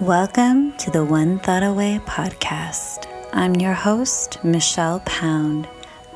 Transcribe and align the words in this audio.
Welcome 0.00 0.76
to 0.78 0.90
the 0.90 1.04
One 1.04 1.38
Thought 1.38 1.62
Away 1.62 2.00
podcast. 2.04 3.06
I'm 3.32 3.54
your 3.54 3.74
host, 3.74 4.42
Michelle 4.42 4.98
Pound, 5.06 5.68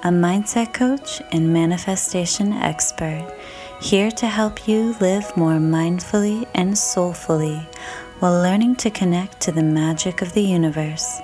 a 0.03 0.09
mindset 0.09 0.75
coach 0.75 1.23
and 1.31 1.53
manifestation 1.53 2.53
expert, 2.55 3.33
here 3.81 4.11
to 4.11 4.27
help 4.27 4.67
you 4.67 4.97
live 5.01 5.35
more 5.37 5.61
mindfully 5.61 6.45
and 6.57 6.77
soulfully 6.77 7.69
while 8.19 8.43
learning 8.43 8.75
to 8.77 8.91
connect 8.91 9.39
to 9.43 9.53
the 9.53 9.63
magic 9.63 10.23
of 10.23 10.33
the 10.33 10.43
universe. 10.43 11.21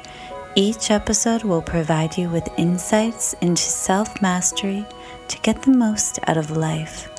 Each 0.55 0.93
episode 0.93 1.43
will 1.43 1.61
provide 1.61 2.17
you 2.17 2.29
with 2.29 2.49
insights 2.57 3.35
into 3.41 3.63
self 3.63 4.23
mastery 4.23 4.87
to 5.27 5.41
get 5.41 5.63
the 5.63 5.73
most 5.73 6.21
out 6.29 6.37
of 6.37 6.53
life. 6.53 7.11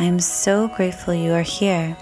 I'm 0.00 0.18
so 0.18 0.66
grateful 0.66 1.14
you 1.14 1.30
are 1.32 1.42
here 1.42 1.96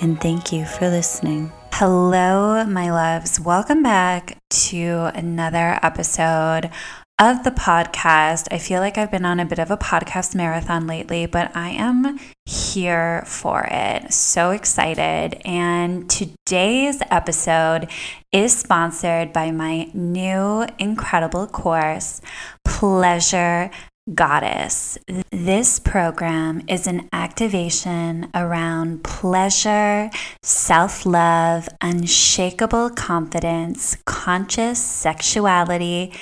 and 0.00 0.20
thank 0.20 0.50
you 0.50 0.64
for 0.64 0.90
listening. 0.90 1.52
Hello, 1.76 2.62
my 2.64 2.90
loves. 2.90 3.40
Welcome 3.40 3.82
back 3.82 4.36
to 4.50 5.10
another 5.14 5.80
episode 5.82 6.70
of 7.18 7.44
the 7.44 7.50
podcast. 7.50 8.46
I 8.50 8.58
feel 8.58 8.80
like 8.80 8.98
I've 8.98 9.10
been 9.10 9.24
on 9.24 9.40
a 9.40 9.46
bit 9.46 9.58
of 9.58 9.70
a 9.70 9.78
podcast 9.78 10.34
marathon 10.34 10.86
lately, 10.86 11.24
but 11.24 11.50
I 11.56 11.70
am 11.70 12.20
here 12.44 13.24
for 13.26 13.66
it. 13.70 14.12
So 14.12 14.50
excited. 14.50 15.40
And 15.46 16.10
today's 16.10 17.00
episode 17.10 17.88
is 18.32 18.54
sponsored 18.54 19.32
by 19.32 19.50
my 19.50 19.90
new 19.94 20.66
incredible 20.78 21.46
course, 21.46 22.20
Pleasure 22.64 23.70
Goddess. 24.12 24.98
This 25.30 25.78
program 25.78 26.62
is 26.66 26.88
an 26.88 27.08
activation 27.12 28.28
around 28.34 29.04
pleasure, 29.04 30.10
self 30.42 31.06
love, 31.06 31.68
unshakable 31.80 32.90
confidence, 32.90 33.96
conscious 34.04 34.82
sexuality, 34.82 36.12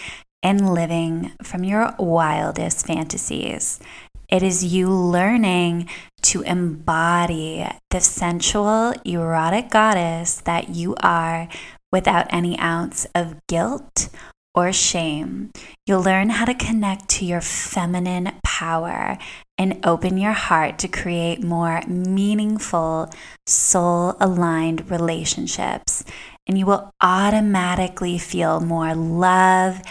and 0.42 0.74
living 0.74 1.32
from 1.42 1.64
your 1.64 1.94
wildest 1.98 2.86
fantasies. 2.86 3.80
It 4.28 4.42
is 4.42 4.62
you 4.62 4.90
learning 4.90 5.88
to 6.24 6.42
embody 6.42 7.66
the 7.88 8.00
sensual, 8.00 8.92
erotic 9.06 9.70
goddess 9.70 10.42
that 10.42 10.68
you 10.68 10.96
are 11.02 11.48
without 11.90 12.26
any 12.28 12.58
ounce 12.58 13.06
of 13.14 13.36
guilt 13.46 14.10
or 14.54 14.72
shame. 14.72 15.50
You'll 15.86 16.02
learn 16.02 16.30
how 16.30 16.44
to 16.44 16.54
connect 16.54 17.08
to 17.10 17.24
your 17.24 17.40
feminine 17.40 18.32
power 18.44 19.18
and 19.56 19.84
open 19.84 20.18
your 20.18 20.32
heart 20.32 20.78
to 20.80 20.88
create 20.88 21.42
more 21.42 21.82
meaningful, 21.86 23.10
soul 23.46 24.16
aligned 24.20 24.90
relationships. 24.90 26.04
And 26.46 26.58
you 26.58 26.66
will 26.66 26.92
automatically 27.00 28.18
feel 28.18 28.60
more 28.60 28.94
love, 28.94 29.82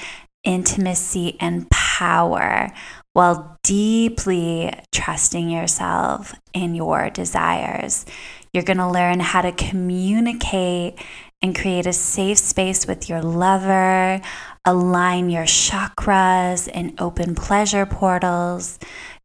intimacy, 0.43 1.37
and 1.39 1.69
power 1.69 2.71
while 3.13 3.59
deeply 3.63 4.73
trusting 4.91 5.49
yourself 5.49 6.33
and 6.53 6.75
your 6.75 7.09
desires. 7.09 8.05
You're 8.53 8.63
going 8.63 8.77
to 8.77 8.89
learn 8.89 9.19
how 9.19 9.41
to 9.41 9.51
communicate 9.51 10.99
and 11.41 11.57
create 11.57 11.85
a 11.85 11.93
safe 11.93 12.37
space 12.37 12.85
with 12.85 13.07
your 13.07 13.21
lover, 13.21 14.21
align 14.69 15.31
your 15.31 15.45
chakras 15.45 16.69
and 16.71 16.93
open 17.01 17.33
pleasure 17.33 17.87
portals, 17.87 18.77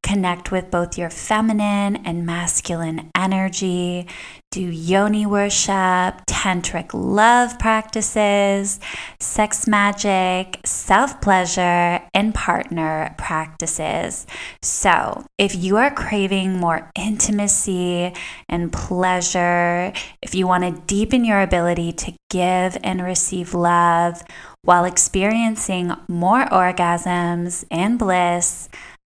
connect 0.03 0.51
with 0.51 0.71
both 0.71 0.97
your 0.97 1.11
feminine 1.11 1.97
and 1.97 2.25
masculine 2.25 3.11
energy, 3.15 4.07
do 4.51 4.61
yoni 4.61 5.27
worship, 5.27 6.15
tantric 6.27 6.91
love 6.95 7.59
practices, 7.59 8.81
sex 9.21 9.67
magic, 9.67 10.61
self 10.65 11.21
pleasure, 11.21 12.01
and 12.15 12.35
partner 12.35 13.15
practices. 13.19 14.27
So, 14.63 15.27
if 15.37 15.55
you 15.55 15.77
are 15.77 15.91
craving 15.91 16.59
more 16.59 16.91
intimacy 16.95 18.15
and 18.49 18.73
pleasure, 18.73 19.93
if 20.23 20.35
you 20.35 20.47
want 20.47 20.65
to 20.65 20.83
deepen 20.87 21.25
your 21.25 21.43
ability 21.43 21.93
to 21.93 22.15
give 22.31 22.79
and 22.83 23.03
receive 23.03 23.53
love 23.55 24.23
while 24.65 24.85
experiencing 24.85 25.93
more 26.09 26.47
orgasms 26.47 27.65
and 27.71 27.99
bliss, 27.99 28.69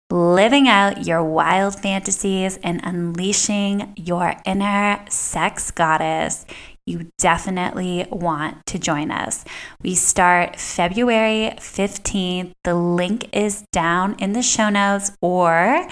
living 0.09 0.68
out 0.68 1.06
your 1.06 1.24
wild 1.24 1.80
fantasies 1.80 2.58
and 2.58 2.81
unleashing 2.84 3.94
your 3.96 4.36
inner 4.46 5.03
sex 5.09 5.72
goddess, 5.72 6.46
you 6.86 7.09
definitely 7.18 8.06
want 8.12 8.66
to 8.66 8.78
join 8.78 9.09
us. 9.09 9.46
We 9.81 9.96
start 9.96 10.59
February 10.59 11.53
15th. 11.58 12.52
The 12.63 12.75
link 12.75 13.30
is 13.34 13.63
down 13.72 14.16
in 14.19 14.34
the 14.34 14.42
show 14.42 14.69
notes 14.69 15.12
or 15.22 15.88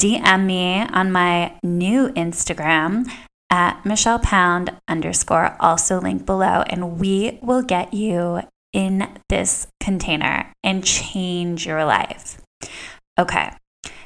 DM 0.00 0.46
me 0.46 0.82
on 0.92 1.10
my 1.10 1.58
new 1.62 2.10
Instagram 2.10 3.10
at 3.50 3.84
Michelle 3.84 4.18
Pound 4.18 4.76
underscore, 4.88 5.56
also 5.60 6.00
link 6.00 6.26
below, 6.26 6.62
and 6.68 7.00
we 7.00 7.38
will 7.42 7.62
get 7.62 7.94
you 7.94 8.42
in 8.76 9.08
this 9.30 9.66
container 9.80 10.52
and 10.62 10.84
change 10.84 11.66
your 11.66 11.86
life. 11.86 12.38
Okay, 13.18 13.50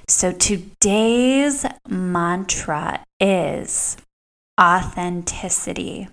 so 0.09 0.31
today's 0.31 1.67
mantra 1.89 3.05
is 3.19 3.97
authenticity. 4.61 6.09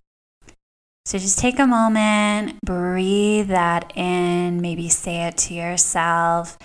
So 1.05 1.19
just 1.19 1.37
take 1.37 1.59
a 1.59 1.67
moment, 1.67 2.59
breathe 2.65 3.49
that 3.49 3.93
in, 3.95 4.59
maybe 4.59 4.89
say 4.89 5.27
it 5.27 5.37
to 5.37 5.53
yourself, 5.53 6.57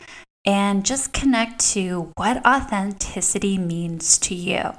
and 0.47 0.87
just 0.87 1.13
connect 1.13 1.61
to 1.75 2.11
what 2.17 2.45
authenticity 2.47 3.59
means 3.59 4.17
to 4.21 4.35
you. 4.35 4.73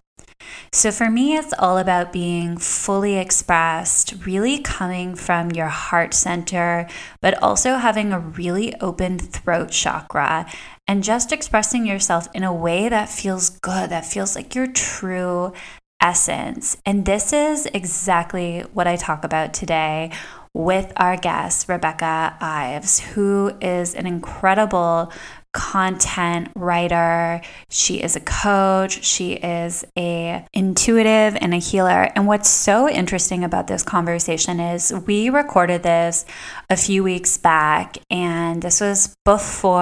So 0.72 0.92
for 0.92 1.10
me, 1.10 1.36
it's 1.36 1.54
all 1.60 1.78
about 1.78 2.14
being 2.14 2.58
fully 2.58 3.18
expressed, 3.18 4.26
really 4.26 4.60
coming 4.60 5.16
from 5.16 5.52
your 5.52 5.68
heart 5.68 6.14
center, 6.14 6.88
but 7.22 7.42
also 7.42 7.76
having 7.76 8.12
a 8.12 8.20
really 8.20 8.74
open 8.82 9.20
throat 9.20 9.72
chakra 9.72 10.46
and 10.88 11.04
just 11.04 11.32
expressing 11.32 11.86
yourself 11.86 12.28
in 12.34 12.44
a 12.44 12.54
way 12.54 12.90
that 12.90 13.10
feels 13.10 13.50
good, 13.50 13.90
that 13.90 14.06
feels 14.06 14.36
like 14.36 14.56
your 14.56 14.68
true 14.68 15.54
essence. 16.02 16.78
And 16.86 17.06
this 17.06 17.32
is 17.32 17.66
exactly 17.68 18.62
what 18.74 18.88
I 18.88 18.98
talk 18.98 19.24
about 19.24 19.54
today 19.54 20.12
with 20.54 20.92
our 20.98 21.18
guest, 21.18 21.68
Rebecca 21.68 22.38
Ives, 22.40 23.00
who 23.00 23.54
is 23.60 23.96
an 23.96 24.06
incredible 24.06 25.12
content 25.54 26.50
writer. 26.56 27.42
She 27.70 28.02
is 28.02 28.16
a 28.16 28.20
coach. 28.20 29.04
She 29.04 29.34
is 29.34 29.86
a 29.98 30.46
intuitive 30.52 31.38
and 31.40 31.54
a 31.54 31.58
healer. 31.58 32.10
And 32.16 32.28
what's 32.28 32.50
so 32.50 32.90
interesting 32.90 33.44
about 33.44 33.68
this 33.68 33.84
conversation 33.84 34.60
is 34.60 34.92
we 35.06 35.30
recorded 35.30 35.84
this 35.84 36.26
a 36.70 36.76
few 36.76 37.04
weeks 37.04 37.38
back 37.38 37.98
and 38.10 38.62
this 38.62 38.82
was 38.82 39.16
before 39.24 39.82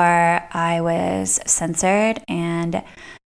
I 0.52 0.82
was 0.82 1.40
censored 1.46 2.22
and 2.28 2.84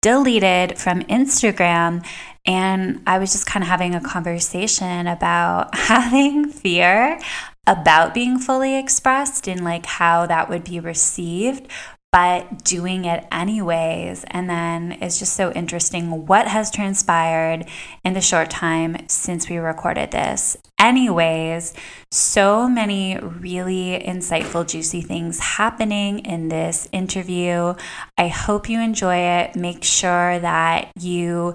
deleted 0.01 0.79
from 0.79 1.03
Instagram. 1.03 2.07
And 2.47 3.03
I 3.07 3.19
was 3.19 3.33
just 3.33 3.47
kind 3.47 3.63
of 3.63 3.69
having 3.69 3.95
a 3.95 4.01
conversation 4.01 5.07
about 5.07 5.75
having 5.77 6.51
fear 6.51 7.21
about 7.67 8.15
being 8.15 8.39
fully 8.39 8.79
expressed 8.79 9.47
and 9.47 9.63
like 9.63 9.85
how 9.85 10.25
that 10.27 10.49
would 10.49 10.65
be 10.65 10.81
received 10.81 11.69
but 12.11 12.65
doing 12.65 13.05
it 13.05 13.27
anyways. 13.31 14.25
And 14.29 14.49
then 14.49 14.99
it's 15.01 15.19
just 15.19 15.35
so 15.35 15.53
interesting 15.53 16.27
what 16.27 16.49
has 16.49 16.71
transpired 16.71 17.67
in 18.05 18.15
the 18.15 18.21
short 18.21 18.49
time 18.49 18.97
since 19.09 19.49
we 19.49 19.59
recorded 19.59 20.11
this. 20.11 20.57
Anyways, 20.79 21.75
so 22.11 22.69
many 22.69 23.19
really 23.19 24.03
insightful, 24.07 24.67
juicy 24.67 25.03
things 25.03 25.39
happening 25.39 26.21
in 26.21 26.49
this 26.49 26.89
interview. 26.93 27.75
I 28.17 28.29
hope 28.29 28.69
you 28.69 28.81
enjoy 28.81 29.17
it. 29.17 29.57
Make 29.57 29.85
sure 29.85 30.39
that 30.39 30.91
you 30.99 31.55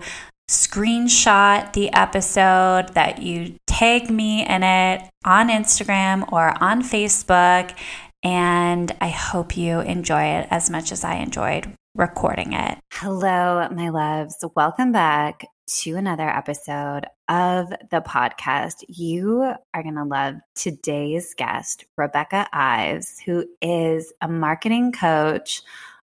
screenshot 0.50 1.74
the 1.74 1.92
episode, 1.94 2.90
that 2.94 3.22
you 3.22 3.56
tag 3.66 4.12
me 4.12 4.46
in 4.46 4.62
it 4.62 5.10
on 5.26 5.50
Instagram 5.50 6.32
or 6.32 6.54
on 6.62 6.84
Facebook, 6.84 7.76
and 8.24 8.96
I 9.02 9.10
hope 9.10 9.58
you 9.58 9.80
enjoy 9.80 10.24
it 10.24 10.48
as 10.50 10.70
much 10.70 10.92
as 10.92 11.04
I 11.04 11.16
enjoyed 11.16 11.74
recording 11.96 12.54
it. 12.54 12.80
Hello, 12.94 13.68
my 13.70 13.90
loves. 13.90 14.44
Welcome 14.56 14.92
back 14.92 15.46
to 15.82 15.96
another 15.96 16.28
episode 16.28 17.06
of 17.30 17.70
the 17.92 18.02
podcast. 18.02 18.84
You 18.88 19.54
are 19.74 19.84
going 19.84 19.96
to 19.96 20.04
love 20.04 20.36
today's 20.56 21.34
guest, 21.34 21.86
Rebecca 21.98 22.48
Ives, 22.52 23.20
who 23.20 23.46
is 23.62 24.12
a 24.22 24.28
marketing 24.28 24.92
coach, 24.92 25.62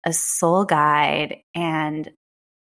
a 0.05 0.13
soul 0.13 0.65
guide, 0.65 1.37
and 1.55 2.09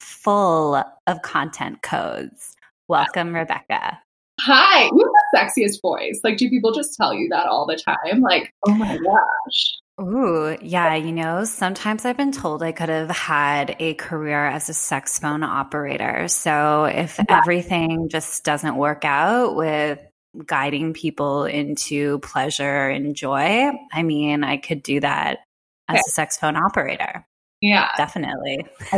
full 0.01 0.83
of 1.07 1.23
content 1.23 1.83
codes. 1.83 2.55
Welcome, 2.89 3.35
Rebecca. 3.35 4.01
Hi, 4.41 4.85
you 4.85 5.13
have 5.33 5.53
the 5.55 5.63
sexiest 5.63 5.83
voice. 5.83 6.21
Like, 6.23 6.37
do 6.37 6.49
people 6.49 6.73
just 6.73 6.95
tell 6.95 7.13
you 7.13 7.29
that 7.31 7.47
all 7.47 7.67
the 7.67 7.77
time? 7.77 8.21
Like, 8.21 8.53
oh 8.67 8.75
my 8.75 8.97
gosh. 9.05 9.79
Ooh, 10.01 10.57
yeah. 10.63 10.95
You 10.95 11.13
know, 11.13 11.45
sometimes 11.45 12.05
I've 12.05 12.17
been 12.17 12.31
told 12.31 12.63
I 12.63 12.71
could 12.71 12.89
have 12.89 13.11
had 13.11 13.75
a 13.81 13.95
career 13.95 14.47
as 14.47 14.69
a 14.69 14.75
sex 14.75 15.19
phone 15.19 15.43
operator. 15.43 16.29
So 16.29 16.85
if 16.85 17.19
yeah. 17.19 17.39
everything 17.39 18.09
just 18.09 18.45
doesn't 18.45 18.77
work 18.77 19.05
out 19.05 19.57
with 19.57 19.99
guiding 20.47 20.93
people 20.93 21.47
into 21.47 22.21
pleasure 22.21 22.89
and 22.89 23.17
joy, 23.17 23.73
I 23.93 24.03
mean, 24.05 24.45
I 24.45 24.59
could 24.59 24.85
do 24.85 25.01
that 25.01 25.41
as 25.89 26.07
a 26.07 26.11
sex 26.11 26.37
phone 26.37 26.57
operator. 26.57 27.27
Yeah. 27.61 27.91
Definitely. 27.97 28.67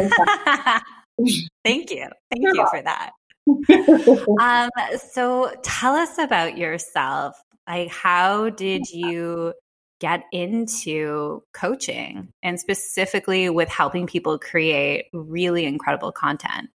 Thank 1.65 1.91
you. 1.91 2.09
Thank 2.31 2.57
you 2.57 2.67
for 2.71 2.83
that. 2.83 3.13
um, 4.41 4.71
so 5.13 5.53
tell 5.63 5.95
us 5.95 6.19
about 6.19 6.57
yourself. 6.57 7.43
Like, 7.69 7.89
how 7.89 8.51
did 8.51 8.91
you 8.91 9.55
get 10.01 10.25
into 10.33 11.43
coaching 11.53 12.33
and 12.43 12.59
specifically 12.59 13.51
with 13.51 13.69
helping 13.69 14.07
people 14.07 14.39
create 14.39 15.07
really 15.13 15.67
incredible 15.67 16.11
content? 16.11 16.71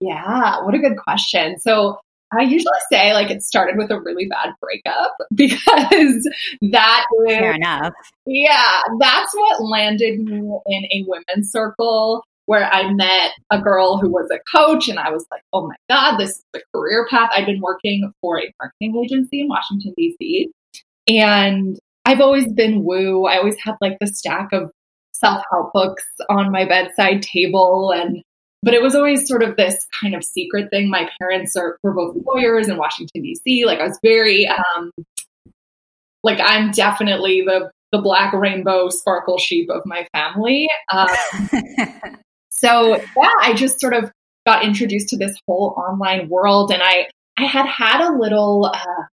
Yeah, 0.00 0.62
what 0.62 0.74
a 0.74 0.78
good 0.78 0.98
question. 0.98 1.58
So, 1.58 1.98
I 2.32 2.42
usually 2.42 2.72
say 2.92 3.12
like 3.12 3.28
it 3.30 3.42
started 3.42 3.76
with 3.76 3.90
a 3.90 4.00
really 4.00 4.26
bad 4.26 4.54
breakup 4.60 5.16
because 5.34 6.28
that 6.70 7.06
is, 7.12 7.26
fair 7.26 7.54
enough. 7.54 7.92
Yeah, 8.24 8.82
that's 9.00 9.34
what 9.34 9.64
landed 9.64 10.20
me 10.20 10.36
in 10.66 10.84
a 10.92 11.04
women's 11.08 11.50
circle 11.50 12.22
where 12.46 12.68
I 12.72 12.92
met 12.92 13.32
a 13.50 13.60
girl 13.60 13.98
who 13.98 14.10
was 14.10 14.28
a 14.30 14.40
coach, 14.56 14.88
and 14.88 14.98
I 14.98 15.10
was 15.10 15.26
like, 15.30 15.42
oh 15.52 15.68
my 15.68 15.76
god, 15.88 16.16
this 16.18 16.30
is 16.30 16.44
the 16.52 16.62
career 16.74 17.06
path. 17.08 17.30
I've 17.34 17.46
been 17.46 17.60
working 17.60 18.12
for 18.20 18.40
a 18.40 18.52
marketing 18.60 19.02
agency 19.04 19.40
in 19.40 19.48
Washington 19.48 19.94
D.C. 19.96 20.50
and 21.08 21.78
I've 22.04 22.20
always 22.20 22.52
been 22.52 22.84
woo. 22.84 23.26
I 23.26 23.38
always 23.38 23.58
had 23.62 23.76
like 23.80 23.98
the 24.00 24.06
stack 24.06 24.52
of 24.52 24.72
self 25.12 25.42
help 25.50 25.72
books 25.72 26.04
on 26.28 26.50
my 26.50 26.64
bedside 26.64 27.22
table. 27.22 27.92
And, 27.92 28.22
but 28.62 28.74
it 28.74 28.82
was 28.82 28.94
always 28.94 29.28
sort 29.28 29.42
of 29.42 29.56
this 29.56 29.86
kind 30.00 30.14
of 30.14 30.24
secret 30.24 30.70
thing. 30.70 30.90
My 30.90 31.08
parents 31.20 31.56
are, 31.56 31.78
were 31.82 31.92
both 31.92 32.16
lawyers 32.26 32.68
in 32.68 32.76
Washington, 32.76 33.22
D.C. 33.22 33.64
Like 33.64 33.80
I 33.80 33.86
was 33.86 33.98
very, 34.02 34.48
um, 34.48 34.90
like 36.22 36.40
I'm 36.42 36.70
definitely 36.70 37.42
the, 37.42 37.70
the 37.92 38.00
black 38.00 38.32
rainbow 38.32 38.88
sparkle 38.88 39.38
sheep 39.38 39.68
of 39.70 39.82
my 39.84 40.06
family. 40.12 40.68
Um, 40.92 41.08
so 42.60 42.96
yeah, 42.96 43.30
I 43.40 43.54
just 43.54 43.80
sort 43.80 43.94
of 43.94 44.10
got 44.46 44.64
introduced 44.64 45.08
to 45.10 45.16
this 45.16 45.36
whole 45.46 45.74
online 45.76 46.28
world 46.28 46.72
and 46.72 46.82
I, 46.82 47.08
I 47.36 47.44
had 47.44 47.66
had 47.66 48.00
a 48.06 48.16
little 48.16 48.66
uh, 48.66 49.04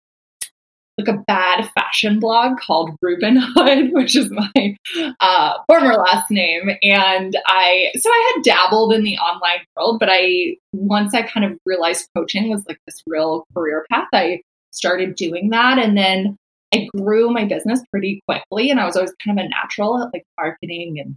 like 0.98 1.08
a 1.08 1.24
bad 1.28 1.70
fashion 1.76 2.20
blog 2.20 2.58
called 2.60 2.96
Rubin 3.02 3.38
Hood, 3.38 3.90
which 3.94 4.16
is 4.16 4.32
my 4.32 4.76
uh, 5.20 5.54
former 5.68 5.94
last 5.94 6.32
name. 6.32 6.72
And 6.82 7.38
I, 7.46 7.92
so 7.96 8.10
I 8.10 8.34
had 8.36 8.44
dabbled 8.44 8.94
in 8.94 9.04
the 9.04 9.18
online 9.18 9.60
world, 9.76 10.00
but 10.00 10.10
I, 10.12 10.56
once 10.74 11.14
I 11.14 11.22
kind 11.22 11.46
of 11.46 11.58
realized 11.66 12.10
coaching 12.16 12.50
was 12.50 12.66
like 12.68 12.80
this 12.88 13.02
real 13.06 13.46
career 13.56 13.86
path, 13.92 14.08
I 14.12 14.42
started 14.72 15.16
doing 15.16 15.52
that. 15.52 15.78
And 15.78 15.96
then 15.96 16.36
I 16.74 16.88
grew 16.96 17.30
my 17.30 17.46
business 17.46 17.82
pretty 17.92 18.22
quickly. 18.28 18.72
And 18.72 18.80
I 18.80 18.86
was 18.86 18.96
always 18.96 19.14
kind 19.24 19.40
of 19.40 19.46
a 19.46 19.50
natural 19.50 20.02
at 20.02 20.10
like 20.14 20.24
marketing 20.38 21.00
and 21.00 21.16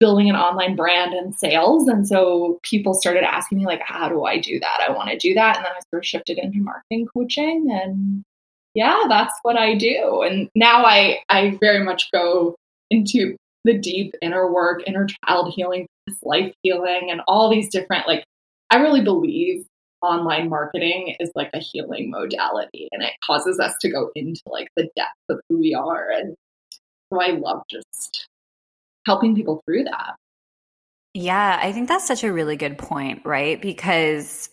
building 0.00 0.28
an 0.28 0.36
online 0.36 0.76
brand 0.76 1.14
and 1.14 1.34
sales. 1.34 1.88
And 1.88 2.06
so 2.06 2.58
people 2.62 2.94
started 2.94 3.22
asking 3.22 3.58
me 3.58 3.66
like, 3.66 3.80
how 3.84 4.08
do 4.08 4.24
I 4.24 4.38
do 4.38 4.58
that? 4.60 4.80
I 4.86 4.92
want 4.92 5.10
to 5.10 5.18
do 5.18 5.34
that. 5.34 5.56
And 5.56 5.64
then 5.64 5.72
I 5.72 5.80
sort 5.90 6.02
of 6.02 6.06
shifted 6.06 6.38
into 6.38 6.58
marketing 6.58 7.06
coaching 7.14 7.68
and 7.70 8.22
yeah, 8.74 9.02
that's 9.08 9.34
what 9.42 9.56
I 9.56 9.76
do. 9.76 10.22
And 10.22 10.50
now 10.54 10.84
I, 10.84 11.18
I 11.28 11.56
very 11.60 11.84
much 11.84 12.10
go 12.12 12.56
into 12.90 13.36
the 13.64 13.78
deep 13.78 14.14
inner 14.20 14.52
work, 14.52 14.82
inner 14.86 15.06
child 15.06 15.54
healing, 15.54 15.86
life 16.22 16.52
healing, 16.62 17.08
and 17.10 17.20
all 17.28 17.48
these 17.48 17.68
different, 17.70 18.08
like, 18.08 18.24
I 18.70 18.78
really 18.78 19.02
believe 19.02 19.64
online 20.02 20.48
marketing 20.48 21.16
is 21.20 21.30
like 21.34 21.50
a 21.54 21.58
healing 21.58 22.10
modality 22.10 22.88
and 22.92 23.02
it 23.02 23.12
causes 23.24 23.58
us 23.58 23.74
to 23.80 23.90
go 23.90 24.10
into 24.14 24.42
like 24.46 24.68
the 24.76 24.88
depth 24.96 25.14
of 25.30 25.40
who 25.48 25.58
we 25.58 25.74
are. 25.74 26.10
And 26.10 26.34
so 27.12 27.20
I 27.20 27.28
love 27.28 27.62
just 27.70 28.26
helping 29.06 29.34
people 29.34 29.62
through 29.64 29.84
that. 29.84 30.16
Yeah, 31.14 31.58
I 31.62 31.72
think 31.72 31.88
that's 31.88 32.06
such 32.06 32.24
a 32.24 32.32
really 32.32 32.56
good 32.56 32.76
point, 32.76 33.22
right? 33.24 33.60
Because 33.60 34.50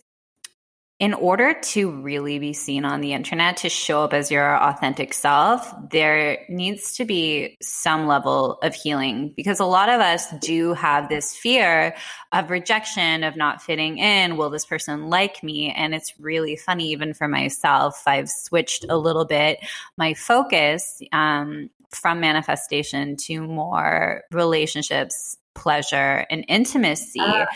in 1.02 1.14
order 1.14 1.52
to 1.52 1.90
really 1.90 2.38
be 2.38 2.52
seen 2.52 2.84
on 2.84 3.00
the 3.00 3.12
internet, 3.12 3.56
to 3.56 3.68
show 3.68 4.04
up 4.04 4.14
as 4.14 4.30
your 4.30 4.56
authentic 4.56 5.12
self, 5.12 5.74
there 5.90 6.38
needs 6.48 6.92
to 6.92 7.04
be 7.04 7.56
some 7.60 8.06
level 8.06 8.56
of 8.62 8.72
healing 8.72 9.32
because 9.34 9.58
a 9.58 9.64
lot 9.64 9.88
of 9.88 10.00
us 10.00 10.30
do 10.38 10.74
have 10.74 11.08
this 11.08 11.34
fear 11.34 11.92
of 12.30 12.50
rejection, 12.50 13.24
of 13.24 13.34
not 13.36 13.60
fitting 13.60 13.98
in. 13.98 14.36
Will 14.36 14.48
this 14.48 14.64
person 14.64 15.08
like 15.08 15.42
me? 15.42 15.72
And 15.72 15.92
it's 15.92 16.14
really 16.20 16.54
funny, 16.54 16.92
even 16.92 17.14
for 17.14 17.26
myself. 17.26 18.04
I've 18.06 18.30
switched 18.30 18.86
a 18.88 18.96
little 18.96 19.24
bit 19.24 19.58
my 19.98 20.14
focus 20.14 21.02
um, 21.10 21.68
from 21.90 22.20
manifestation 22.20 23.16
to 23.16 23.42
more 23.42 24.22
relationships 24.30 25.36
pleasure 25.54 26.26
and 26.30 26.44
intimacy. 26.48 27.20
Uh, 27.20 27.46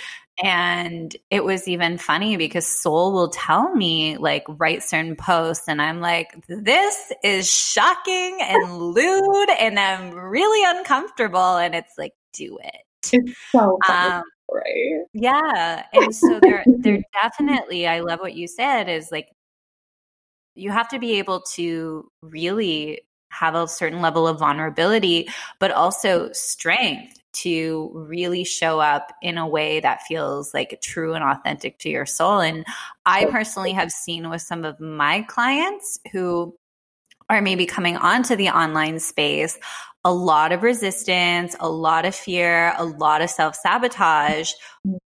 and 0.42 1.16
it 1.30 1.44
was 1.44 1.66
even 1.66 1.98
funny 1.98 2.36
because 2.36 2.66
Soul 2.66 3.12
will 3.12 3.30
tell 3.30 3.74
me, 3.74 4.16
like, 4.16 4.44
write 4.48 4.82
certain 4.82 5.16
posts, 5.16 5.68
and 5.68 5.80
I'm 5.80 6.00
like, 6.00 6.28
this 6.48 7.12
is 7.22 7.50
shocking 7.50 8.38
and 8.40 8.76
lewd, 8.76 9.50
and 9.58 9.78
I'm 9.78 10.12
really 10.12 10.78
uncomfortable. 10.78 11.56
And 11.56 11.74
it's 11.74 11.94
like, 11.96 12.12
do 12.32 12.58
it. 12.62 12.82
It's 13.12 13.38
so 13.52 13.78
um, 13.88 14.22
right? 14.52 15.04
Yeah. 15.12 15.84
And 15.92 16.14
so 16.14 16.40
they're 16.40 16.64
they're 16.66 17.02
definitely, 17.22 17.86
I 17.86 18.00
love 18.00 18.20
what 18.20 18.34
you 18.34 18.48
said, 18.48 18.88
is 18.88 19.10
like, 19.10 19.28
you 20.54 20.70
have 20.70 20.88
to 20.88 20.98
be 20.98 21.18
able 21.18 21.42
to 21.54 22.10
really 22.22 23.00
have 23.30 23.54
a 23.54 23.68
certain 23.68 24.00
level 24.00 24.26
of 24.26 24.38
vulnerability, 24.38 25.28
but 25.58 25.70
also 25.70 26.30
strength 26.32 27.18
to 27.32 27.90
really 27.94 28.44
show 28.44 28.80
up 28.80 29.12
in 29.20 29.36
a 29.36 29.46
way 29.46 29.80
that 29.80 30.02
feels 30.02 30.54
like 30.54 30.78
true 30.82 31.12
and 31.14 31.22
authentic 31.22 31.78
to 31.78 31.90
your 31.90 32.06
soul. 32.06 32.40
And 32.40 32.64
I 33.04 33.26
personally 33.26 33.72
have 33.72 33.90
seen 33.90 34.30
with 34.30 34.40
some 34.40 34.64
of 34.64 34.80
my 34.80 35.22
clients 35.22 36.00
who 36.12 36.56
are 37.28 37.42
maybe 37.42 37.66
coming 37.66 37.96
onto 37.96 38.36
the 38.36 38.48
online 38.48 39.00
space 39.00 39.58
a 40.06 40.14
lot 40.14 40.52
of 40.52 40.62
resistance, 40.62 41.56
a 41.58 41.68
lot 41.68 42.04
of 42.04 42.14
fear, 42.14 42.72
a 42.78 42.84
lot 42.84 43.22
of 43.22 43.28
self 43.28 43.56
sabotage 43.56 44.52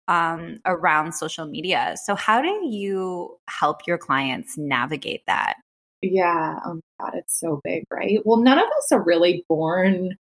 um, 0.07 0.57
around 0.65 1.13
social 1.13 1.45
media. 1.45 1.95
So, 2.03 2.15
how 2.15 2.41
do 2.41 2.65
you 2.65 3.37
help 3.47 3.85
your 3.85 3.99
clients 3.99 4.57
navigate 4.57 5.21
that? 5.27 5.53
Yeah. 6.01 6.59
Oh 6.65 6.75
my 6.75 7.05
God, 7.05 7.15
it's 7.15 7.39
so 7.39 7.61
big, 7.63 7.83
right? 7.91 8.19
Well, 8.25 8.37
none 8.37 8.59
of 8.59 8.65
us 8.65 8.91
are 8.91 9.01
really 9.01 9.45
born 9.49 10.17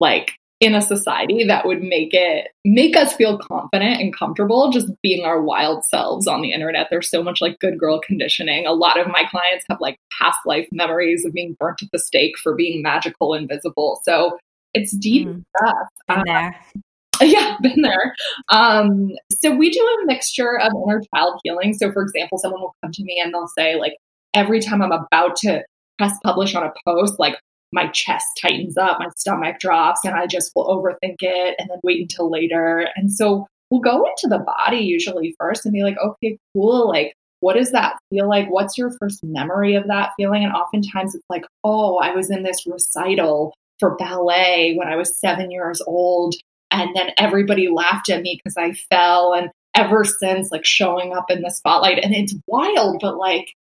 like 0.00 0.32
in 0.62 0.76
a 0.76 0.80
society 0.80 1.42
that 1.44 1.66
would 1.66 1.82
make 1.82 2.10
it 2.14 2.48
make 2.64 2.96
us 2.96 3.12
feel 3.14 3.36
confident 3.36 4.00
and 4.00 4.16
comfortable 4.16 4.70
just 4.70 4.86
being 5.02 5.24
our 5.24 5.42
wild 5.42 5.84
selves 5.84 6.28
on 6.28 6.40
the 6.40 6.52
internet. 6.52 6.86
There's 6.88 7.10
so 7.10 7.20
much 7.20 7.40
like 7.40 7.58
good 7.58 7.78
girl 7.78 8.00
conditioning. 8.00 8.64
A 8.64 8.72
lot 8.72 8.98
of 8.98 9.08
my 9.08 9.24
clients 9.28 9.64
have 9.68 9.80
like 9.80 9.98
past 10.16 10.38
life 10.46 10.68
memories 10.70 11.24
of 11.24 11.32
being 11.32 11.56
burnt 11.58 11.82
at 11.82 11.88
the 11.92 11.98
stake 11.98 12.38
for 12.38 12.54
being 12.54 12.80
magical 12.80 13.34
and 13.34 13.48
visible. 13.48 14.00
So 14.04 14.38
it's 14.72 14.92
deep 14.92 15.26
mm, 15.26 15.42
stuff. 15.58 15.88
Been 16.06 16.18
um, 16.18 16.24
there. 16.26 16.60
yeah, 17.22 17.56
been 17.60 17.82
there. 17.82 18.14
Um, 18.48 19.10
so 19.30 19.54
we 19.54 19.68
do 19.68 19.80
a 19.80 20.06
mixture 20.06 20.60
of 20.60 20.72
inner 20.86 21.02
child 21.12 21.40
healing. 21.42 21.74
So 21.74 21.90
for 21.90 22.02
example, 22.02 22.38
someone 22.38 22.60
will 22.60 22.76
come 22.82 22.92
to 22.92 23.02
me 23.02 23.20
and 23.22 23.34
they'll 23.34 23.48
say 23.48 23.74
like 23.74 23.96
every 24.34 24.60
time 24.60 24.82
I'm 24.82 24.92
about 24.92 25.36
to 25.36 25.62
press 25.98 26.18
publish 26.24 26.54
on 26.54 26.64
a 26.64 26.72
post, 26.86 27.18
like 27.18 27.38
my 27.72 27.88
chest 27.88 28.26
tightens 28.40 28.76
up, 28.76 28.98
my 28.98 29.08
stomach 29.16 29.58
drops, 29.58 30.00
and 30.04 30.14
I 30.14 30.26
just 30.26 30.52
will 30.54 30.66
overthink 30.66 31.16
it 31.20 31.56
and 31.58 31.70
then 31.70 31.78
wait 31.82 32.00
until 32.00 32.30
later. 32.30 32.88
And 32.96 33.10
so 33.10 33.46
we'll 33.70 33.80
go 33.80 34.04
into 34.04 34.28
the 34.28 34.44
body 34.44 34.78
usually 34.78 35.34
first 35.38 35.64
and 35.64 35.72
be 35.72 35.82
like, 35.82 35.96
okay, 35.98 36.36
cool. 36.54 36.88
Like, 36.88 37.14
what 37.40 37.54
does 37.54 37.72
that 37.72 37.96
feel 38.10 38.28
like? 38.28 38.48
What's 38.48 38.76
your 38.76 38.92
first 39.00 39.20
memory 39.24 39.74
of 39.74 39.88
that 39.88 40.10
feeling? 40.16 40.44
And 40.44 40.52
oftentimes 40.52 41.14
it's 41.14 41.24
like, 41.30 41.44
oh, 41.64 41.96
I 41.96 42.14
was 42.14 42.30
in 42.30 42.42
this 42.42 42.66
recital 42.66 43.54
for 43.80 43.96
ballet 43.96 44.74
when 44.76 44.86
I 44.86 44.96
was 44.96 45.18
seven 45.18 45.50
years 45.50 45.80
old. 45.86 46.34
And 46.70 46.94
then 46.94 47.10
everybody 47.16 47.68
laughed 47.68 48.10
at 48.10 48.22
me 48.22 48.38
because 48.38 48.56
I 48.56 48.72
fell. 48.94 49.34
And 49.34 49.50
ever 49.74 50.04
since, 50.04 50.52
like 50.52 50.64
showing 50.64 51.14
up 51.14 51.30
in 51.30 51.42
the 51.42 51.50
spotlight, 51.50 52.04
and 52.04 52.14
it's 52.14 52.34
wild, 52.46 52.98
but 53.00 53.16
like 53.16 53.52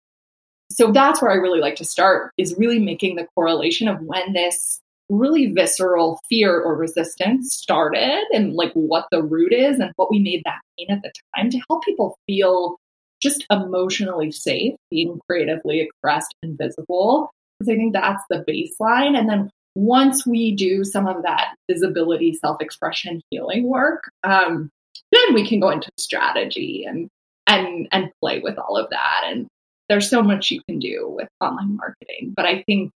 so 0.72 0.92
that's 0.92 1.22
where 1.22 1.32
I 1.32 1.36
really 1.36 1.60
like 1.60 1.76
to 1.76 1.86
start 1.86 2.32
is 2.38 2.56
really 2.58 2.80
making 2.80 3.16
the 3.16 3.28
correlation 3.36 3.88
of 3.88 4.00
when 4.02 4.34
this 4.34 4.80
really 5.10 5.48
visceral 5.48 6.20
fear 6.30 6.60
or 6.60 6.76
resistance 6.76 7.54
started 7.54 8.24
and 8.32 8.54
like 8.54 8.72
what 8.74 9.06
the 9.12 9.22
root 9.22 9.52
is 9.52 9.80
and 9.80 9.92
what 9.98 10.10
we 10.10 10.20
made 10.20 10.42
that 10.46 10.62
mean 10.78 10.90
at 10.90 11.02
the 11.02 11.12
time 11.36 11.50
to 11.50 11.60
help 11.70 11.84
people 11.84 12.18
feel 12.28 12.78
just 13.22 13.46
emotionally 13.52 14.32
safe, 14.32 14.74
being 14.90 15.20
creatively 15.30 15.82
expressed 15.82 16.34
and 16.42 16.58
visible. 16.58 17.30
Because 17.60 17.74
I 17.74 17.76
think 17.76 17.94
that's 17.94 18.24
the 18.30 18.44
baseline. 18.48 19.18
And 19.18 19.30
then 19.30 19.50
once 19.76 20.26
we 20.26 20.56
do 20.56 20.84
some 20.84 21.08
of 21.08 21.24
that 21.24 21.56
visibility, 21.70 22.34
self 22.34 22.62
expression, 22.62 23.22
healing 23.30 23.68
work, 23.68 24.10
um, 24.24 24.70
then 25.12 25.34
we 25.34 25.46
can 25.48 25.60
go 25.60 25.70
into 25.70 25.90
strategy 26.00 26.86
and 26.88 27.10
and 27.48 27.88
and 27.92 28.12
play 28.22 28.40
with 28.40 28.58
all 28.58 28.78
of 28.78 28.90
that. 28.90 29.24
And 29.26 29.48
there's 29.92 30.10
so 30.10 30.24
much 30.24 30.52
you 30.52 30.62
can 30.70 30.80
do 30.80 31.06
with 31.10 31.28
online 31.42 31.76
marketing. 31.76 32.34
But 32.34 32.46
I 32.46 32.64
think 32.64 32.92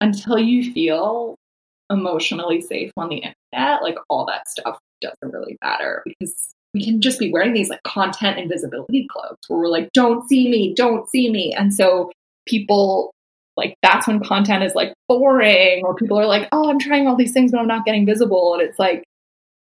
until 0.00 0.40
you 0.40 0.72
feel 0.72 1.36
emotionally 1.88 2.60
safe 2.60 2.90
on 2.96 3.10
the 3.10 3.16
internet, 3.18 3.82
like 3.82 3.96
all 4.08 4.26
that 4.26 4.48
stuff 4.48 4.76
doesn't 5.00 5.32
really 5.32 5.56
matter 5.62 6.02
because 6.04 6.52
we 6.74 6.84
can 6.84 7.00
just 7.00 7.20
be 7.20 7.32
wearing 7.32 7.52
these 7.52 7.68
like 7.68 7.82
content 7.84 8.40
invisibility 8.40 9.06
cloaks 9.08 9.48
where 9.48 9.60
we're 9.60 9.68
like, 9.68 9.88
don't 9.92 10.28
see 10.28 10.50
me, 10.50 10.74
don't 10.74 11.08
see 11.08 11.30
me. 11.30 11.54
And 11.56 11.72
so 11.72 12.10
people 12.44 13.12
like 13.56 13.76
that's 13.80 14.08
when 14.08 14.18
content 14.18 14.64
is 14.64 14.74
like 14.74 14.92
boring 15.08 15.84
or 15.84 15.94
people 15.94 16.18
are 16.18 16.26
like, 16.26 16.48
oh, 16.50 16.68
I'm 16.68 16.80
trying 16.80 17.06
all 17.06 17.16
these 17.16 17.32
things, 17.32 17.52
but 17.52 17.60
I'm 17.60 17.68
not 17.68 17.84
getting 17.84 18.04
visible. 18.04 18.54
And 18.54 18.62
it's 18.62 18.80
like, 18.80 19.04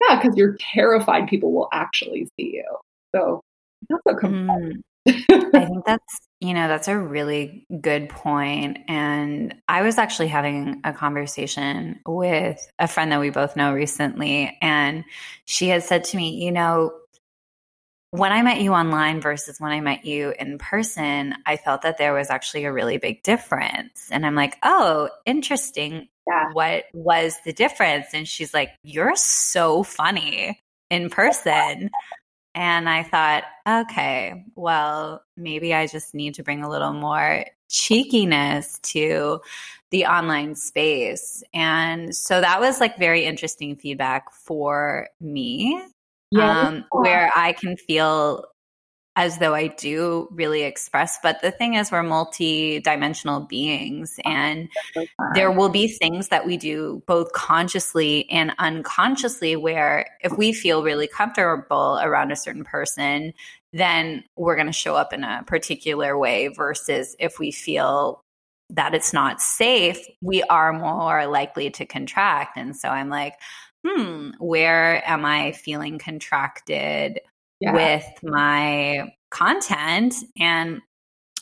yeah, 0.02 0.22
because 0.22 0.38
you're 0.38 0.56
terrified 0.62 1.28
people 1.28 1.52
will 1.52 1.68
actually 1.74 2.30
see 2.40 2.54
you. 2.54 2.78
So 3.14 3.42
that's 3.90 4.02
a 4.08 4.14
mm. 4.14 4.82
I 5.08 5.66
think 5.66 5.86
that's 5.86 6.27
you 6.40 6.54
know 6.54 6.68
that's 6.68 6.88
a 6.88 6.98
really 6.98 7.66
good 7.82 8.10
point 8.10 8.78
and 8.88 9.56
I 9.68 9.82
was 9.82 9.98
actually 9.98 10.28
having 10.28 10.82
a 10.84 10.94
conversation 10.94 12.00
with 12.06 12.60
a 12.78 12.88
friend 12.88 13.12
that 13.12 13.20
we 13.20 13.32
both 13.32 13.56
know 13.56 13.74
recently 13.74 14.58
and 14.62 15.04
she 15.46 15.70
had 15.70 15.84
said 15.84 16.04
to 16.06 16.18
me, 16.18 16.44
you 16.44 16.52
know, 16.52 16.94
when 18.12 18.32
I 18.32 18.42
met 18.42 18.62
you 18.62 18.74
online 18.74 19.20
versus 19.20 19.60
when 19.60 19.72
I 19.72 19.82
met 19.82 20.06
you 20.06 20.34
in 20.40 20.58
person, 20.58 21.36
I 21.46 21.58
felt 21.58 21.82
that 21.82 21.98
there 21.98 22.14
was 22.14 22.30
actually 22.30 22.66
a 22.66 22.72
really 22.72 22.98
big 22.98 23.22
difference. 23.24 24.10
And 24.12 24.26
I'm 24.26 24.36
like, 24.36 24.58
oh, 24.64 25.10
interesting. 25.26 26.08
Yeah. 26.26 26.50
What 26.54 26.86
was 26.94 27.36
the 27.46 27.54
difference? 27.54 28.08
And 28.14 28.28
she's 28.28 28.54
like, 28.54 28.72
you're 28.84 29.16
so 29.16 29.84
funny 29.84 30.62
in 30.90 31.10
person. 31.10 31.90
And 32.58 32.90
I 32.90 33.04
thought, 33.04 33.44
okay, 33.70 34.44
well, 34.56 35.24
maybe 35.38 35.76
I 35.76 35.86
just 35.86 36.16
need 36.16 36.34
to 36.36 36.44
bring 36.44 36.64
a 36.64 36.70
little 36.70 36.92
more 36.92 37.46
cheekiness 37.70 38.80
to 38.80 39.42
the 39.92 40.08
online 40.08 40.56
space. 40.56 41.44
And 41.54 42.16
so 42.16 42.42
that 42.42 42.60
was 42.60 42.80
like 42.80 42.98
very 42.98 43.26
interesting 43.26 43.76
feedback 43.76 44.34
for 44.34 45.08
me 45.22 45.80
yeah. 46.32 46.62
um, 46.62 46.86
where 46.92 47.32
I 47.36 47.54
can 47.54 47.78
feel 47.78 48.44
as 49.18 49.40
though 49.40 49.56
I 49.56 49.68
do 49.68 50.30
really 50.32 50.62
express. 50.62 51.18
But 51.24 51.42
the 51.42 51.50
thing 51.50 51.74
is, 51.74 51.92
we're 51.92 52.04
multi 52.04 52.80
dimensional 52.80 53.42
beings, 53.42 54.20
and 54.24 54.70
there 55.34 55.52
will 55.52 55.70
be 55.70 55.88
things 55.88 56.28
that 56.28 56.46
we 56.46 56.56
do 56.56 57.02
both 57.08 57.34
consciously 57.34 58.30
and 58.30 58.54
unconsciously 58.60 59.56
where 59.56 60.08
if 60.22 60.38
we 60.38 60.54
feel 60.54 60.84
really 60.84 61.08
comfortable 61.08 62.00
around 62.02 62.32
a 62.32 62.36
certain 62.36 62.64
person, 62.64 63.34
then 63.74 64.24
we're 64.38 64.56
going 64.56 64.68
to 64.68 64.72
show 64.72 64.96
up 64.96 65.12
in 65.12 65.24
a 65.24 65.44
particular 65.48 66.16
way 66.16 66.50
versus 66.50 67.16
if 67.20 67.40
we 67.40 67.52
feel 67.52 68.22
that 68.70 68.94
it's 68.94 69.14
not 69.14 69.42
safe, 69.42 70.06
we 70.22 70.44
are 70.44 70.74
more 70.74 71.26
likely 71.26 71.72
to 71.72 71.88
contract. 71.88 72.56
And 72.56 72.76
so 72.76 72.90
I'm 72.90 73.10
like, 73.10 73.34
hmm, 73.84 74.32
where 74.38 75.02
am 75.10 75.26
I 75.26 75.54
feeling 75.54 75.98
contracted 75.98 77.20
yeah. 77.60 77.74
with 77.74 78.06
my 78.24 79.12
content? 79.30 80.16
And 80.40 80.82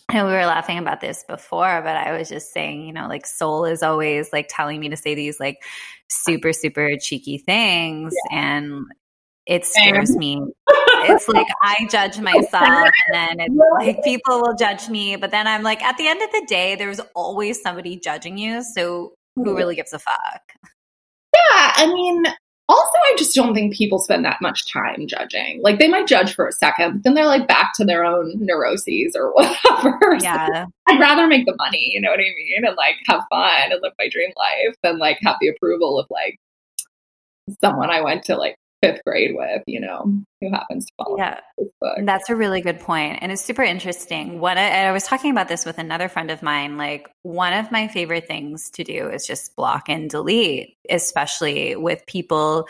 and 0.10 0.27
we 0.27 0.34
were 0.34 0.45
laughing 0.45 0.77
about 0.77 1.01
this 1.01 1.25
before, 1.27 1.81
but 1.81 1.95
I 1.95 2.15
was 2.15 2.29
just 2.29 2.53
saying, 2.53 2.86
you 2.86 2.93
know, 2.93 3.07
like 3.07 3.25
soul 3.25 3.65
is 3.65 3.81
always 3.81 4.31
like 4.31 4.45
telling 4.50 4.79
me 4.79 4.89
to 4.89 4.98
say 4.98 5.15
these 5.15 5.39
like 5.39 5.63
super, 6.10 6.53
super 6.53 6.95
cheeky 6.98 7.39
things. 7.39 8.13
Yeah. 8.29 8.38
And 8.39 8.86
it 9.48 9.65
scares 9.65 10.15
me. 10.15 10.41
it's 10.67 11.27
like 11.27 11.48
I 11.62 11.88
judge 11.89 12.19
myself 12.19 12.53
and 12.53 13.13
then 13.13 13.39
it's 13.39 13.55
like 13.79 14.03
people 14.03 14.41
will 14.41 14.55
judge 14.55 14.89
me. 14.89 15.15
But 15.15 15.31
then 15.31 15.48
I'm 15.48 15.63
like, 15.63 15.81
at 15.81 15.98
the 15.98 16.07
end 16.07 16.22
of 16.22 16.31
the 16.31 16.45
day, 16.48 16.75
there's 16.75 17.00
always 17.15 17.62
somebody 17.62 17.98
judging 17.98 18.38
you. 18.38 18.63
So 18.63 19.13
who 19.36 19.45
mm. 19.45 19.57
really 19.57 19.75
gives 19.75 19.93
a 19.93 20.00
fuck? 20.00 20.41
Yeah, 21.34 21.74
I 21.75 21.88
mean, 21.88 22.25
also, 22.67 22.98
I 22.98 23.15
just 23.17 23.36
don't 23.36 23.53
think 23.53 23.75
people 23.75 24.00
spend 24.00 24.25
that 24.25 24.41
much 24.41 24.72
time 24.72 25.05
judging. 25.07 25.62
Like, 25.62 25.77
they 25.77 25.88
might 25.88 26.07
judge 26.07 26.34
for 26.34 26.48
a 26.48 26.51
second, 26.51 26.93
but 26.93 27.03
then 27.03 27.13
they're 27.13 27.27
like 27.27 27.48
back 27.48 27.74
to 27.75 27.86
their 27.86 28.03
own 28.03 28.34
neuroses 28.39 29.15
or 29.15 29.34
whatever. 29.34 30.17
Yeah. 30.19 30.48
So 30.48 30.65
I'd 30.88 31.00
rather 31.00 31.27
make 31.27 31.45
the 31.45 31.55
money, 31.57 31.91
you 31.93 32.01
know 32.01 32.10
what 32.10 32.19
I 32.19 32.24
mean? 32.24 32.65
And 32.65 32.75
like 32.75 32.95
have 33.07 33.22
fun 33.29 33.72
and 33.72 33.81
live 33.84 33.93
my 34.00 34.10
dream 34.10 34.31
life 34.36 34.75
than 34.81 34.98
like 34.98 35.19
have 35.22 35.36
the 35.39 35.50
approval 35.50 36.00
of 36.00 36.07
like 36.10 36.39
someone 37.62 37.91
I 37.91 38.01
went 38.01 38.24
to 38.25 38.36
like 38.36 38.55
fifth 38.82 39.01
grade 39.05 39.36
with, 39.36 39.63
you 39.67 39.79
know, 39.79 40.22
who 40.41 40.51
happens 40.51 40.86
to 40.86 40.91
follow. 40.98 41.17
Yeah. 41.17 41.39
That's 42.03 42.29
a 42.29 42.36
really 42.36 42.62
good 42.62 42.79
point. 42.79 43.20
And 43.22 43.32
it's 43.32 43.44
super 43.44 43.63
interesting. 43.63 44.39
What 44.39 44.58
I, 44.58 44.88
I, 44.88 44.91
was 44.91 45.03
talking 45.03 45.32
about 45.32 45.48
this 45.48 45.65
with 45.65 45.77
another 45.77 46.10
friend 46.10 46.32
of 46.32 46.41
mine. 46.41 46.77
Like, 46.77 47.10
one 47.24 47.53
of 47.53 47.72
my 47.72 47.88
favorite 47.88 48.27
things 48.27 48.70
to 48.72 48.84
do 48.84 49.10
is 49.10 49.25
just 49.25 49.55
block 49.55 49.89
and 49.89 50.10
delete, 50.10 50.77
especially 50.89 51.75
with 51.75 52.05
people 52.05 52.67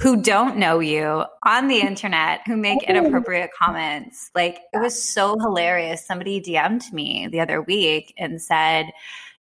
who 0.00 0.20
don't 0.20 0.56
know 0.56 0.80
you 0.80 1.24
on 1.44 1.68
the 1.68 1.78
internet 1.78 2.40
who 2.46 2.56
make 2.56 2.82
inappropriate 2.82 3.50
comments. 3.56 4.30
Like, 4.34 4.58
it 4.72 4.78
was 4.78 5.00
so 5.00 5.38
hilarious. 5.38 6.04
Somebody 6.04 6.40
DM'd 6.40 6.92
me 6.92 7.28
the 7.30 7.40
other 7.40 7.62
week 7.62 8.12
and 8.18 8.42
said, 8.42 8.86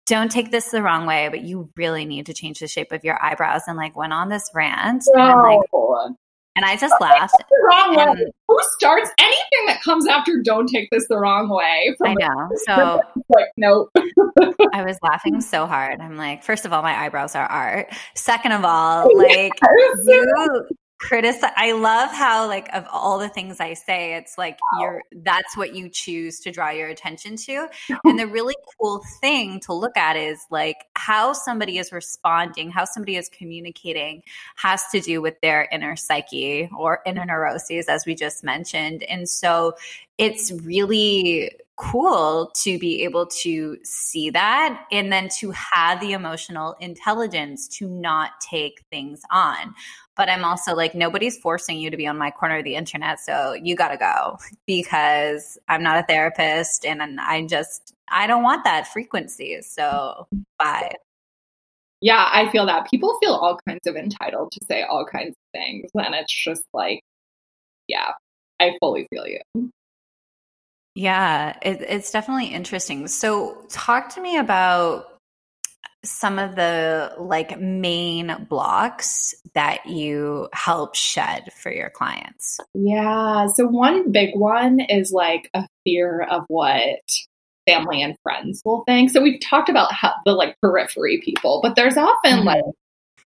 don't 0.06 0.30
take 0.30 0.50
this 0.50 0.70
the 0.70 0.82
wrong 0.82 1.04
way, 1.06 1.28
but 1.28 1.42
you 1.42 1.68
really 1.76 2.04
need 2.04 2.26
to 2.26 2.34
change 2.34 2.60
the 2.60 2.68
shape 2.68 2.92
of 2.92 3.04
your 3.04 3.22
eyebrows 3.22 3.62
and 3.66 3.76
like 3.76 3.96
went 3.96 4.12
on 4.12 4.28
this 4.28 4.50
rant. 4.54 5.04
No. 5.14 5.22
And, 5.22 5.42
like, 5.42 6.16
and 6.56 6.64
I 6.64 6.76
just 6.76 6.94
laughed. 7.00 7.34
The 7.38 7.68
wrong 7.68 7.98
and, 7.98 8.18
way. 8.18 8.26
Who 8.48 8.58
starts 8.78 9.10
anything 9.18 9.66
that 9.66 9.82
comes 9.82 10.06
after 10.06 10.40
"Don't 10.42 10.66
take 10.66 10.88
this 10.90 11.06
the 11.08 11.18
wrong 11.18 11.48
way"? 11.50 11.94
I 12.02 12.14
know. 12.14 12.48
So 12.66 13.00
like, 13.28 13.46
nope. 13.56 13.90
I 14.72 14.82
was 14.82 14.98
laughing 15.02 15.40
so 15.40 15.66
hard. 15.66 16.00
I'm 16.00 16.16
like, 16.16 16.42
first 16.42 16.64
of 16.64 16.72
all, 16.72 16.82
my 16.82 16.98
eyebrows 16.98 17.34
are 17.34 17.44
art. 17.44 17.92
Second 18.14 18.52
of 18.52 18.64
all, 18.64 19.06
like 19.16 19.52
yes. 19.60 19.98
you 20.06 20.66
criticize 20.98 21.52
i 21.56 21.72
love 21.72 22.10
how 22.10 22.46
like 22.48 22.72
of 22.74 22.86
all 22.90 23.18
the 23.18 23.28
things 23.28 23.60
i 23.60 23.74
say 23.74 24.14
it's 24.14 24.38
like 24.38 24.58
wow. 24.72 24.80
you're 24.80 25.02
that's 25.22 25.56
what 25.56 25.74
you 25.74 25.88
choose 25.88 26.40
to 26.40 26.50
draw 26.50 26.70
your 26.70 26.88
attention 26.88 27.36
to. 27.36 27.68
And 28.04 28.18
the 28.18 28.26
really 28.26 28.54
cool 28.78 29.02
thing 29.20 29.60
to 29.60 29.72
look 29.72 29.96
at 29.96 30.16
is 30.16 30.44
like 30.50 30.76
how 30.94 31.32
somebody 31.32 31.78
is 31.78 31.92
responding 31.92 32.70
how 32.70 32.84
somebody 32.84 33.16
is 33.16 33.28
communicating 33.28 34.22
has 34.56 34.82
to 34.92 35.00
do 35.00 35.20
with 35.20 35.40
their 35.40 35.68
inner 35.72 35.96
psyche 35.96 36.70
or 36.76 37.00
inner 37.04 37.24
neuroses 37.24 37.88
as 37.88 38.04
we 38.06 38.14
just 38.14 38.44
mentioned. 38.44 39.02
And 39.04 39.28
so 39.28 39.74
it's 40.18 40.52
really 40.52 41.52
cool 41.76 42.50
to 42.54 42.78
be 42.78 43.04
able 43.04 43.26
to 43.26 43.76
see 43.82 44.30
that 44.30 44.86
and 44.90 45.12
then 45.12 45.28
to 45.28 45.50
have 45.50 46.00
the 46.00 46.12
emotional 46.12 46.74
intelligence 46.80 47.68
to 47.68 47.86
not 47.86 48.30
take 48.40 48.82
things 48.90 49.20
on 49.30 49.74
but 50.16 50.28
I'm 50.28 50.44
also 50.44 50.74
like, 50.74 50.94
nobody's 50.94 51.38
forcing 51.38 51.78
you 51.78 51.90
to 51.90 51.96
be 51.96 52.06
on 52.06 52.16
my 52.16 52.30
corner 52.30 52.58
of 52.58 52.64
the 52.64 52.74
internet. 52.74 53.20
So 53.20 53.52
you 53.52 53.76
got 53.76 53.88
to 53.88 53.96
go 53.96 54.38
because 54.66 55.58
I'm 55.68 55.82
not 55.82 55.98
a 55.98 56.02
therapist 56.02 56.84
and 56.86 57.20
I 57.20 57.46
just, 57.46 57.94
I 58.08 58.26
don't 58.26 58.42
want 58.42 58.64
that 58.64 58.86
frequency. 58.88 59.60
So 59.62 60.26
bye. 60.58 60.94
Yeah, 62.00 62.28
I 62.30 62.50
feel 62.50 62.66
that. 62.66 62.90
People 62.90 63.18
feel 63.22 63.32
all 63.32 63.58
kinds 63.66 63.86
of 63.86 63.96
entitled 63.96 64.52
to 64.52 64.60
say 64.66 64.82
all 64.82 65.04
kinds 65.04 65.30
of 65.30 65.58
things. 65.58 65.90
And 65.94 66.14
it's 66.14 66.32
just 66.32 66.64
like, 66.72 67.00
yeah, 67.88 68.12
I 68.60 68.76
fully 68.80 69.06
feel 69.10 69.26
you. 69.26 69.70
Yeah, 70.94 71.58
it, 71.60 71.82
it's 71.82 72.10
definitely 72.10 72.46
interesting. 72.46 73.06
So, 73.06 73.66
talk 73.68 74.08
to 74.14 74.20
me 74.20 74.38
about 74.38 75.15
some 76.04 76.38
of 76.38 76.54
the 76.54 77.12
like 77.18 77.58
main 77.60 78.46
blocks 78.48 79.34
that 79.54 79.86
you 79.86 80.48
help 80.52 80.94
shed 80.94 81.52
for 81.52 81.72
your 81.72 81.90
clients? 81.90 82.58
Yeah. 82.74 83.46
So 83.54 83.66
one 83.66 84.12
big 84.12 84.36
one 84.36 84.80
is 84.80 85.12
like 85.12 85.50
a 85.54 85.66
fear 85.84 86.22
of 86.22 86.44
what 86.48 87.00
family 87.66 88.02
and 88.02 88.16
friends 88.22 88.62
will 88.64 88.84
think. 88.84 89.10
So 89.10 89.20
we've 89.20 89.40
talked 89.40 89.68
about 89.68 89.92
how 89.92 90.12
the 90.24 90.32
like 90.32 90.56
periphery 90.60 91.20
people, 91.24 91.60
but 91.62 91.74
there's 91.76 91.96
often 91.96 92.38
mm-hmm. 92.38 92.46
like 92.46 92.64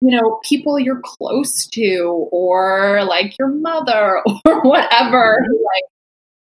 you 0.02 0.10
know, 0.10 0.40
people 0.42 0.80
you're 0.80 1.00
close 1.00 1.64
to 1.68 2.28
or 2.32 3.04
like 3.04 3.38
your 3.38 3.48
mother 3.48 4.20
or 4.44 4.60
whatever. 4.62 5.38
Mm-hmm. 5.40 5.52
Like 5.52 5.84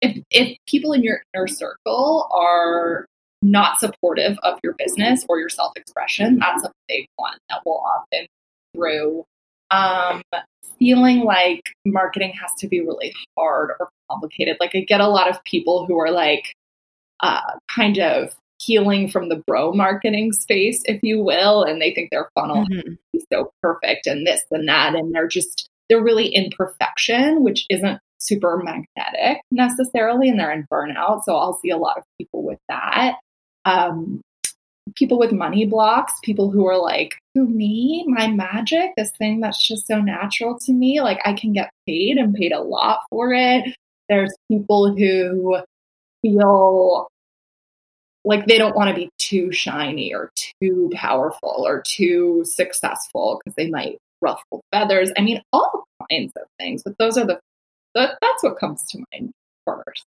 if 0.02 0.24
if 0.32 0.58
people 0.68 0.94
in 0.94 1.04
your 1.04 1.22
inner 1.36 1.48
circle 1.48 2.28
are 2.34 3.06
not 3.42 3.80
supportive 3.80 4.38
of 4.44 4.60
your 4.64 4.74
business 4.78 5.26
or 5.28 5.40
your 5.40 5.50
self 5.50 5.74
expression, 5.76 6.40
that's 6.40 6.64
a 6.64 6.72
big 6.88 7.06
one 7.16 7.38
that 7.50 7.62
will 7.66 7.80
often 7.80 8.28
through 8.76 9.26
um, 9.72 10.22
feeling 10.78 11.24
like 11.24 11.62
marketing 11.86 12.34
has 12.40 12.52
to 12.60 12.68
be 12.68 12.82
really 12.82 13.14
hard 13.38 13.72
or 13.80 13.90
complicated. 14.10 14.58
Like 14.60 14.72
I 14.76 14.82
get 14.82 15.02
a 15.02 15.08
lot 15.08 15.30
of 15.30 15.44
people 15.44 15.86
who 15.86 16.00
are 16.00 16.12
like 16.12 16.54
uh, 17.22 17.42
kind 17.74 18.00
of 18.00 18.36
healing 18.60 19.10
from 19.10 19.30
the 19.30 19.42
bro 19.48 19.74
marketing 19.74 20.34
space, 20.34 20.82
if 20.86 21.00
you 21.02 21.22
will, 21.22 21.64
and 21.64 21.82
they 21.82 21.94
think 21.94 22.10
their 22.12 22.30
funnel 22.36 22.66
mm-hmm. 22.66 22.94
is 23.14 23.26
so 23.32 23.52
perfect 23.62 24.08
and 24.08 24.26
this 24.26 24.44
and 24.52 24.68
that, 24.68 24.96
and 24.96 25.14
they're 25.14 25.28
just 25.28 25.70
they're 25.90 26.04
really 26.04 26.28
in 26.28 26.50
perfection, 26.56 27.44
which 27.44 27.66
isn't 27.70 28.00
super 28.20 28.58
magnetic 28.58 29.42
necessarily, 29.52 30.30
and 30.30 30.40
they're 30.40 30.52
in 30.52 30.66
burnout. 30.72 31.24
So 31.24 31.36
I'll 31.36 31.60
see 31.60 31.70
a 31.70 31.78
lot 31.78 31.98
of 31.98 32.04
people 32.18 32.44
with 32.44 32.60
that. 32.70 33.16
Um, 33.66 34.22
people 34.96 35.20
with 35.20 35.32
money 35.32 35.66
blocks, 35.66 36.14
people 36.24 36.50
who 36.50 36.68
are 36.68 36.78
like, 36.78 37.18
who 37.36 37.48
me, 37.48 38.06
my 38.08 38.28
magic, 38.28 38.92
this 38.98 39.12
thing 39.18 39.40
that's 39.40 39.66
just 39.66 39.88
so 39.88 40.02
natural 40.02 40.58
to 40.60 40.74
me, 40.74 41.02
like 41.02 41.20
I 41.26 41.34
can 41.34 41.54
get 41.54 41.72
paid 41.88 42.18
and 42.18 42.34
paid 42.34 42.52
a 42.52 42.62
lot 42.62 43.02
for 43.10 43.34
it. 43.34 43.76
There's 44.10 44.34
people 44.50 44.96
who 44.96 45.60
feel 46.22 47.08
like 48.24 48.46
they 48.46 48.58
don't 48.58 48.76
want 48.76 48.90
to 48.90 48.96
be 48.96 49.10
too 49.18 49.52
shiny 49.52 50.14
or 50.14 50.32
too 50.62 50.92
powerful 50.94 51.64
or 51.66 51.82
too 51.82 52.44
successful 52.46 53.40
because 53.44 53.56
they 53.56 53.70
might 53.70 53.98
ruffle 54.22 54.62
feathers. 54.72 55.12
I 55.18 55.22
mean, 55.22 55.42
all 55.52 55.86
kinds 56.10 56.34
of 56.36 56.44
things, 56.60 56.84
but 56.84 56.98
those 57.00 57.18
are 57.18 57.26
the, 57.26 57.40
the 57.96 58.18
that's 58.22 58.44
what 58.44 58.60
comes 58.60 58.84
to 58.92 59.04
mind 59.12 59.32
first. 59.66 60.06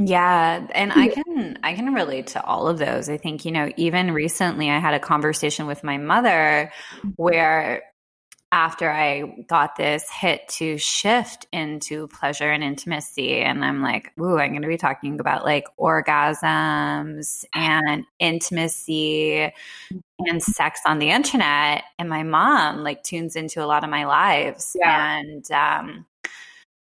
Yeah, 0.00 0.66
and 0.74 0.92
I 0.92 1.08
can 1.08 1.58
I 1.64 1.74
can 1.74 1.92
relate 1.92 2.28
to 2.28 2.44
all 2.44 2.68
of 2.68 2.78
those. 2.78 3.08
I 3.08 3.16
think, 3.16 3.44
you 3.44 3.50
know, 3.50 3.68
even 3.76 4.12
recently 4.12 4.70
I 4.70 4.78
had 4.78 4.94
a 4.94 5.00
conversation 5.00 5.66
with 5.66 5.82
my 5.82 5.98
mother 5.98 6.72
where 7.16 7.82
after 8.50 8.90
I 8.90 9.44
got 9.46 9.76
this 9.76 10.08
hit 10.10 10.48
to 10.48 10.78
shift 10.78 11.46
into 11.52 12.08
pleasure 12.08 12.50
and 12.50 12.64
intimacy. 12.64 13.40
And 13.40 13.64
I'm 13.64 13.82
like, 13.82 14.12
ooh, 14.18 14.38
I'm 14.38 14.50
going 14.50 14.62
to 14.62 14.68
be 14.68 14.78
talking 14.78 15.20
about 15.20 15.44
like 15.44 15.66
orgasms 15.78 17.44
and 17.54 18.04
intimacy 18.18 19.52
and 20.20 20.42
sex 20.42 20.80
on 20.86 20.98
the 20.98 21.10
internet. 21.10 21.84
And 21.98 22.08
my 22.08 22.22
mom 22.22 22.82
like 22.82 23.02
tunes 23.02 23.36
into 23.36 23.62
a 23.62 23.66
lot 23.66 23.84
of 23.84 23.90
my 23.90 24.06
lives. 24.06 24.74
Yeah. 24.78 25.18
And, 25.18 25.50
um, 25.50 26.06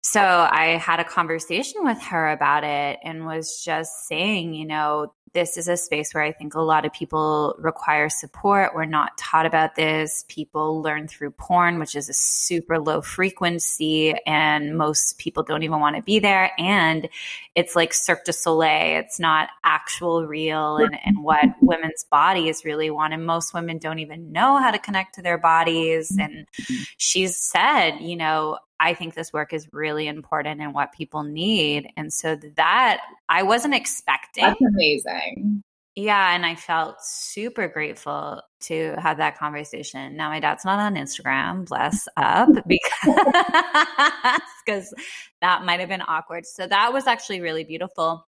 so 0.02 0.21
I 0.21 0.78
had 0.78 1.00
a 1.00 1.04
conversation 1.04 1.85
with 1.85 2.00
her 2.02 2.30
about 2.30 2.64
it 2.64 2.99
and 3.02 3.25
was 3.25 3.62
just 3.64 4.09
saying, 4.09 4.54
you 4.54 4.66
know, 4.66 5.12
this 5.35 5.56
is 5.56 5.68
a 5.68 5.76
space 5.76 6.12
where 6.12 6.23
I 6.23 6.32
think 6.32 6.54
a 6.54 6.61
lot 6.61 6.85
of 6.85 6.92
people 6.92 7.54
require 7.59 8.09
support. 8.11 8.75
We're 8.75 8.85
not 8.85 9.16
taught 9.16 9.47
about 9.47 9.76
this. 9.76 10.25
People 10.28 10.82
learn 10.82 11.09
through 11.09 11.30
porn, 11.30 11.78
which 11.78 11.97
is 11.97 12.09
a 12.09 12.12
super 12.12 12.78
low 12.78 13.00
frequency, 13.00 14.14
and 14.26 14.76
most 14.76 15.18
people 15.18 15.42
don't 15.42 15.62
even 15.62 15.80
want 15.80 15.97
to 15.97 16.02
be 16.02 16.18
there. 16.18 16.50
And 16.59 17.09
it's 17.54 17.75
like 17.75 17.94
Cirque 17.94 18.25
du 18.25 18.32
Soleil, 18.32 18.99
it's 18.99 19.18
not 19.18 19.49
actual 19.64 20.26
real 20.26 20.76
and, 20.76 20.99
and 21.04 21.23
what 21.23 21.44
women's 21.61 22.04
bodies 22.04 22.64
really 22.64 22.90
want. 22.90 23.14
And 23.14 23.25
most 23.25 23.54
women 23.54 23.78
don't 23.78 24.00
even 24.00 24.32
know 24.32 24.59
how 24.59 24.71
to 24.71 24.78
connect 24.78 25.14
to 25.14 25.23
their 25.23 25.38
bodies. 25.38 26.11
And 26.11 26.47
mm-hmm. 26.47 26.82
she's 26.99 27.37
said, 27.37 27.99
you 28.00 28.16
know, 28.16 28.59
I 28.82 28.94
think 28.94 29.14
this 29.14 29.32
work 29.32 29.52
is 29.52 29.68
really 29.72 30.08
important 30.08 30.60
and 30.60 30.74
what 30.74 30.92
people 30.92 31.22
need. 31.22 31.88
And 31.96 32.12
so 32.12 32.36
that 32.56 33.00
I 33.28 33.44
wasn't 33.44 33.74
expecting. 33.74 34.44
That's 34.44 34.60
amazing. 34.60 35.62
Yeah, 35.94 36.34
and 36.34 36.44
I 36.44 36.54
felt 36.54 37.04
super 37.04 37.68
grateful 37.68 38.40
to 38.62 38.96
have 38.98 39.18
that 39.18 39.38
conversation. 39.38 40.16
Now 40.16 40.30
my 40.30 40.40
dad's 40.40 40.64
not 40.64 40.80
on 40.80 40.96
Instagram, 40.96 41.66
bless 41.68 42.08
up, 42.16 42.48
because 42.66 44.40
because 44.64 44.94
that 45.42 45.64
might 45.64 45.80
have 45.80 45.90
been 45.90 46.02
awkward. 46.08 46.46
So 46.46 46.66
that 46.66 46.92
was 46.92 47.06
actually 47.06 47.40
really 47.40 47.64
beautiful 47.64 48.26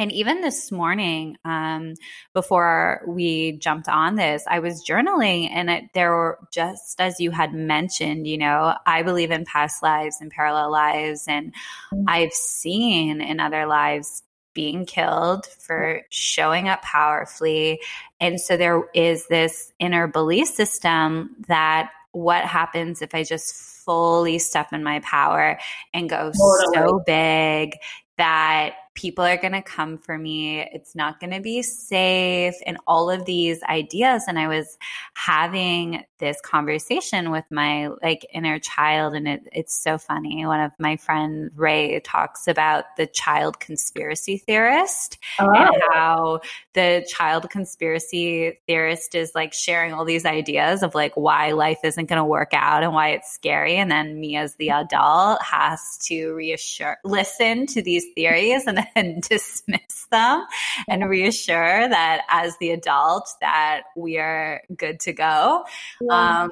and 0.00 0.10
even 0.12 0.40
this 0.40 0.72
morning 0.72 1.36
um, 1.44 1.92
before 2.32 3.02
we 3.06 3.52
jumped 3.52 3.88
on 3.88 4.16
this 4.16 4.42
i 4.48 4.58
was 4.58 4.84
journaling 4.84 5.48
and 5.50 5.70
it, 5.70 5.84
there 5.94 6.10
were 6.10 6.38
just 6.50 7.00
as 7.00 7.20
you 7.20 7.30
had 7.30 7.52
mentioned 7.52 8.26
you 8.26 8.38
know 8.38 8.74
i 8.86 9.02
believe 9.02 9.30
in 9.30 9.44
past 9.44 9.82
lives 9.82 10.16
and 10.20 10.30
parallel 10.30 10.72
lives 10.72 11.26
and 11.28 11.52
mm-hmm. 11.92 12.04
i've 12.08 12.32
seen 12.32 13.20
in 13.20 13.38
other 13.38 13.66
lives 13.66 14.22
being 14.52 14.84
killed 14.84 15.46
for 15.46 16.02
showing 16.08 16.68
up 16.68 16.82
powerfully 16.82 17.80
and 18.18 18.40
so 18.40 18.56
there 18.56 18.82
is 18.94 19.28
this 19.28 19.72
inner 19.78 20.08
belief 20.08 20.48
system 20.48 21.36
that 21.46 21.90
what 22.12 22.44
happens 22.44 23.02
if 23.02 23.14
i 23.14 23.22
just 23.22 23.54
fully 23.54 24.38
step 24.38 24.72
in 24.72 24.82
my 24.82 24.98
power 25.00 25.58
and 25.94 26.10
go 26.10 26.32
totally. 26.32 26.74
so 26.74 27.02
big 27.06 27.76
that 28.18 28.74
people 28.94 29.24
are 29.24 29.36
going 29.36 29.52
to 29.52 29.62
come 29.62 29.96
for 29.98 30.18
me. 30.18 30.60
It's 30.60 30.94
not 30.94 31.20
going 31.20 31.32
to 31.32 31.40
be 31.40 31.62
safe 31.62 32.54
and 32.66 32.76
all 32.86 33.08
of 33.10 33.24
these 33.24 33.62
ideas. 33.62 34.24
And 34.26 34.38
I 34.38 34.48
was 34.48 34.76
having 35.14 36.04
this 36.18 36.40
conversation 36.42 37.30
with 37.30 37.44
my 37.50 37.88
like 38.02 38.26
inner 38.32 38.58
child. 38.58 39.14
And 39.14 39.28
it, 39.28 39.48
it's 39.52 39.80
so 39.80 39.96
funny. 39.96 40.44
One 40.44 40.60
of 40.60 40.72
my 40.78 40.96
friend 40.96 41.50
Ray 41.54 42.00
talks 42.00 42.48
about 42.48 42.96
the 42.96 43.06
child 43.06 43.60
conspiracy 43.60 44.38
theorist 44.38 45.18
oh. 45.38 45.50
and 45.50 45.82
how 45.92 46.40
the 46.74 47.06
child 47.08 47.48
conspiracy 47.48 48.58
theorist 48.66 49.14
is 49.14 49.32
like 49.34 49.52
sharing 49.52 49.92
all 49.92 50.04
these 50.04 50.26
ideas 50.26 50.82
of 50.82 50.94
like 50.94 51.14
why 51.14 51.52
life 51.52 51.78
isn't 51.84 52.08
going 52.08 52.18
to 52.18 52.24
work 52.24 52.50
out 52.52 52.82
and 52.82 52.92
why 52.92 53.10
it's 53.10 53.32
scary. 53.32 53.76
And 53.76 53.90
then 53.90 54.20
me 54.20 54.36
as 54.36 54.56
the 54.56 54.70
adult 54.70 55.40
has 55.42 55.98
to 56.02 56.32
reassure, 56.32 56.98
listen 57.04 57.66
to 57.66 57.82
these 57.82 58.04
theories 58.14 58.66
and 58.66 58.79
and 58.94 59.22
dismiss 59.22 60.06
them 60.10 60.44
and 60.88 61.08
reassure 61.08 61.88
that 61.88 62.22
as 62.28 62.56
the 62.58 62.70
adult 62.70 63.28
that 63.40 63.82
we 63.96 64.18
are 64.18 64.62
good 64.76 65.00
to 65.00 65.12
go. 65.12 65.64
Yeah. 66.00 66.42
Um, 66.42 66.50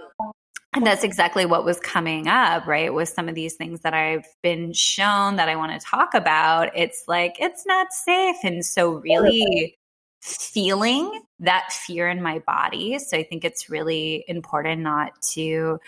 and 0.74 0.86
that's 0.86 1.02
exactly 1.02 1.46
what 1.46 1.64
was 1.64 1.80
coming 1.80 2.28
up, 2.28 2.66
right? 2.66 2.92
With 2.92 3.08
some 3.08 3.28
of 3.28 3.34
these 3.34 3.54
things 3.54 3.80
that 3.80 3.94
I've 3.94 4.26
been 4.42 4.72
shown 4.74 5.36
that 5.36 5.48
I 5.48 5.56
want 5.56 5.72
to 5.72 5.84
talk 5.84 6.12
about. 6.12 6.70
It's 6.76 7.04
like, 7.08 7.36
it's 7.40 7.64
not 7.66 7.88
safe. 7.90 8.36
And 8.44 8.64
so, 8.64 8.92
really 8.92 9.78
feeling 10.20 11.22
that 11.40 11.72
fear 11.72 12.08
in 12.08 12.22
my 12.22 12.40
body. 12.40 12.98
So, 12.98 13.16
I 13.16 13.22
think 13.22 13.44
it's 13.44 13.70
really 13.70 14.24
important 14.28 14.82
not 14.82 15.12
to 15.32 15.80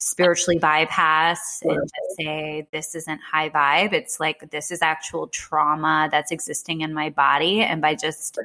spiritually 0.00 0.58
bypass 0.58 1.60
and 1.62 1.80
just 1.82 2.16
say 2.16 2.66
this 2.72 2.94
isn't 2.94 3.20
high 3.20 3.50
vibe. 3.50 3.92
It's 3.92 4.20
like 4.20 4.50
this 4.50 4.70
is 4.70 4.80
actual 4.80 5.26
trauma 5.28 6.08
that's 6.10 6.30
existing 6.30 6.82
in 6.82 6.94
my 6.94 7.10
body. 7.10 7.62
And 7.62 7.82
by 7.82 7.94
just 7.94 8.38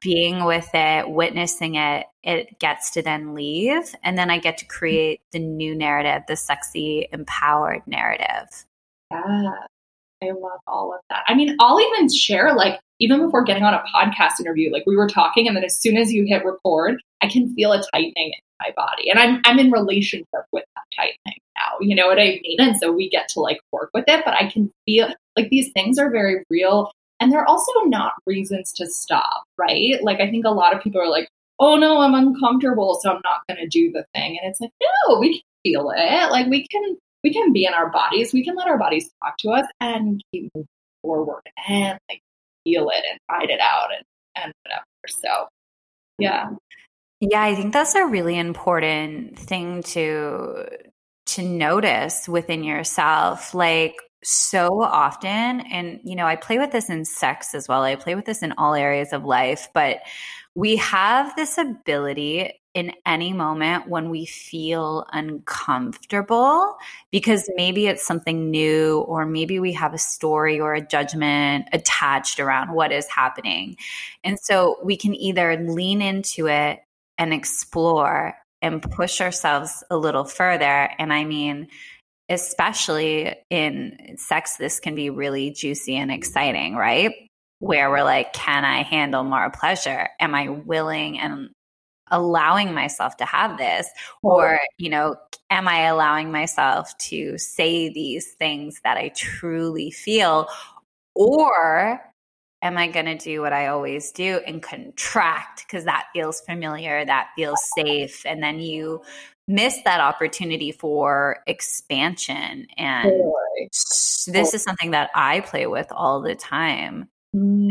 being 0.00 0.44
with 0.44 0.68
it 0.72 1.08
witnessing 1.08 1.74
it 1.74 2.06
it 2.22 2.58
gets 2.58 2.90
to 2.92 3.02
then 3.02 3.34
leave. 3.34 3.94
And 4.02 4.16
then 4.16 4.30
i 4.30 4.38
get 4.38 4.58
to 4.58 4.64
mm-hmm. 4.64 4.78
create 4.78 5.20
the 5.32 5.38
new 5.38 5.74
narrative 5.74 6.22
the 6.26 6.36
sexy 6.36 7.08
empowered 7.12 7.82
narrative. 7.86 8.64
Yeah. 9.10 9.50
I 10.22 10.28
love 10.28 10.60
all 10.66 10.94
of 10.94 11.00
that. 11.10 11.24
I 11.28 11.34
mean 11.34 11.54
i'll 11.60 11.80
even 11.80 12.12
share 12.12 12.54
like 12.54 12.80
even 12.98 13.20
before 13.20 13.44
getting 13.44 13.64
on 13.64 13.74
a 13.74 13.82
podcast 13.94 14.40
interview 14.40 14.72
like 14.72 14.84
we 14.86 14.96
were 14.96 15.08
talking 15.08 15.46
and 15.46 15.56
then 15.56 15.64
as 15.64 15.78
soon 15.78 15.98
as 15.98 16.12
you 16.12 16.24
hit 16.26 16.44
record 16.44 17.02
i 17.20 17.28
can 17.28 17.52
feel 17.54 17.72
a 17.72 17.82
tightening 17.92 18.32
my 18.64 18.72
body. 18.76 19.10
And 19.10 19.18
I'm 19.18 19.40
I'm 19.44 19.58
in 19.58 19.70
relationship 19.70 20.44
with 20.52 20.64
that 20.74 20.84
tightening 20.96 21.40
now. 21.56 21.76
You 21.80 21.94
know 21.94 22.06
what 22.06 22.18
I 22.18 22.40
mean? 22.42 22.60
And 22.60 22.76
so 22.76 22.92
we 22.92 23.08
get 23.08 23.28
to 23.30 23.40
like 23.40 23.60
work 23.72 23.90
with 23.94 24.04
it, 24.08 24.24
but 24.24 24.34
I 24.34 24.50
can 24.50 24.70
feel 24.86 25.08
like 25.36 25.48
these 25.50 25.70
things 25.72 25.98
are 25.98 26.10
very 26.10 26.44
real. 26.50 26.90
And 27.20 27.32
they're 27.32 27.46
also 27.46 27.72
not 27.86 28.14
reasons 28.26 28.72
to 28.74 28.86
stop, 28.86 29.44
right? 29.58 30.02
Like 30.02 30.20
I 30.20 30.30
think 30.30 30.44
a 30.44 30.50
lot 30.50 30.74
of 30.74 30.82
people 30.82 31.00
are 31.00 31.08
like, 31.08 31.28
oh 31.58 31.76
no, 31.76 32.00
I'm 32.00 32.14
uncomfortable, 32.14 32.98
so 33.00 33.10
I'm 33.10 33.20
not 33.24 33.42
gonna 33.48 33.68
do 33.68 33.92
the 33.92 34.04
thing. 34.14 34.38
And 34.40 34.50
it's 34.50 34.60
like, 34.60 34.72
no, 35.08 35.18
we 35.18 35.34
can 35.34 35.42
feel 35.64 35.92
it. 35.94 36.30
Like 36.30 36.48
we 36.48 36.66
can 36.68 36.96
we 37.22 37.32
can 37.32 37.52
be 37.52 37.64
in 37.64 37.74
our 37.74 37.90
bodies, 37.90 38.32
we 38.32 38.44
can 38.44 38.56
let 38.56 38.68
our 38.68 38.78
bodies 38.78 39.10
talk 39.22 39.36
to 39.38 39.50
us 39.50 39.66
and 39.80 40.20
keep 40.32 40.50
moving 40.54 40.68
forward 41.02 41.42
and 41.68 41.98
like 42.10 42.20
feel 42.64 42.88
it 42.90 43.04
and 43.10 43.18
ride 43.30 43.50
it 43.50 43.60
out 43.60 43.88
and, 43.96 44.04
and 44.36 44.52
whatever. 44.62 44.84
So 45.08 45.48
yeah. 46.18 46.50
Yeah, 47.30 47.42
I 47.42 47.54
think 47.54 47.72
that's 47.72 47.94
a 47.94 48.04
really 48.06 48.38
important 48.38 49.38
thing 49.38 49.82
to 49.84 50.66
to 51.26 51.42
notice 51.42 52.28
within 52.28 52.62
yourself. 52.64 53.54
Like 53.54 53.96
so 54.22 54.82
often 54.82 55.60
and 55.72 56.00
you 56.04 56.16
know, 56.16 56.26
I 56.26 56.36
play 56.36 56.58
with 56.58 56.70
this 56.72 56.90
in 56.90 57.04
sex 57.04 57.54
as 57.54 57.66
well. 57.68 57.82
I 57.82 57.96
play 57.96 58.14
with 58.14 58.26
this 58.26 58.42
in 58.42 58.52
all 58.58 58.74
areas 58.74 59.12
of 59.12 59.24
life, 59.24 59.68
but 59.74 59.98
we 60.54 60.76
have 60.76 61.34
this 61.36 61.56
ability 61.58 62.60
in 62.74 62.92
any 63.06 63.32
moment 63.32 63.88
when 63.88 64.10
we 64.10 64.26
feel 64.26 65.06
uncomfortable 65.12 66.76
because 67.10 67.48
maybe 67.56 67.86
it's 67.86 68.04
something 68.04 68.50
new 68.50 68.98
or 69.00 69.24
maybe 69.24 69.60
we 69.60 69.72
have 69.72 69.94
a 69.94 69.98
story 69.98 70.60
or 70.60 70.74
a 70.74 70.86
judgment 70.86 71.68
attached 71.72 72.38
around 72.40 72.72
what 72.74 72.92
is 72.92 73.06
happening. 73.08 73.76
And 74.24 74.38
so 74.40 74.76
we 74.84 74.96
can 74.96 75.14
either 75.14 75.56
lean 75.68 76.02
into 76.02 76.48
it 76.48 76.80
and 77.18 77.32
explore 77.32 78.34
and 78.62 78.82
push 78.82 79.20
ourselves 79.20 79.84
a 79.90 79.96
little 79.96 80.24
further. 80.24 80.90
And 80.98 81.12
I 81.12 81.24
mean, 81.24 81.68
especially 82.28 83.34
in 83.50 84.16
sex, 84.16 84.56
this 84.56 84.80
can 84.80 84.94
be 84.94 85.10
really 85.10 85.50
juicy 85.50 85.96
and 85.96 86.10
exciting, 86.10 86.74
right? 86.74 87.12
Where 87.58 87.90
we're 87.90 88.04
like, 88.04 88.32
can 88.32 88.64
I 88.64 88.82
handle 88.82 89.24
more 89.24 89.50
pleasure? 89.50 90.08
Am 90.18 90.34
I 90.34 90.48
willing 90.48 91.18
and 91.18 91.50
allowing 92.10 92.74
myself 92.74 93.16
to 93.18 93.24
have 93.24 93.58
this? 93.58 93.86
Or, 94.22 94.58
you 94.78 94.90
know, 94.90 95.16
am 95.50 95.68
I 95.68 95.84
allowing 95.84 96.32
myself 96.32 96.96
to 96.98 97.38
say 97.38 97.92
these 97.92 98.32
things 98.38 98.80
that 98.84 98.96
I 98.96 99.08
truly 99.08 99.90
feel? 99.90 100.48
Or 101.14 102.00
am 102.64 102.78
I 102.78 102.88
going 102.88 103.06
to 103.06 103.16
do 103.16 103.42
what 103.42 103.52
I 103.52 103.68
always 103.68 104.10
do 104.10 104.40
and 104.46 104.60
contract 104.60 105.64
because 105.66 105.84
that 105.84 106.06
feels 106.14 106.40
familiar, 106.40 107.04
that 107.04 107.28
feels 107.36 107.60
safe? 107.76 108.24
And 108.26 108.42
then 108.42 108.58
you 108.58 109.02
miss 109.46 109.78
that 109.84 110.00
opportunity 110.00 110.72
for 110.72 111.40
expansion. 111.46 112.66
And 112.78 113.12
this 114.26 114.54
is 114.54 114.62
something 114.62 114.92
that 114.92 115.10
I 115.14 115.40
play 115.40 115.66
with 115.66 115.86
all 115.92 116.22
the 116.22 116.34
time. 116.34 117.08
Mm. 117.36 117.68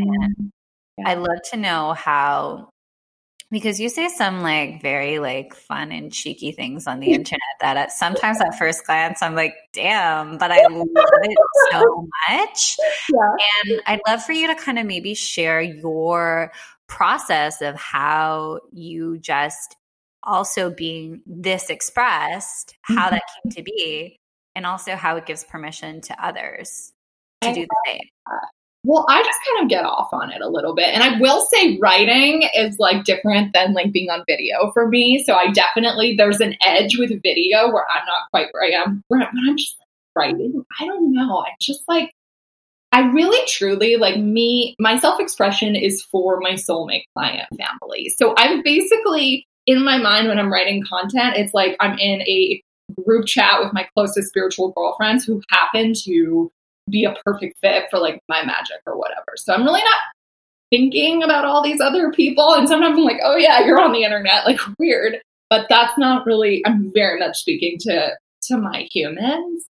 Yeah. 0.96 1.08
I 1.08 1.14
love 1.14 1.42
to 1.50 1.56
know 1.56 1.92
how 1.92 2.70
because 3.50 3.78
you 3.78 3.88
say 3.88 4.08
some 4.08 4.42
like 4.42 4.82
very 4.82 5.18
like 5.18 5.54
fun 5.54 5.92
and 5.92 6.12
cheeky 6.12 6.52
things 6.52 6.86
on 6.86 7.00
the 7.00 7.06
internet 7.12 7.40
that 7.60 7.76
at, 7.76 7.92
sometimes 7.92 8.40
at 8.40 8.58
first 8.58 8.86
glance 8.86 9.22
I'm 9.22 9.34
like, 9.34 9.54
damn, 9.72 10.38
but 10.38 10.50
I 10.50 10.66
love 10.70 10.88
it 10.94 11.38
so 11.70 12.08
much. 12.28 12.76
Yeah. 13.12 13.72
And 13.72 13.82
I'd 13.86 14.00
love 14.06 14.24
for 14.24 14.32
you 14.32 14.48
to 14.48 14.54
kind 14.54 14.78
of 14.78 14.86
maybe 14.86 15.14
share 15.14 15.60
your 15.60 16.52
process 16.86 17.60
of 17.62 17.76
how 17.76 18.60
you 18.72 19.18
just 19.18 19.76
also 20.22 20.70
being 20.70 21.20
this 21.26 21.70
expressed, 21.70 22.76
how 22.82 23.06
mm-hmm. 23.06 23.14
that 23.14 23.22
came 23.42 23.52
to 23.52 23.62
be, 23.62 24.18
and 24.54 24.66
also 24.66 24.96
how 24.96 25.16
it 25.16 25.26
gives 25.26 25.44
permission 25.44 26.00
to 26.02 26.24
others 26.24 26.92
to 27.42 27.52
do 27.52 27.66
the 27.66 27.76
same. 27.86 28.00
Well, 28.84 29.06
I 29.08 29.22
just 29.22 29.38
kind 29.48 29.64
of 29.64 29.70
get 29.70 29.84
off 29.84 30.10
on 30.12 30.30
it 30.30 30.42
a 30.42 30.48
little 30.48 30.74
bit. 30.74 30.88
And 30.88 31.02
I 31.02 31.18
will 31.18 31.40
say 31.46 31.78
writing 31.78 32.48
is 32.54 32.78
like 32.78 33.04
different 33.04 33.54
than 33.54 33.72
like 33.72 33.92
being 33.92 34.10
on 34.10 34.24
video 34.26 34.70
for 34.72 34.86
me. 34.86 35.24
So 35.24 35.34
I 35.34 35.50
definitely, 35.50 36.16
there's 36.16 36.40
an 36.40 36.54
edge 36.64 36.98
with 36.98 37.10
video 37.22 37.70
where 37.72 37.86
I'm 37.90 38.04
not 38.04 38.30
quite 38.30 38.48
where 38.52 38.64
I 38.64 38.82
am, 38.82 39.02
but 39.08 39.20
I'm 39.22 39.56
just 39.56 39.76
writing. 40.14 40.64
I 40.78 40.84
don't 40.84 41.12
know. 41.12 41.38
I 41.38 41.50
just 41.60 41.82
like, 41.88 42.12
I 42.92 43.10
really 43.10 43.44
truly 43.48 43.96
like 43.96 44.18
me, 44.18 44.76
my 44.78 44.98
self 44.98 45.18
expression 45.18 45.74
is 45.74 46.02
for 46.02 46.38
my 46.40 46.52
soulmate 46.52 47.04
client 47.16 47.48
family. 47.56 48.10
So 48.10 48.34
I'm 48.36 48.62
basically 48.62 49.46
in 49.66 49.82
my 49.82 49.96
mind 49.96 50.28
when 50.28 50.38
I'm 50.38 50.52
writing 50.52 50.84
content, 50.84 51.36
it's 51.36 51.54
like 51.54 51.74
I'm 51.80 51.98
in 51.98 52.20
a 52.22 52.62
group 53.04 53.26
chat 53.26 53.62
with 53.62 53.72
my 53.72 53.88
closest 53.96 54.28
spiritual 54.28 54.72
girlfriends 54.72 55.24
who 55.24 55.42
happen 55.50 55.94
to 56.04 56.52
be 56.90 57.04
a 57.04 57.14
perfect 57.24 57.58
fit 57.60 57.84
for 57.90 57.98
like 57.98 58.20
my 58.28 58.44
magic 58.44 58.78
or 58.86 58.98
whatever. 58.98 59.34
So 59.36 59.54
I'm 59.54 59.64
really 59.64 59.82
not 59.82 60.00
thinking 60.70 61.22
about 61.22 61.44
all 61.44 61.62
these 61.62 61.80
other 61.80 62.10
people. 62.10 62.54
And 62.54 62.68
sometimes 62.68 62.98
I'm 62.98 63.04
like, 63.04 63.20
oh 63.22 63.36
yeah, 63.36 63.64
you're 63.64 63.80
on 63.80 63.92
the 63.92 64.04
internet, 64.04 64.44
like 64.46 64.60
weird. 64.78 65.18
But 65.50 65.66
that's 65.68 65.96
not 65.98 66.26
really, 66.26 66.62
I'm 66.66 66.90
very 66.92 67.18
much 67.18 67.38
speaking 67.38 67.76
to 67.80 68.12
to 68.48 68.58
my 68.58 68.86
humans. 68.92 69.66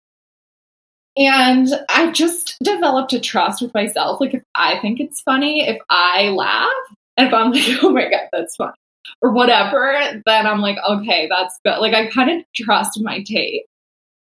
And 1.17 1.67
I 1.89 2.12
just 2.12 2.56
developed 2.63 3.13
a 3.13 3.19
trust 3.19 3.62
with 3.62 3.74
myself. 3.74 4.21
Like 4.21 4.34
if 4.34 4.43
I 4.56 4.80
think 4.80 5.00
it's 5.00 5.21
funny, 5.21 5.67
if 5.67 5.78
I 5.89 6.30
laugh, 6.30 6.69
if 7.17 7.34
I'm 7.34 7.52
like, 7.52 7.84
oh 7.84 7.89
my 7.89 8.10
God, 8.10 8.28
that's 8.32 8.56
funny, 8.56 8.74
or 9.21 9.32
whatever, 9.32 10.21
then 10.26 10.47
I'm 10.47 10.62
like, 10.62 10.78
okay, 10.88 11.28
that's 11.30 11.60
good. 11.65 11.80
Like 11.80 11.93
I 11.93 12.08
kind 12.08 12.32
of 12.32 12.45
trust 12.56 13.02
my 13.02 13.24
tape. 13.24 13.65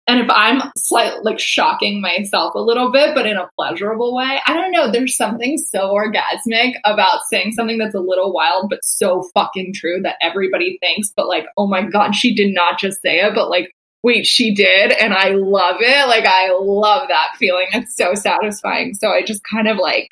And 0.10 0.22
if 0.22 0.30
I'm 0.32 0.72
slightly 0.76 1.20
like 1.22 1.40
shocking 1.40 2.02
myself 2.02 2.56
a 2.56 2.60
little 2.60 2.92
bit, 2.92 3.14
but 3.14 3.28
in 3.28 3.38
a 3.38 3.48
pleasurable 3.56 4.16
way, 4.16 4.42
I 4.44 4.56
don't 4.56 4.72
know. 4.72 4.92
There's 4.92 5.16
something 5.16 5.60
so 5.60 5.94
orgasmic 5.94 6.74
about 6.84 7.20
saying 7.30 7.52
something 7.52 7.78
that's 7.78 7.94
a 7.94 8.00
little 8.00 8.34
wild, 8.34 8.72
but 8.72 8.84
so 8.84 9.30
fucking 9.36 9.74
true 9.76 10.02
that 10.02 10.16
everybody 10.20 10.80
thinks, 10.80 11.14
but 11.16 11.28
like, 11.28 11.46
oh 11.58 11.68
my 11.68 11.84
God, 11.84 12.16
she 12.16 12.34
did 12.34 12.56
not 12.56 12.80
just 12.80 13.04
say 13.04 13.20
it, 13.20 13.36
but 13.36 13.52
like, 13.52 13.72
wait, 14.02 14.26
she 14.26 14.56
did. 14.56 14.92
And 14.94 15.14
I 15.14 15.30
love 15.30 15.76
it. 15.80 16.08
Like, 16.08 16.26
I 16.26 16.58
love 16.60 17.08
that 17.10 17.36
feeling. 17.38 17.68
It's 17.74 17.96
so 17.96 18.16
satisfying. 18.16 18.96
So 18.96 19.10
I 19.10 19.22
just 19.22 19.44
kind 19.44 19.68
of 19.68 19.78
like, 19.78 20.10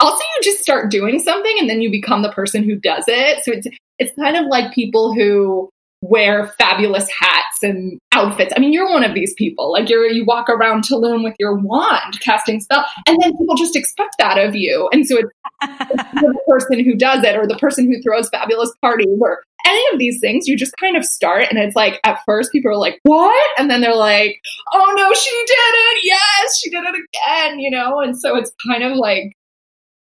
also 0.00 0.24
you 0.24 0.42
just 0.42 0.60
start 0.60 0.90
doing 0.90 1.20
something 1.20 1.56
and 1.60 1.70
then 1.70 1.80
you 1.80 1.88
become 1.92 2.22
the 2.22 2.32
person 2.32 2.64
who 2.64 2.74
does 2.74 3.04
it. 3.06 3.44
So 3.44 3.52
it's, 3.52 3.68
it's 4.00 4.16
kind 4.16 4.36
of 4.36 4.46
like 4.46 4.74
people 4.74 5.14
who 5.14 5.70
wear 6.02 6.46
fabulous 6.58 7.08
hats 7.18 7.62
and 7.62 7.98
outfits. 8.12 8.52
I 8.56 8.60
mean, 8.60 8.72
you're 8.72 8.90
one 8.90 9.04
of 9.04 9.14
these 9.14 9.34
people. 9.34 9.72
Like 9.72 9.88
you're 9.88 10.06
you 10.06 10.24
walk 10.24 10.48
around 10.48 10.84
Tulum 10.84 11.22
with 11.22 11.34
your 11.38 11.56
wand 11.56 12.20
casting 12.20 12.60
spell, 12.60 12.84
and 13.06 13.18
then 13.20 13.36
people 13.36 13.54
just 13.56 13.76
expect 13.76 14.16
that 14.18 14.38
of 14.38 14.54
you. 14.54 14.88
And 14.92 15.06
so 15.06 15.18
it's, 15.18 15.30
the 15.60 16.38
person 16.48 16.82
who 16.84 16.94
does 16.94 17.22
it 17.24 17.36
or 17.36 17.46
the 17.46 17.56
person 17.56 17.86
who 17.86 18.00
throws 18.02 18.30
fabulous 18.30 18.72
parties 18.80 19.18
or 19.20 19.42
any 19.66 19.82
of 19.92 19.98
these 19.98 20.20
things, 20.20 20.48
you 20.48 20.56
just 20.56 20.74
kind 20.78 20.96
of 20.96 21.04
start 21.04 21.46
and 21.50 21.58
it's 21.58 21.76
like 21.76 22.00
at 22.04 22.18
first 22.24 22.50
people 22.50 22.70
are 22.70 22.76
like, 22.76 22.98
What? 23.02 23.50
And 23.58 23.70
then 23.70 23.82
they're 23.82 23.94
like, 23.94 24.40
Oh 24.72 24.92
no, 24.96 25.12
she 25.12 25.44
did 25.46 25.54
it. 25.54 25.98
Yes, 26.04 26.58
she 26.58 26.70
did 26.70 26.82
it 26.84 26.94
again, 26.94 27.58
you 27.58 27.70
know? 27.70 28.00
And 28.00 28.18
so 28.18 28.36
it's 28.36 28.52
kind 28.66 28.82
of 28.82 28.96
like 28.96 29.34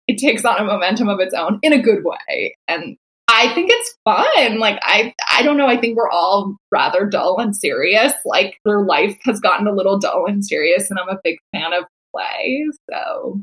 it 0.07 0.17
takes 0.17 0.45
on 0.45 0.57
a 0.57 0.63
momentum 0.63 1.09
of 1.09 1.19
its 1.19 1.33
own 1.33 1.59
in 1.61 1.73
a 1.73 1.81
good 1.81 2.03
way. 2.03 2.55
And 2.67 2.97
I 3.31 3.53
think 3.53 3.69
it's 3.71 3.95
fun. 4.03 4.59
Like 4.59 4.79
I 4.81 5.13
I 5.29 5.43
don't 5.43 5.57
know, 5.57 5.67
I 5.67 5.77
think 5.77 5.95
we're 5.95 6.09
all 6.09 6.55
rather 6.71 7.05
dull 7.05 7.39
and 7.39 7.55
serious. 7.55 8.13
Like 8.25 8.57
their 8.65 8.81
life 8.81 9.17
has 9.23 9.39
gotten 9.39 9.67
a 9.67 9.73
little 9.73 9.99
dull 9.99 10.25
and 10.27 10.43
serious 10.43 10.89
and 10.89 10.99
I'm 10.99 11.09
a 11.09 11.19
big 11.23 11.37
fan 11.53 11.71
of 11.73 11.85
play. 12.11 12.67
So 12.89 13.41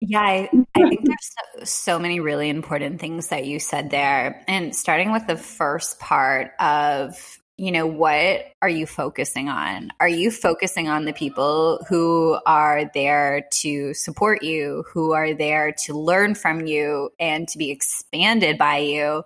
yeah, 0.00 0.20
I, 0.20 0.48
I 0.74 0.88
think 0.88 1.04
there's 1.04 1.34
so, 1.58 1.64
so, 1.64 1.98
many 1.98 2.20
really 2.20 2.48
important 2.48 3.00
things 3.00 3.28
that 3.28 3.46
you 3.46 3.58
said 3.58 3.90
there. 3.90 4.44
And 4.48 4.74
starting 4.74 5.12
with 5.12 5.26
the 5.26 5.36
first 5.36 6.00
part 6.00 6.52
of 6.58 7.39
you 7.60 7.70
know, 7.70 7.86
what 7.86 8.46
are 8.62 8.70
you 8.70 8.86
focusing 8.86 9.50
on? 9.50 9.90
Are 10.00 10.08
you 10.08 10.30
focusing 10.30 10.88
on 10.88 11.04
the 11.04 11.12
people 11.12 11.84
who 11.90 12.38
are 12.46 12.90
there 12.94 13.46
to 13.52 13.92
support 13.92 14.42
you, 14.42 14.82
who 14.90 15.12
are 15.12 15.34
there 15.34 15.74
to 15.84 15.92
learn 15.92 16.34
from 16.34 16.64
you 16.64 17.12
and 17.20 17.46
to 17.48 17.58
be 17.58 17.70
expanded 17.70 18.56
by 18.56 18.78
you? 18.78 19.24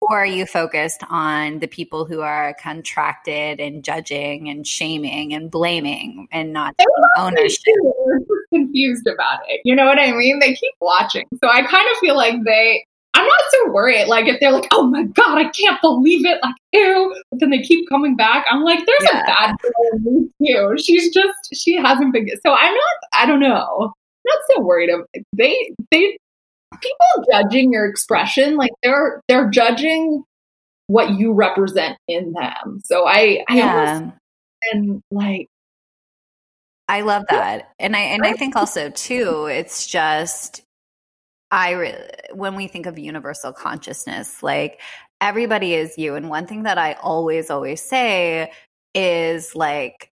Or 0.00 0.18
are 0.18 0.26
you 0.26 0.46
focused 0.46 1.02
on 1.10 1.58
the 1.58 1.66
people 1.66 2.04
who 2.04 2.20
are 2.20 2.54
contracted 2.62 3.58
and 3.58 3.82
judging 3.82 4.48
and 4.48 4.64
shaming 4.64 5.34
and 5.34 5.50
blaming 5.50 6.28
and 6.30 6.52
not 6.52 6.76
ownership? 7.18 7.74
Confused 8.52 9.08
about 9.08 9.40
it. 9.48 9.60
You 9.64 9.74
know 9.74 9.86
what 9.86 9.98
I 9.98 10.12
mean? 10.12 10.38
They 10.38 10.54
keep 10.54 10.74
watching. 10.80 11.26
So 11.42 11.50
I 11.50 11.62
kind 11.62 11.88
of 11.90 11.96
feel 11.98 12.16
like 12.16 12.44
they 12.44 12.86
I'm 13.22 13.28
not 13.28 13.40
so 13.50 13.72
worried. 13.72 14.08
Like 14.08 14.26
if 14.26 14.40
they're 14.40 14.50
like, 14.50 14.66
oh 14.72 14.84
my 14.84 15.04
god, 15.04 15.38
I 15.38 15.48
can't 15.50 15.80
believe 15.80 16.26
it, 16.26 16.38
like 16.42 16.54
ew, 16.72 17.22
but 17.30 17.40
then 17.40 17.50
they 17.50 17.62
keep 17.62 17.88
coming 17.88 18.16
back. 18.16 18.44
I'm 18.50 18.62
like, 18.62 18.84
there's 18.84 19.10
yeah. 19.12 19.22
a 19.22 19.26
bad 19.26 19.56
girl 19.62 19.72
in 19.92 20.04
me 20.04 20.52
too. 20.52 20.74
She's 20.82 21.14
just 21.14 21.34
she 21.54 21.76
hasn't 21.76 22.12
been. 22.12 22.28
So 22.44 22.52
I'm 22.52 22.74
not. 22.74 22.94
I 23.12 23.26
don't 23.26 23.40
know. 23.40 23.92
I'm 23.92 24.26
not 24.26 24.38
so 24.50 24.60
worried. 24.62 24.90
Of 24.90 25.06
they 25.36 25.72
they 25.90 26.18
people 26.80 27.06
judging 27.30 27.72
your 27.72 27.86
expression 27.86 28.56
like 28.56 28.72
they're 28.82 29.20
they're 29.28 29.50
judging 29.50 30.24
what 30.88 31.10
you 31.18 31.32
represent 31.32 31.96
in 32.08 32.32
them. 32.32 32.80
So 32.84 33.06
I 33.06 33.44
I 33.48 33.56
yeah. 33.56 34.10
and 34.72 35.00
like 35.10 35.48
I 36.88 37.02
love 37.02 37.24
that. 37.30 37.70
And 37.78 37.94
I 37.94 38.00
and 38.00 38.24
I 38.24 38.32
think 38.32 38.56
also 38.56 38.90
too 38.90 39.46
it's 39.46 39.86
just 39.86 40.62
I 41.52 41.70
re- 41.72 42.10
when 42.32 42.56
we 42.56 42.66
think 42.66 42.86
of 42.86 42.98
universal 42.98 43.52
consciousness, 43.52 44.42
like 44.42 44.80
everybody 45.20 45.74
is 45.74 45.98
you. 45.98 46.14
And 46.14 46.30
one 46.30 46.46
thing 46.46 46.62
that 46.62 46.78
I 46.78 46.94
always, 46.94 47.50
always 47.50 47.82
say 47.82 48.50
is 48.94 49.54
like, 49.54 50.10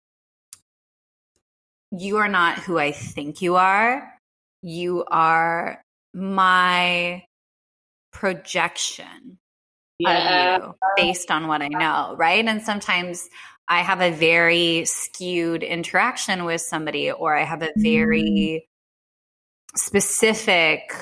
you 1.90 2.18
are 2.18 2.28
not 2.28 2.58
who 2.58 2.78
I 2.78 2.92
think 2.92 3.40
you 3.40 3.56
are. 3.56 4.12
You 4.62 5.04
are 5.10 5.82
my 6.14 7.24
projection 8.12 9.38
yeah. 9.98 10.56
of 10.56 10.62
you 10.62 10.74
based 10.96 11.30
on 11.30 11.48
what 11.48 11.62
I 11.62 11.68
know, 11.68 12.14
right? 12.18 12.44
And 12.44 12.62
sometimes 12.62 13.26
I 13.68 13.80
have 13.80 14.02
a 14.02 14.10
very 14.10 14.84
skewed 14.84 15.62
interaction 15.62 16.44
with 16.44 16.60
somebody, 16.60 17.10
or 17.10 17.34
I 17.36 17.44
have 17.44 17.62
a 17.62 17.72
very 17.76 18.66
mm. 19.72 19.78
specific 19.78 20.92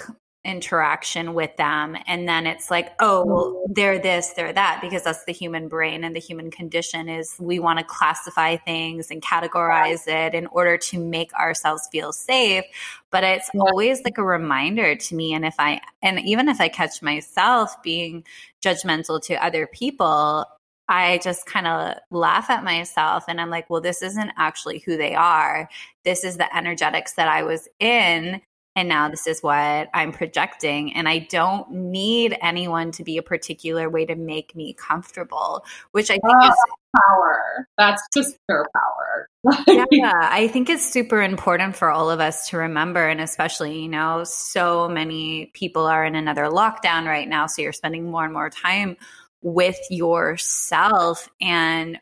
interaction 0.45 1.35
with 1.35 1.55
them. 1.57 1.97
And 2.07 2.27
then 2.27 2.47
it's 2.47 2.71
like 2.71 2.93
oh 2.99 3.25
well 3.27 3.45
mm-hmm. 3.53 3.73
they're 3.75 3.99
this 3.99 4.31
they're 4.31 4.53
that 4.55 4.79
because 4.81 5.03
that's 5.03 5.25
the 5.25 5.33
human 5.33 5.69
brain 5.69 6.03
and 6.03 6.17
the 6.17 6.21
human 6.21 6.51
condition 6.51 7.11
is 7.11 7.37
we 7.39 7.59
want 7.59 7.79
to 7.79 7.85
classify 7.85 8.57
things 8.57 9.11
and 9.11 9.21
categorize 9.21 10.09
it 10.09 10.35
in 10.35 10.47
order 10.47 10.79
to 10.79 10.99
make 10.99 11.33
ourselves 11.35 11.89
feel 11.93 12.13
safe. 12.13 12.65
But 13.11 13.23
it's 13.23 13.51
always 13.55 14.03
like 14.03 14.17
a 14.17 14.25
reminder 14.25 14.97
to 14.97 15.15
me. 15.15 15.35
And 15.35 15.45
if 15.45 15.57
i 15.59 15.81
and 16.03 16.19
even 16.21 16.49
if 16.49 16.61
i 16.61 16.69
catch 16.69 17.03
myself 17.03 17.83
being 17.83 18.25
judgmental 18.63 19.23
to 19.25 19.45
other 19.45 19.67
people 19.67 20.47
I 20.91 21.19
just 21.19 21.47
kind 21.47 21.69
of 21.69 21.95
laugh 22.11 22.51
at 22.51 22.65
myself 22.65 23.27
and 23.29 23.41
I'm 23.41 23.49
like, 23.49 23.71
well, 23.71 23.81
this 23.81 24.03
isn't 24.03 24.33
actually 24.37 24.81
who 24.81 24.97
they 24.97 25.15
are. 25.15 25.69
This 26.05 26.25
is 26.25 26.37
the 26.37 26.55
energetics 26.55 27.13
that 27.13 27.29
I 27.29 27.45
was 27.45 27.69
in. 27.79 28.41
And 28.77 28.89
now 28.89 29.09
this 29.09 29.27
is 29.27 29.43
what 29.43 29.89
I'm 29.93 30.13
projecting. 30.13 30.95
And 30.95 31.09
I 31.09 31.19
don't 31.19 31.71
need 31.71 32.37
anyone 32.41 32.93
to 32.93 33.05
be 33.05 33.19
a 33.19 33.23
particular 33.23 33.91
way 33.91 34.07
to 34.07 34.15
make 34.15 34.55
me 34.55 34.75
comfortable, 34.75 35.65
which 35.91 36.11
I 36.11 36.15
think 36.15 36.23
oh, 36.25 36.49
is 36.49 36.55
power. 36.97 37.67
That's 37.77 38.03
just 38.15 38.37
pure 38.49 38.69
power. 38.75 39.29
yeah, 39.91 40.13
I 40.15 40.49
think 40.49 40.71
it's 40.71 40.89
super 40.89 41.21
important 41.21 41.77
for 41.77 41.91
all 41.91 42.11
of 42.11 42.21
us 42.21 42.49
to 42.51 42.59
remember. 42.59 43.09
And 43.09 43.21
especially, 43.21 43.81
you 43.81 43.89
know, 43.89 44.23
so 44.25 44.89
many 44.89 45.47
people 45.55 45.87
are 45.87 46.05
in 46.05 46.15
another 46.15 46.45
lockdown 46.45 47.07
right 47.07 47.29
now. 47.29 47.47
So 47.47 47.63
you're 47.63 47.73
spending 47.73 48.11
more 48.11 48.25
and 48.25 48.33
more 48.33 48.51
time 48.51 48.97
with 49.43 49.79
yourself. 49.91 51.29
And 51.41 51.99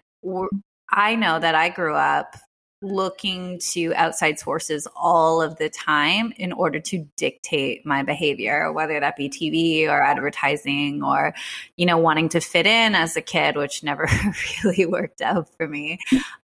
I 0.91 1.15
know 1.15 1.39
that 1.39 1.55
I 1.55 1.71
grew 1.71 1.95
up 1.95 2.37
looking 2.81 3.59
to 3.59 3.93
outside 3.95 4.39
sources 4.39 4.87
all 4.95 5.43
of 5.43 5.57
the 5.59 5.69
time 5.69 6.33
in 6.37 6.53
order 6.53 6.79
to 6.79 7.05
dictate 7.17 7.85
my 7.85 8.03
behavior 8.03 8.73
whether 8.73 9.01
that 9.01 9.17
be 9.17 9.29
TV 9.29 9.89
or 9.89 10.01
advertising 10.01 11.03
or 11.03 11.35
you 11.77 11.85
know 11.85 11.99
wanting 11.99 12.29
to 12.29 12.41
fit 12.41 12.67
in 12.67 12.95
as 12.95 13.17
a 13.17 13.21
kid 13.21 13.57
which 13.57 13.83
never 13.83 14.09
really 14.65 14.87
worked 14.87 15.21
out 15.21 15.49
for 15.57 15.67
me. 15.67 15.99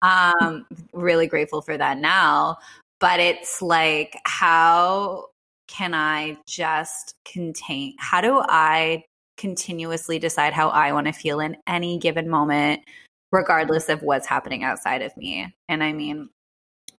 Um 0.02 0.66
really 0.94 1.28
grateful 1.28 1.62
for 1.62 1.78
that 1.78 1.98
now 1.98 2.58
but 3.00 3.20
it's 3.20 3.62
like 3.62 4.18
how 4.26 5.26
can 5.68 5.94
I 5.94 6.38
just 6.48 7.16
contain 7.26 7.96
how 7.98 8.22
do 8.22 8.42
I 8.42 9.04
continuously 9.42 10.20
decide 10.20 10.54
how 10.54 10.70
I 10.70 10.94
want 10.94 11.08
to 11.08 11.14
feel 11.14 11.40
in 11.40 11.58
any 11.66 11.98
given 11.98 12.30
moment, 12.30 12.82
regardless 13.32 13.90
of 13.90 14.02
what's 14.02 14.28
happening 14.28 14.64
outside 14.64 15.02
of 15.02 15.16
me. 15.16 15.54
And 15.70 15.84
I 15.84 15.94
mean, 15.94 16.30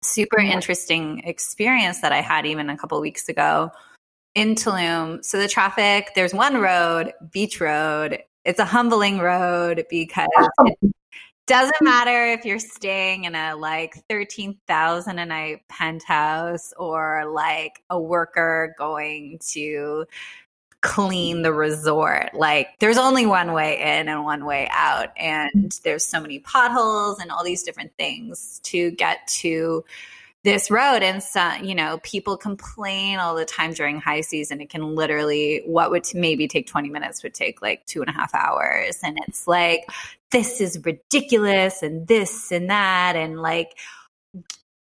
super 0.02 0.38
interesting 0.38 1.20
experience 1.24 2.00
that 2.00 2.12
I 2.12 2.20
had 2.20 2.46
even 2.46 2.70
a 2.70 2.76
couple 2.76 3.00
weeks 3.00 3.28
ago 3.28 3.70
in 4.34 4.54
Tulum. 4.54 5.24
So 5.24 5.38
the 5.38 5.48
traffic, 5.48 6.12
there's 6.14 6.34
one 6.34 6.58
road, 6.58 7.12
Beach 7.30 7.60
Road. 7.60 8.22
It's 8.44 8.58
a 8.58 8.64
humbling 8.64 9.18
road 9.18 9.84
because 9.88 10.28
it 10.64 10.92
doesn't 11.46 11.82
matter 11.82 12.26
if 12.26 12.44
you're 12.44 12.58
staying 12.58 13.24
in 13.24 13.34
a 13.34 13.54
like 13.54 13.94
13,000 14.08 15.18
a 15.18 15.26
night 15.26 15.60
penthouse 15.68 16.72
or 16.76 17.30
like 17.32 17.82
a 17.90 18.00
worker 18.00 18.74
going 18.78 19.38
to 19.50 20.06
clean 20.82 21.42
the 21.42 21.52
resort. 21.52 22.34
Like 22.34 22.78
there's 22.80 22.98
only 22.98 23.24
one 23.24 23.52
way 23.52 23.80
in 23.80 24.08
and 24.08 24.24
one 24.24 24.44
way 24.44 24.68
out. 24.70 25.08
And 25.16 25.78
there's 25.84 26.04
so 26.04 26.20
many 26.20 26.40
potholes 26.40 27.20
and 27.20 27.30
all 27.30 27.42
these 27.42 27.62
different 27.62 27.96
things 27.96 28.60
to 28.64 28.90
get 28.90 29.26
to 29.28 29.84
this 30.42 30.72
road. 30.72 31.04
And 31.04 31.22
so, 31.22 31.52
you 31.62 31.76
know, 31.76 31.98
people 32.02 32.36
complain 32.36 33.20
all 33.20 33.36
the 33.36 33.44
time 33.44 33.74
during 33.74 34.00
high 34.00 34.22
season. 34.22 34.60
It 34.60 34.70
can 34.70 34.96
literally, 34.96 35.62
what 35.66 35.92
would 35.92 36.04
maybe 36.14 36.48
take 36.48 36.66
20 36.66 36.90
minutes 36.90 37.22
would 37.22 37.32
take 37.32 37.62
like 37.62 37.86
two 37.86 38.00
and 38.00 38.10
a 38.10 38.12
half 38.12 38.34
hours. 38.34 38.98
And 39.04 39.18
it's 39.28 39.46
like, 39.46 39.88
this 40.30 40.60
is 40.60 40.80
ridiculous 40.84 41.82
and 41.82 42.08
this 42.08 42.50
and 42.50 42.70
that. 42.70 43.14
And 43.14 43.40
like, 43.40 43.78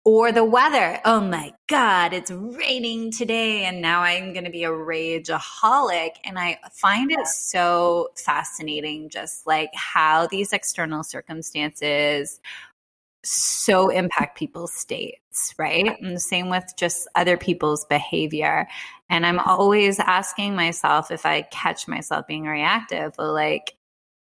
or 0.06 0.32
the 0.32 0.44
weather. 0.44 1.00
Oh 1.06 1.22
my 1.22 1.54
God, 1.68 2.14
it's 2.14 2.30
raining 2.30 3.12
today. 3.12 3.64
And 3.64 3.82
now 3.82 4.02
I'm 4.02 4.34
going 4.34 4.44
to 4.46 4.52
be 4.52 4.66
a 4.66 4.70
rageaholic. 4.70 6.12
And 6.24 6.38
I 6.38 6.60
find 6.72 7.12
it 7.12 7.26
so 7.28 8.10
fascinating, 8.18 9.10
just 9.10 9.48
like 9.48 9.70
how 9.74 10.28
these 10.28 10.52
external 10.52 11.04
circumstances 11.04 12.42
so 13.26 13.88
impact 13.90 14.38
people's 14.38 14.74
states, 14.74 15.56
right? 15.58 15.98
And 16.02 16.14
the 16.14 16.20
same 16.20 16.50
with 16.50 16.66
just 16.76 17.08
other 17.16 17.38
people's 17.38 17.86
behavior. 17.86 18.68
And 19.10 19.26
I'm 19.26 19.40
always 19.40 20.00
asking 20.00 20.56
myself 20.56 21.10
if 21.10 21.26
I 21.26 21.44
catch 21.44 21.88
myself 21.88 22.28
being 22.28 22.44
reactive, 22.44 23.14
well, 23.18 23.34
like, 23.34 23.76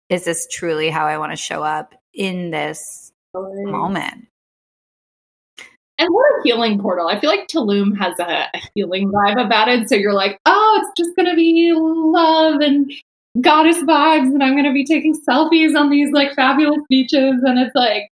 is 0.09 0.25
this 0.25 0.47
truly 0.51 0.91
how 0.91 1.07
I 1.07 1.17
want 1.17 1.31
to 1.31 1.37
show 1.37 1.63
up 1.63 1.95
in 2.13 2.51
this 2.51 3.11
moment? 3.33 4.27
What 6.09 6.39
a 6.39 6.43
healing 6.43 6.79
portal. 6.79 7.07
I 7.07 7.19
feel 7.19 7.29
like 7.29 7.47
Tulum 7.47 7.97
has 7.97 8.19
a, 8.19 8.47
a 8.53 8.61
healing 8.73 9.11
vibe 9.11 9.43
about 9.43 9.67
it. 9.67 9.89
So 9.89 9.95
you're 9.95 10.13
like, 10.13 10.39
oh, 10.45 10.79
it's 10.81 10.91
just 10.97 11.15
going 11.15 11.29
to 11.29 11.35
be 11.35 11.73
love 11.75 12.61
and 12.61 12.91
goddess 13.41 13.77
vibes. 13.83 14.33
And 14.33 14.43
I'm 14.43 14.53
going 14.53 14.65
to 14.65 14.73
be 14.73 14.85
taking 14.85 15.19
selfies 15.27 15.77
on 15.77 15.89
these 15.89 16.11
like 16.11 16.33
fabulous 16.33 16.81
beaches. 16.89 17.41
And 17.43 17.59
it's 17.59 17.75
like, 17.75 18.09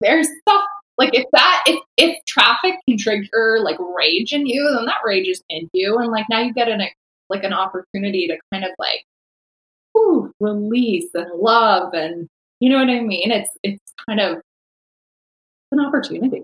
there's 0.00 0.28
stuff 0.40 0.62
like 0.98 1.14
if 1.14 1.24
that, 1.32 1.62
if, 1.66 1.80
if 1.96 2.24
traffic 2.26 2.74
can 2.88 2.98
trigger 2.98 3.58
like 3.62 3.78
rage 3.96 4.32
in 4.32 4.46
you, 4.46 4.70
then 4.74 4.86
that 4.86 4.96
rage 5.04 5.28
is 5.28 5.42
in 5.48 5.68
you. 5.72 5.98
And 5.98 6.10
like 6.10 6.26
now 6.28 6.40
you 6.40 6.52
get 6.52 6.68
an, 6.68 6.82
like 7.28 7.44
an 7.44 7.52
opportunity 7.52 8.28
to 8.28 8.36
kind 8.52 8.64
of 8.64 8.70
like, 8.78 9.04
whew, 9.92 10.32
release 10.40 11.08
and 11.14 11.30
love. 11.38 11.94
And 11.94 12.28
you 12.60 12.68
know 12.68 12.78
what 12.78 12.90
I 12.90 13.00
mean? 13.00 13.30
It's, 13.30 13.50
it's 13.62 13.92
kind 14.06 14.20
of 14.20 14.40
an 15.70 15.80
opportunity. 15.80 16.42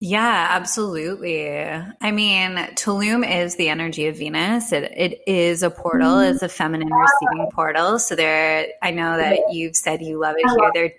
Yeah, 0.00 0.48
absolutely. 0.50 1.50
I 1.50 2.10
mean, 2.10 2.56
Tulum 2.74 3.28
is 3.28 3.56
the 3.56 3.70
energy 3.70 4.06
of 4.06 4.18
Venus. 4.18 4.70
It, 4.72 4.92
it 4.94 5.22
is 5.26 5.62
a 5.62 5.70
portal. 5.70 6.16
Mm-hmm. 6.16 6.34
It's 6.34 6.42
a 6.42 6.48
feminine 6.48 6.92
receiving 6.92 7.50
portal. 7.52 7.98
So 7.98 8.14
there, 8.14 8.68
I 8.82 8.90
know 8.90 9.16
that 9.16 9.38
you've 9.50 9.76
said 9.76 10.02
you 10.02 10.20
love 10.20 10.36
it 10.38 10.46
here. 10.48 10.70
There, 10.74 10.92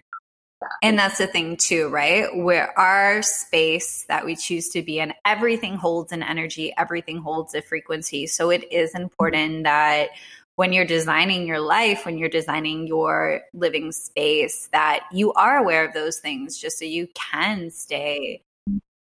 and 0.82 0.97
that's 0.97 1.19
the 1.19 1.28
thing 1.28 1.56
too, 1.56 1.88
right? 1.89 2.36
Where 2.36 2.78
our 2.78 3.21
space 3.21 4.06
that 4.10 4.25
we 4.25 4.36
choose 4.36 4.69
to 4.69 4.82
be 4.82 4.99
in, 4.99 5.13
everything 5.23 5.75
holds 5.75 6.12
an 6.12 6.23
energy. 6.23 6.73
Everything 6.75 7.19
holds 7.19 7.54
a 7.54 7.62
frequency. 7.62 8.25
So 8.25 8.49
it 8.49 8.71
is 8.71 8.95
important 8.95 9.65
that 9.65 10.10
when 10.56 10.73
you're 10.73 10.84
designing 10.84 11.47
your 11.47 11.62
life, 11.62 12.06
when 12.06 12.17
you're 12.17 12.28
designing 12.28 12.88
your 12.88 13.41
living 13.54 13.91
space, 13.91 14.67
that 14.73 15.06
you 15.13 15.32
are 15.34 15.58
aware 15.58 15.86
of 15.88 15.93
those 15.93 16.19
things 16.19 16.58
just 16.58 16.80
so 16.80 16.86
you 16.86 17.08
can 17.13 17.69
stay 17.69 18.41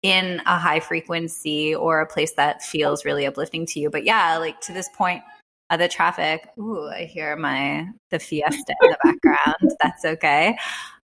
in 0.01 0.41
a 0.45 0.57
high 0.57 0.79
frequency 0.79 1.75
or 1.75 2.01
a 2.01 2.07
place 2.07 2.33
that 2.33 2.61
feels 2.61 3.05
really 3.05 3.25
uplifting 3.25 3.65
to 3.67 3.79
you. 3.79 3.89
But 3.89 4.05
yeah, 4.05 4.37
like 4.37 4.59
to 4.61 4.73
this 4.73 4.89
point 4.97 5.23
of 5.69 5.79
the 5.79 5.87
traffic, 5.87 6.47
ooh, 6.57 6.87
I 6.87 7.03
hear 7.05 7.35
my 7.35 7.87
the 8.09 8.19
fiesta 8.19 8.75
in 8.81 8.91
the 8.91 8.97
background. 9.03 9.77
That's 9.81 10.05
okay. 10.05 10.57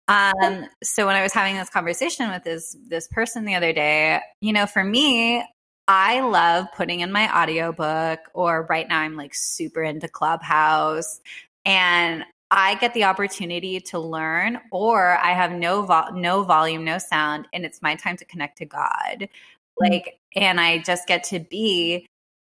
Um, 0.08 0.66
so 0.84 1.08
when 1.08 1.16
I 1.16 1.24
was 1.24 1.34
having 1.34 1.56
this 1.56 1.70
conversation 1.70 2.30
with 2.30 2.44
this 2.44 2.76
this 2.88 3.08
person 3.08 3.46
the 3.46 3.56
other 3.56 3.74
day, 3.74 4.22
you 4.42 4.54
know, 4.54 4.66
for 4.66 4.84
me, 4.84 5.44
I 5.88 6.22
love 6.22 6.68
putting 6.76 7.02
in 7.02 7.12
my 7.12 7.44
audiobook 7.44 8.20
or 8.34 8.66
right 8.70 8.88
now 8.88 9.02
I'm 9.02 9.16
like 9.16 9.34
super 9.36 9.84
into 9.84 10.08
Clubhouse 10.08 11.20
and 11.66 12.24
I 12.56 12.76
get 12.76 12.94
the 12.94 13.04
opportunity 13.04 13.82
to 13.82 14.00
learn, 14.00 14.62
or 14.72 15.18
I 15.18 15.34
have 15.34 15.52
no 15.52 15.82
vo- 15.82 16.10
no 16.14 16.44
volume, 16.44 16.86
no 16.86 16.98
sound, 16.98 17.50
and 17.52 17.66
it's 17.66 17.82
my 17.82 17.96
time 17.96 18.16
to 18.16 18.26
connect 18.26 18.58
to 18.60 18.66
God. 18.66 18.88
Mm-hmm. 19.20 19.92
Like, 19.92 20.20
and 20.36 20.60
I 20.60 20.78
just 20.80 21.06
get 21.06 21.26
to 21.26 21.40
be 21.42 22.08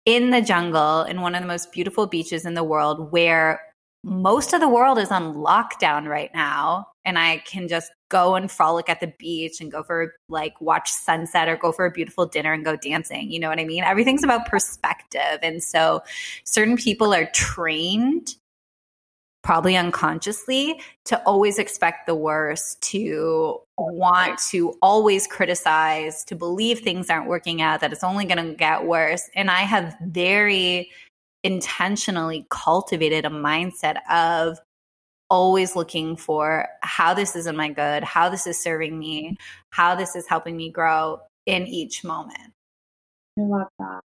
in 0.06 0.30
the 0.30 0.40
jungle 0.40 1.02
in 1.02 1.20
one 1.20 1.34
of 1.34 1.42
the 1.42 1.48
most 1.48 1.72
beautiful 1.72 2.06
beaches 2.06 2.46
in 2.46 2.54
the 2.54 2.62
world, 2.62 3.10
where 3.10 3.60
most 4.04 4.52
of 4.52 4.60
the 4.60 4.68
world 4.68 4.98
is 4.98 5.10
on 5.10 5.34
lockdown 5.34 6.06
right 6.06 6.30
now, 6.32 6.86
and 7.04 7.18
I 7.18 7.38
can 7.38 7.66
just 7.66 7.90
go 8.08 8.36
and 8.36 8.50
frolic 8.50 8.88
at 8.88 9.00
the 9.00 9.12
beach 9.18 9.60
and 9.60 9.70
go 9.70 9.82
for 9.82 10.14
like 10.28 10.58
watch 10.60 10.92
sunset 10.92 11.48
or 11.48 11.56
go 11.56 11.72
for 11.72 11.84
a 11.84 11.90
beautiful 11.90 12.24
dinner 12.24 12.52
and 12.52 12.64
go 12.64 12.76
dancing. 12.76 13.32
You 13.32 13.40
know 13.40 13.48
what 13.48 13.58
I 13.58 13.64
mean? 13.64 13.82
Everything's 13.82 14.22
about 14.22 14.46
perspective, 14.46 15.40
and 15.42 15.60
so 15.60 16.04
certain 16.44 16.76
people 16.76 17.12
are 17.12 17.28
trained 17.34 18.36
probably 19.48 19.78
unconsciously 19.78 20.78
to 21.06 21.18
always 21.22 21.58
expect 21.58 22.06
the 22.06 22.14
worst, 22.14 22.78
to 22.82 23.58
want 23.78 24.38
to 24.50 24.76
always 24.82 25.26
criticize, 25.26 26.22
to 26.22 26.36
believe 26.36 26.80
things 26.80 27.08
aren't 27.08 27.26
working 27.26 27.62
out, 27.62 27.80
that 27.80 27.90
it's 27.90 28.04
only 28.04 28.26
going 28.26 28.46
to 28.46 28.54
get 28.54 28.84
worse. 28.84 29.22
And 29.34 29.50
I 29.50 29.62
have 29.62 29.96
very 30.02 30.90
intentionally 31.44 32.46
cultivated 32.50 33.24
a 33.24 33.30
mindset 33.30 33.96
of 34.10 34.58
always 35.30 35.74
looking 35.74 36.14
for 36.14 36.68
how 36.82 37.14
this 37.14 37.34
is 37.34 37.46
in 37.46 37.56
my 37.56 37.70
good, 37.70 38.04
how 38.04 38.28
this 38.28 38.46
is 38.46 38.62
serving 38.62 38.98
me, 38.98 39.38
how 39.70 39.94
this 39.94 40.14
is 40.14 40.26
helping 40.28 40.58
me 40.58 40.70
grow 40.70 41.20
in 41.46 41.66
each 41.66 42.04
moment. 42.04 42.52
I 43.38 43.42
love 43.44 43.68
that. 43.78 44.00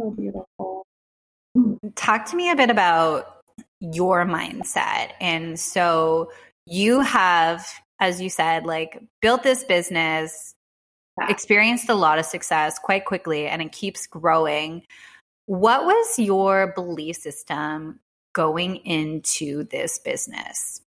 So 0.00 0.10
beautiful. 0.10 0.84
Talk 1.94 2.24
to 2.30 2.34
me 2.34 2.50
a 2.50 2.56
bit 2.56 2.70
about 2.70 3.36
your 3.80 4.24
mindset. 4.24 5.12
And 5.20 5.58
so 5.58 6.30
you 6.66 7.00
have, 7.00 7.66
as 7.98 8.20
you 8.20 8.30
said, 8.30 8.64
like 8.64 9.02
built 9.20 9.42
this 9.42 9.64
business, 9.64 10.54
yeah. 11.18 11.30
experienced 11.30 11.88
a 11.88 11.94
lot 11.94 12.18
of 12.18 12.26
success 12.26 12.78
quite 12.78 13.04
quickly, 13.04 13.46
and 13.46 13.62
it 13.62 13.72
keeps 13.72 14.06
growing. 14.06 14.82
What 15.46 15.84
was 15.84 16.18
your 16.18 16.72
belief 16.74 17.16
system 17.16 18.00
going 18.32 18.76
into 18.76 19.64
this 19.64 19.98
business? 19.98 20.80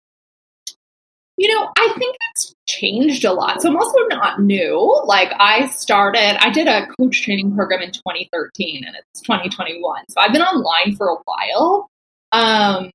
You 1.37 1.55
know, 1.55 1.69
I 1.79 1.95
think 1.99 2.17
it's 2.33 2.55
changed 2.67 3.25
a 3.25 3.33
lot. 3.33 3.63
So 3.63 3.71
I'm 3.71 3.77
also 3.77 3.99
not 4.09 4.43
new. 4.43 5.03
Like 5.07 5.33
I 5.39 5.69
started, 5.69 6.37
I 6.45 6.51
did 6.51 6.69
a 6.69 6.87
coach 6.99 7.23
training 7.23 7.57
program 7.57 7.81
in 7.81 7.93
2013 7.93 8.85
and 8.85 8.95
it's 8.95 9.23
2021. 9.23 10.05
So 10.11 10.21
I've 10.21 10.35
been 10.35 10.43
online 10.43 10.97
for 10.97 11.09
a 11.09 11.17
while. 11.25 11.90
Um, 12.33 12.91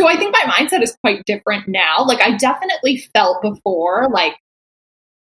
so 0.00 0.08
I 0.08 0.16
think 0.16 0.32
my 0.32 0.52
mindset 0.52 0.82
is 0.82 0.96
quite 1.02 1.24
different 1.26 1.68
now. 1.68 2.04
Like 2.04 2.20
I 2.20 2.36
definitely 2.36 3.04
felt 3.14 3.42
before, 3.42 4.08
like 4.10 4.34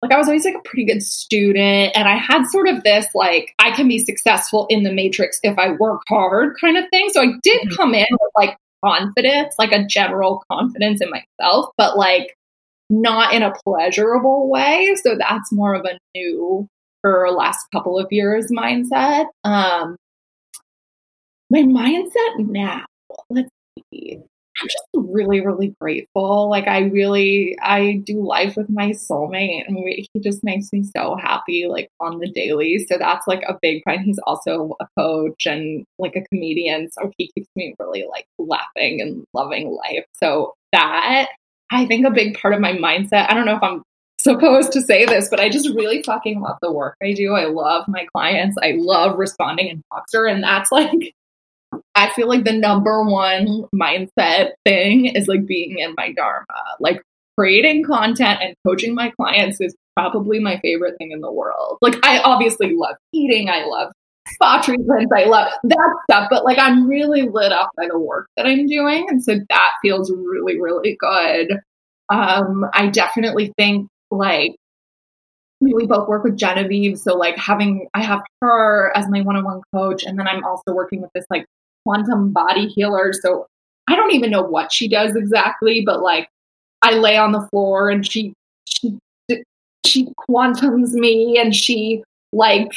like 0.02 0.12
I 0.12 0.18
was 0.18 0.28
always 0.28 0.44
like 0.44 0.54
a 0.54 0.62
pretty 0.62 0.84
good 0.84 1.02
student 1.02 1.92
and 1.96 2.06
I 2.08 2.16
had 2.16 2.46
sort 2.46 2.68
of 2.68 2.84
this 2.84 3.06
like 3.14 3.52
I 3.58 3.72
can 3.72 3.88
be 3.88 3.98
successful 3.98 4.66
in 4.70 4.84
the 4.84 4.92
matrix 4.92 5.40
if 5.42 5.58
I 5.58 5.72
work 5.72 6.02
hard 6.08 6.56
kind 6.60 6.76
of 6.76 6.88
thing. 6.90 7.08
So 7.10 7.20
I 7.20 7.32
did 7.42 7.62
mm-hmm. 7.62 7.74
come 7.74 7.94
in 7.94 8.06
with 8.10 8.30
like 8.36 8.56
confidence, 8.84 9.54
like 9.58 9.72
a 9.72 9.84
general 9.84 10.44
confidence 10.50 11.00
in 11.00 11.10
myself, 11.10 11.70
but 11.76 11.96
like 11.96 12.36
not 12.88 13.34
in 13.34 13.42
a 13.42 13.52
pleasurable 13.64 14.48
way. 14.48 14.94
So 15.02 15.16
that's 15.18 15.52
more 15.52 15.74
of 15.74 15.84
a 15.84 15.98
new 16.14 16.68
for 17.00 17.30
last 17.30 17.66
couple 17.72 17.98
of 17.98 18.06
years 18.10 18.50
mindset. 18.52 19.26
Um 19.42 19.96
my 21.50 21.60
mindset 21.60 22.38
now, 22.38 22.84
let's 23.30 23.50
see. 23.92 24.18
I'm 24.60 24.66
just 24.66 24.84
really, 24.94 25.40
really 25.40 25.74
grateful. 25.80 26.50
Like 26.50 26.66
I 26.66 26.80
really, 26.80 27.56
I 27.62 28.02
do 28.04 28.26
life 28.26 28.56
with 28.56 28.68
my 28.68 28.90
soulmate, 28.90 29.66
and 29.66 29.76
we, 29.76 30.06
he 30.12 30.20
just 30.20 30.42
makes 30.42 30.72
me 30.72 30.82
so 30.96 31.16
happy, 31.16 31.66
like 31.68 31.88
on 32.00 32.18
the 32.18 32.30
daily. 32.30 32.84
So 32.88 32.98
that's 32.98 33.26
like 33.28 33.42
a 33.46 33.56
big 33.62 33.84
point. 33.84 34.02
He's 34.02 34.18
also 34.26 34.74
a 34.80 34.86
coach 34.98 35.46
and 35.46 35.84
like 35.98 36.16
a 36.16 36.22
comedian, 36.22 36.90
so 36.90 37.10
he 37.16 37.30
keeps 37.34 37.48
me 37.54 37.74
really 37.78 38.04
like 38.10 38.26
laughing 38.38 39.00
and 39.00 39.24
loving 39.32 39.70
life. 39.70 40.04
So 40.14 40.54
that 40.72 41.28
I 41.70 41.86
think 41.86 42.06
a 42.06 42.10
big 42.10 42.38
part 42.38 42.54
of 42.54 42.60
my 42.60 42.72
mindset. 42.72 43.30
I 43.30 43.34
don't 43.34 43.46
know 43.46 43.56
if 43.56 43.62
I'm 43.62 43.82
supposed 44.20 44.72
to 44.72 44.80
say 44.82 45.06
this, 45.06 45.28
but 45.28 45.38
I 45.38 45.48
just 45.48 45.68
really 45.68 46.02
fucking 46.02 46.40
love 46.40 46.58
the 46.60 46.72
work 46.72 46.96
I 47.02 47.12
do. 47.12 47.34
I 47.34 47.44
love 47.44 47.84
my 47.86 48.06
clients. 48.12 48.56
I 48.60 48.74
love 48.76 49.18
responding 49.18 49.68
in 49.68 49.82
Voxer, 49.92 50.30
and 50.30 50.42
that's 50.42 50.72
like 50.72 51.14
I 51.94 52.10
feel 52.10 52.28
like 52.28 52.44
the 52.44 52.52
number 52.52 53.02
one 53.04 53.64
mindset 53.74 54.52
thing 54.64 55.06
is 55.06 55.26
like 55.26 55.46
being 55.46 55.78
in 55.78 55.94
my 55.96 56.12
dharma. 56.12 56.46
Like 56.80 57.02
creating 57.36 57.84
content 57.84 58.40
and 58.42 58.54
coaching 58.66 58.94
my 58.94 59.10
clients 59.10 59.60
is 59.60 59.74
probably 59.96 60.38
my 60.38 60.58
favorite 60.60 60.96
thing 60.98 61.12
in 61.12 61.20
the 61.20 61.32
world. 61.32 61.78
Like 61.80 61.96
I 62.04 62.18
obviously 62.20 62.74
love 62.74 62.96
eating, 63.12 63.48
I 63.48 63.64
love 63.64 63.92
spa 64.28 64.60
treatments, 64.62 65.10
I 65.14 65.24
love 65.24 65.50
that 65.64 65.96
stuff, 66.10 66.28
but 66.30 66.44
like 66.44 66.58
I'm 66.58 66.86
really 66.86 67.22
lit 67.22 67.52
up 67.52 67.70
by 67.76 67.86
the 67.88 67.98
work 67.98 68.28
that 68.36 68.46
I'm 68.46 68.66
doing. 68.66 69.06
And 69.08 69.22
so 69.22 69.36
that 69.48 69.72
feels 69.82 70.10
really, 70.10 70.60
really 70.60 70.96
good. 70.98 71.60
Um, 72.10 72.64
I 72.72 72.88
definitely 72.88 73.52
think 73.58 73.88
like 74.10 74.54
we 75.60 75.86
both 75.86 76.08
work 76.08 76.24
with 76.24 76.36
Genevieve. 76.36 76.98
So 76.98 77.16
like 77.16 77.36
having 77.36 77.88
I 77.92 78.02
have 78.02 78.22
her 78.40 78.92
as 78.96 79.08
my 79.08 79.22
one-on-one 79.22 79.62
coach, 79.74 80.04
and 80.04 80.18
then 80.18 80.28
I'm 80.28 80.44
also 80.44 80.72
working 80.72 81.02
with 81.02 81.10
this 81.14 81.24
like 81.30 81.44
quantum 81.84 82.32
body 82.32 82.66
healer. 82.68 83.12
So 83.12 83.46
I 83.88 83.96
don't 83.96 84.12
even 84.12 84.30
know 84.30 84.42
what 84.42 84.72
she 84.72 84.88
does 84.88 85.16
exactly, 85.16 85.82
but 85.84 86.02
like 86.02 86.28
I 86.82 86.92
lay 86.92 87.16
on 87.16 87.32
the 87.32 87.46
floor 87.48 87.90
and 87.90 88.06
she 88.06 88.32
she 88.66 88.98
she 89.84 90.08
quantums 90.28 90.92
me 90.92 91.38
and 91.38 91.54
she 91.54 92.02
like 92.32 92.72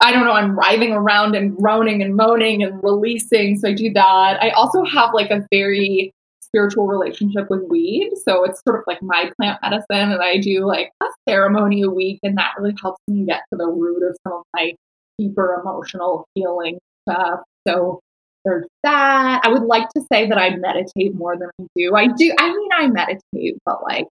I 0.00 0.12
don't 0.12 0.24
know, 0.24 0.32
I'm 0.32 0.58
writhing 0.58 0.92
around 0.92 1.34
and 1.34 1.56
groaning 1.56 2.02
and 2.02 2.14
moaning 2.14 2.62
and 2.62 2.82
releasing. 2.82 3.56
So 3.58 3.68
I 3.68 3.72
do 3.72 3.92
that. 3.92 4.42
I 4.42 4.50
also 4.50 4.84
have 4.84 5.14
like 5.14 5.30
a 5.30 5.46
very 5.50 6.12
spiritual 6.42 6.86
relationship 6.86 7.48
with 7.48 7.62
weed. 7.68 8.10
So 8.24 8.44
it's 8.44 8.60
sort 8.66 8.78
of 8.78 8.84
like 8.86 9.02
my 9.02 9.30
plant 9.36 9.60
medicine. 9.62 10.12
And 10.12 10.22
I 10.22 10.38
do 10.38 10.66
like 10.66 10.90
a 11.02 11.06
ceremony 11.28 11.82
a 11.82 11.90
week. 11.90 12.20
And 12.22 12.36
that 12.38 12.52
really 12.58 12.74
helps 12.80 13.00
me 13.08 13.24
get 13.24 13.42
to 13.52 13.56
the 13.56 13.66
root 13.66 14.02
of 14.08 14.16
some 14.26 14.38
of 14.38 14.42
my 14.54 14.74
deeper 15.18 15.60
emotional 15.60 16.26
healing 16.34 16.78
stuff. 17.08 17.40
So 17.66 18.00
there's 18.44 18.66
that. 18.82 19.40
I 19.44 19.48
would 19.48 19.62
like 19.62 19.88
to 19.90 20.02
say 20.12 20.28
that 20.28 20.38
I 20.38 20.56
meditate 20.56 21.14
more 21.14 21.36
than 21.36 21.48
I 21.60 21.64
do. 21.76 21.94
I 21.94 22.08
do. 22.08 22.34
I 22.38 22.48
mean, 22.48 22.68
I 22.72 22.86
meditate, 22.88 23.56
but 23.64 23.82
like 23.82 24.06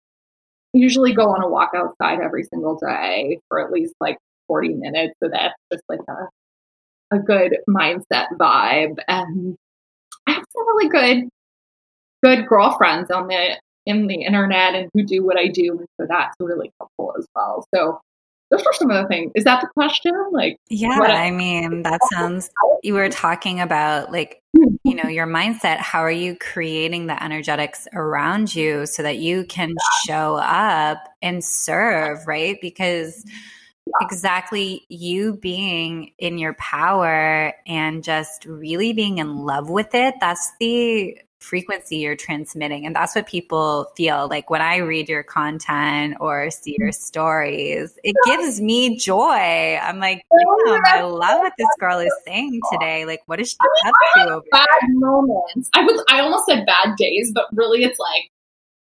usually 0.73 1.13
go 1.13 1.29
on 1.29 1.43
a 1.43 1.47
walk 1.47 1.71
outside 1.75 2.19
every 2.19 2.43
single 2.43 2.75
day 2.75 3.39
for 3.47 3.63
at 3.63 3.71
least 3.71 3.93
like 3.99 4.17
40 4.47 4.69
minutes. 4.69 5.13
So 5.21 5.29
that's 5.31 5.53
just 5.71 5.83
like 5.87 5.99
a, 6.09 7.15
a 7.15 7.19
good 7.19 7.57
mindset 7.69 8.27
vibe. 8.39 8.97
And 9.07 9.55
I 10.27 10.31
have 10.31 10.45
some 10.51 10.67
really 10.67 10.89
good, 10.89 11.29
good 12.23 12.47
girlfriends 12.47 13.11
on 13.11 13.27
the, 13.27 13.59
in 13.85 14.07
the 14.07 14.23
internet 14.23 14.73
and 14.73 14.89
who 14.93 15.03
do 15.03 15.23
what 15.23 15.37
I 15.37 15.47
do. 15.47 15.77
And 15.77 15.87
so 15.99 16.07
that's 16.09 16.35
really 16.39 16.71
helpful 16.79 17.13
as 17.17 17.27
well. 17.35 17.65
So 17.73 17.99
those 18.53 18.65
are 18.65 18.73
some 18.73 18.91
of 18.91 19.01
the 19.01 19.07
things. 19.07 19.31
Is 19.33 19.45
that 19.45 19.61
the 19.61 19.67
question? 19.67 20.13
Like, 20.31 20.59
yeah, 20.69 20.99
I 20.99 21.31
mean, 21.31 21.81
that 21.83 21.99
sounds, 22.11 22.51
you 22.83 22.93
were 22.93 23.09
talking 23.09 23.59
about 23.59 24.11
like, 24.11 24.43
hmm. 24.55 24.75
you 24.83 24.95
know, 24.95 25.09
your 25.09 25.25
mindset. 25.25 25.77
How 25.77 26.01
are 26.01 26.11
you 26.11 26.35
creating 26.35 27.07
the 27.07 27.21
energetics 27.21 27.87
around 27.93 28.55
you 28.55 28.85
so 28.85 29.01
that 29.01 29.17
you 29.17 29.45
can 29.45 29.73
show 30.05 30.35
up 30.35 30.99
and 31.23 31.43
serve, 31.43 32.27
right? 32.27 32.59
Because 32.61 33.25
exactly 34.01 34.85
you 34.87 35.33
being 35.33 36.11
in 36.19 36.37
your 36.37 36.53
power 36.53 37.53
and 37.65 38.03
just 38.03 38.45
really 38.45 38.93
being 38.93 39.17
in 39.17 39.37
love 39.37 39.69
with 39.69 39.95
it, 39.95 40.15
that's 40.19 40.51
the 40.59 41.17
frequency 41.43 41.97
you're 41.97 42.15
transmitting. 42.15 42.85
And 42.85 42.95
that's 42.95 43.15
what 43.15 43.27
people 43.27 43.91
feel 43.95 44.27
like 44.29 44.49
when 44.49 44.61
I 44.61 44.77
read 44.77 45.09
your 45.09 45.23
content 45.23 46.15
or 46.19 46.49
see 46.49 46.75
your 46.79 46.91
stories, 46.91 47.97
it 48.03 48.15
gives 48.25 48.61
me 48.61 48.97
joy. 48.97 49.77
I'm 49.81 49.99
like, 49.99 50.23
damn, 50.65 50.81
I 50.85 51.01
love 51.01 51.39
what 51.39 51.53
this 51.57 51.67
girl 51.79 51.99
is 51.99 52.13
saying 52.25 52.61
today. 52.71 53.05
Like, 53.05 53.21
what 53.25 53.39
is 53.39 53.51
she 53.51 53.57
I 53.61 53.65
mean, 53.65 53.91
up 53.91 54.27
to 54.27 54.33
over 54.35 54.45
bad 54.51 54.67
there? 54.81 54.89
moments. 54.93 55.69
I 55.73 55.81
was 55.81 56.03
I 56.09 56.21
almost 56.21 56.45
said 56.45 56.65
bad 56.65 56.95
days, 56.97 57.31
but 57.33 57.45
really 57.53 57.83
it's 57.83 57.99
like 57.99 58.29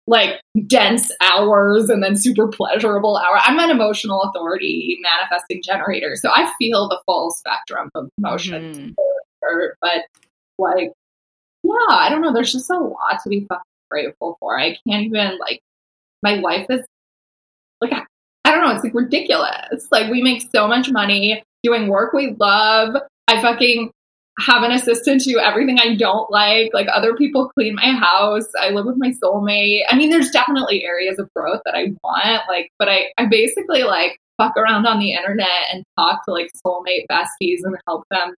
like 0.07 0.41
dense 0.67 1.11
hours 1.21 1.89
and 1.89 2.03
then 2.03 2.15
super 2.15 2.47
pleasurable 2.47 3.17
hour. 3.17 3.39
I'm 3.43 3.59
an 3.59 3.69
emotional 3.69 4.21
authority 4.23 4.99
manifesting 5.01 5.61
generator. 5.63 6.15
So 6.15 6.29
I 6.29 6.51
feel 6.57 6.89
the 6.89 6.99
full 7.05 7.31
spectrum 7.31 7.89
of 7.95 8.09
emotions. 8.17 8.77
Mm-hmm. 8.77 8.91
But 9.81 10.01
like 10.57 10.91
yeah, 11.71 11.95
I 11.95 12.09
don't 12.09 12.21
know. 12.21 12.33
There's 12.33 12.51
just 12.51 12.69
a 12.69 12.77
lot 12.77 13.19
to 13.23 13.29
be 13.29 13.45
fucking 13.47 13.63
grateful 13.89 14.37
for. 14.39 14.59
I 14.59 14.77
can't 14.87 15.05
even 15.05 15.37
like 15.37 15.61
my 16.23 16.35
life 16.35 16.65
is 16.69 16.81
like 17.81 17.91
I 17.93 18.51
don't 18.51 18.61
know. 18.61 18.73
It's 18.73 18.83
like 18.83 18.93
ridiculous. 18.93 19.87
Like 19.91 20.09
we 20.11 20.21
make 20.21 20.43
so 20.53 20.67
much 20.67 20.89
money 20.89 21.43
doing 21.63 21.87
work 21.87 22.13
we 22.13 22.35
love. 22.39 22.95
I 23.27 23.41
fucking 23.41 23.91
have 24.39 24.63
an 24.63 24.71
assistant 24.71 25.21
to 25.21 25.29
do 25.31 25.39
everything 25.39 25.79
I 25.79 25.95
don't 25.95 26.29
like. 26.31 26.71
Like 26.73 26.87
other 26.91 27.15
people 27.15 27.49
clean 27.49 27.75
my 27.75 27.91
house. 27.91 28.47
I 28.59 28.69
live 28.69 28.85
with 28.85 28.97
my 28.97 29.13
soulmate. 29.23 29.81
I 29.89 29.95
mean, 29.95 30.09
there's 30.09 30.31
definitely 30.31 30.83
areas 30.83 31.19
of 31.19 31.29
growth 31.35 31.61
that 31.65 31.75
I 31.75 31.93
want. 32.03 32.41
Like, 32.47 32.69
but 32.79 32.89
I, 32.89 33.11
I 33.17 33.25
basically 33.25 33.83
like 33.83 34.17
fuck 34.37 34.57
around 34.57 34.87
on 34.87 34.99
the 34.99 35.13
internet 35.13 35.69
and 35.71 35.83
talk 35.97 36.25
to 36.25 36.31
like 36.31 36.49
soulmate 36.65 37.05
besties 37.11 37.59
and 37.63 37.77
help 37.87 38.03
them. 38.09 38.33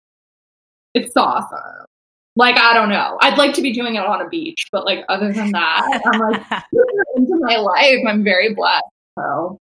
It's 0.94 1.16
awesome 1.16 1.86
like 2.36 2.58
I 2.58 2.74
don't 2.74 2.90
know. 2.90 3.18
I'd 3.22 3.38
like 3.38 3.54
to 3.56 3.62
be 3.62 3.74
doing 3.74 3.96
it 3.96 4.06
on 4.06 4.22
a 4.22 4.30
beach, 4.30 4.68
but 4.72 4.86
like 4.86 5.06
other 5.10 5.32
than 5.32 5.52
that, 5.52 6.02
I'm 6.06 6.20
like 6.20 6.42
into 7.16 7.38
my 7.40 7.58
life. 7.58 8.00
I'm 8.08 8.24
very 8.24 8.54
blessed. 8.54 8.84
So 9.20 9.60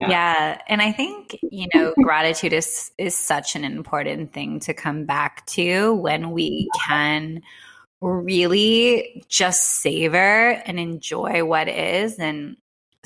yeah. 0.00 0.08
yeah. 0.08 0.60
And 0.68 0.82
I 0.82 0.92
think, 0.92 1.38
you 1.50 1.68
know, 1.74 1.94
gratitude 2.02 2.52
is 2.52 2.90
is 2.98 3.14
such 3.14 3.56
an 3.56 3.64
important 3.64 4.32
thing 4.32 4.60
to 4.60 4.74
come 4.74 5.04
back 5.04 5.46
to 5.46 5.94
when 5.94 6.30
we 6.30 6.68
can 6.86 7.42
really 8.00 9.24
just 9.28 9.80
savor 9.80 10.62
and 10.66 10.78
enjoy 10.78 11.44
what 11.44 11.68
is 11.68 12.18
and 12.18 12.56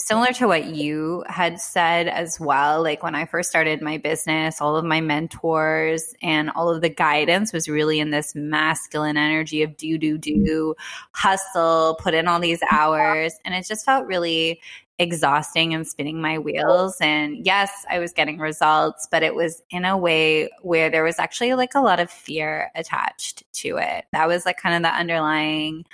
similar 0.07 0.33
to 0.33 0.47
what 0.47 0.67
you 0.67 1.25
had 1.29 1.61
said 1.61 2.09
as 2.09 2.39
well 2.41 2.83
like 2.83 3.03
when 3.03 3.15
i 3.15 3.25
first 3.25 3.51
started 3.51 3.81
my 3.83 3.99
business 3.99 4.61
all 4.61 4.77
of 4.77 4.85
my 4.85 5.01
mentors 5.01 6.15
and 6.23 6.51
all 6.51 6.69
of 6.69 6.81
the 6.81 6.89
guidance 6.89 7.53
was 7.53 7.69
really 7.69 8.01
in 8.01 8.11
this 8.11 8.35
masculine 8.35 9.17
energy 9.17 9.63
of 9.63 9.77
do 9.77 9.99
do 9.99 10.19
do 10.19 10.75
hustle 11.13 11.97
put 12.01 12.15
in 12.15 12.29
all 12.29 12.41
these 12.41 12.61
hours. 12.71 13.35
And 13.45 13.55
it 13.55 13.67
just 13.67 13.85
felt 13.85 14.07
really 14.07 14.61
exhausting 14.99 15.73
and 15.73 15.87
spinning 15.87 16.21
my 16.21 16.39
wheels. 16.39 16.97
And 17.01 17.45
yes 17.45 17.71
i 17.89 17.99
was 17.99 18.13
getting 18.13 18.39
results 18.39 19.09
but 19.11 19.23
it 19.23 19.35
was 19.35 19.63
in 19.71 19.85
a 19.85 19.97
way 19.97 20.51
where 20.63 20.91
there 20.91 21.05
was 21.05 21.19
actually 21.19 21.55
like 21.55 21.75
a 21.75 21.81
lot 21.81 22.01
of 22.01 22.11
fear 22.11 22.71
attached 22.75 23.43
to 23.55 23.79
it. 23.79 24.05
That 24.13 24.29
was 24.29 24.45
like 24.45 24.59
kind 24.59 24.77
of 24.77 24.83
the 24.83 24.97
underlying 24.97 25.85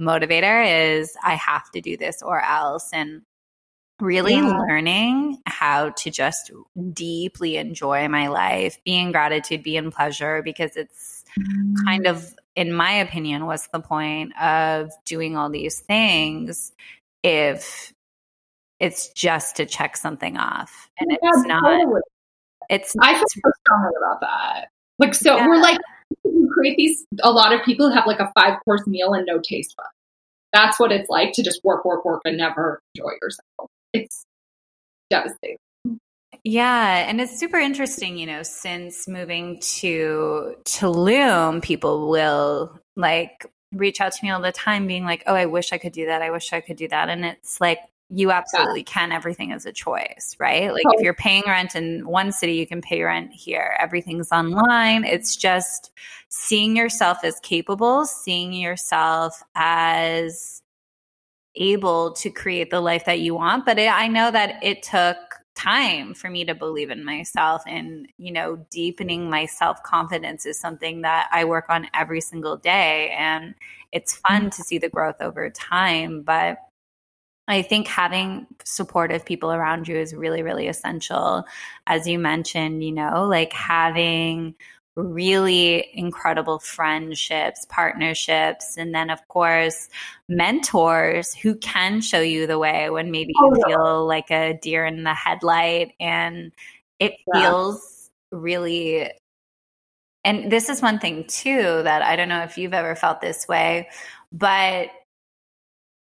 motivator 0.00 0.98
is 0.98 1.16
I 1.22 1.34
have 1.34 1.70
to 1.72 1.80
do 1.80 1.96
this 1.96 2.22
or 2.22 2.42
else. 2.42 2.90
And 2.92 3.22
really 4.02 4.34
yeah. 4.34 4.58
learning 4.58 5.38
how 5.46 5.90
to 5.90 6.10
just 6.10 6.50
deeply 6.92 7.56
enjoy 7.56 8.08
my 8.08 8.28
life, 8.28 8.78
be 8.84 8.98
in 8.98 9.12
gratitude, 9.12 9.62
be 9.62 9.76
in 9.76 9.90
pleasure, 9.90 10.42
because 10.42 10.76
it's 10.76 11.24
mm. 11.38 11.74
kind 11.86 12.06
of, 12.06 12.34
in 12.56 12.72
my 12.72 12.92
opinion, 12.92 13.46
what's 13.46 13.68
the 13.68 13.80
point 13.80 14.38
of 14.40 14.90
doing 15.04 15.36
all 15.36 15.48
these 15.48 15.80
things 15.80 16.72
if 17.22 17.92
it's 18.82 19.08
just 19.10 19.56
to 19.56 19.64
check 19.64 19.96
something 19.96 20.36
off 20.36 20.90
and 20.98 21.10
yeah, 21.10 21.16
it's 21.22 21.46
not 21.46 21.60
totally. 21.62 22.00
it's 22.68 22.96
i 23.00 23.14
feel 23.14 23.24
so 23.28 23.50
strongly 23.60 23.92
about 23.96 24.20
that 24.20 24.68
like 24.98 25.14
so 25.14 25.36
yeah. 25.36 25.46
we're 25.46 25.60
like 25.60 25.78
we 26.24 26.48
create 26.52 26.76
these 26.76 27.06
a 27.22 27.30
lot 27.30 27.54
of 27.54 27.62
people 27.62 27.90
have 27.90 28.06
like 28.06 28.18
a 28.18 28.30
five 28.34 28.58
course 28.64 28.84
meal 28.88 29.14
and 29.14 29.24
no 29.24 29.38
taste 29.38 29.74
buds 29.76 29.88
that's 30.52 30.80
what 30.80 30.90
it's 30.90 31.08
like 31.08 31.32
to 31.32 31.42
just 31.44 31.60
work 31.62 31.84
work 31.84 32.04
work 32.04 32.20
and 32.24 32.36
never 32.36 32.80
enjoy 32.94 33.12
yourself 33.22 33.70
it's 33.92 34.24
devastating 35.10 35.58
yeah, 36.44 37.08
and 37.08 37.20
it's 37.20 37.38
super 37.38 37.58
interesting, 37.58 38.18
you 38.18 38.26
know, 38.26 38.42
since 38.42 39.06
moving 39.06 39.60
to 39.78 40.56
Tulum, 40.64 41.62
people 41.62 42.10
will 42.10 42.80
like 42.96 43.46
reach 43.72 44.00
out 44.00 44.12
to 44.12 44.24
me 44.24 44.30
all 44.30 44.40
the 44.40 44.50
time 44.50 44.88
being 44.88 45.04
like, 45.04 45.22
"Oh, 45.26 45.34
I 45.34 45.46
wish 45.46 45.72
I 45.72 45.78
could 45.78 45.92
do 45.92 46.06
that. 46.06 46.20
I 46.20 46.30
wish 46.30 46.52
I 46.52 46.60
could 46.60 46.76
do 46.76 46.88
that." 46.88 47.08
And 47.08 47.24
it's 47.24 47.60
like 47.60 47.78
you 48.10 48.32
absolutely 48.32 48.80
yeah. 48.80 48.92
can. 48.92 49.12
Everything 49.12 49.52
is 49.52 49.66
a 49.66 49.72
choice, 49.72 50.36
right? 50.40 50.72
Like 50.72 50.84
if 50.90 51.02
you're 51.02 51.14
paying 51.14 51.44
rent 51.46 51.76
in 51.76 52.06
one 52.08 52.32
city, 52.32 52.54
you 52.54 52.66
can 52.66 52.82
pay 52.82 53.02
rent 53.02 53.32
here. 53.32 53.76
Everything's 53.78 54.32
online. 54.32 55.04
It's 55.04 55.36
just 55.36 55.92
seeing 56.28 56.76
yourself 56.76 57.18
as 57.22 57.38
capable, 57.40 58.04
seeing 58.04 58.52
yourself 58.52 59.42
as 59.54 60.61
able 61.54 62.12
to 62.12 62.30
create 62.30 62.70
the 62.70 62.80
life 62.80 63.04
that 63.04 63.20
you 63.20 63.34
want. 63.34 63.66
But 63.66 63.78
it, 63.78 63.92
I 63.92 64.08
know 64.08 64.30
that 64.30 64.62
it 64.62 64.82
took 64.82 65.16
time 65.54 66.14
for 66.14 66.30
me 66.30 66.44
to 66.44 66.54
believe 66.54 66.90
in 66.90 67.04
myself 67.04 67.62
and 67.66 68.08
you 68.16 68.32
know 68.32 68.56
deepening 68.70 69.28
my 69.28 69.44
self-confidence 69.44 70.46
is 70.46 70.58
something 70.58 71.02
that 71.02 71.28
I 71.30 71.44
work 71.44 71.66
on 71.68 71.88
every 71.92 72.22
single 72.22 72.56
day 72.56 73.14
and 73.18 73.54
it's 73.92 74.16
fun 74.16 74.48
to 74.50 74.62
see 74.62 74.78
the 74.78 74.88
growth 74.88 75.20
over 75.20 75.50
time 75.50 76.22
but 76.22 76.56
I 77.48 77.60
think 77.60 77.86
having 77.86 78.46
supportive 78.64 79.26
people 79.26 79.52
around 79.52 79.88
you 79.88 79.96
is 79.96 80.14
really 80.14 80.42
really 80.42 80.68
essential 80.68 81.44
as 81.86 82.08
you 82.08 82.18
mentioned 82.18 82.82
you 82.82 82.92
know 82.92 83.26
like 83.28 83.52
having 83.52 84.54
really 84.96 85.88
incredible 85.94 86.58
friendships, 86.58 87.66
partnerships, 87.68 88.76
and 88.76 88.94
then, 88.94 89.10
of 89.10 89.26
course, 89.28 89.88
mentors 90.28 91.34
who 91.34 91.54
can 91.56 92.00
show 92.00 92.20
you 92.20 92.46
the 92.46 92.58
way 92.58 92.90
when 92.90 93.10
maybe 93.10 93.32
you 93.34 93.54
oh, 93.56 93.68
feel 93.68 94.06
like 94.06 94.30
a 94.30 94.58
deer 94.60 94.84
in 94.84 95.02
the 95.02 95.14
headlight 95.14 95.92
and 95.98 96.52
it 96.98 97.14
yeah. 97.34 97.40
feels 97.40 98.10
really. 98.30 99.10
And 100.24 100.52
this 100.52 100.68
is 100.68 100.82
one 100.82 100.98
thing, 100.98 101.24
too, 101.26 101.82
that 101.82 102.02
I 102.02 102.14
don't 102.14 102.28
know 102.28 102.42
if 102.42 102.58
you've 102.58 102.74
ever 102.74 102.94
felt 102.94 103.20
this 103.20 103.48
way, 103.48 103.88
but 104.30 104.90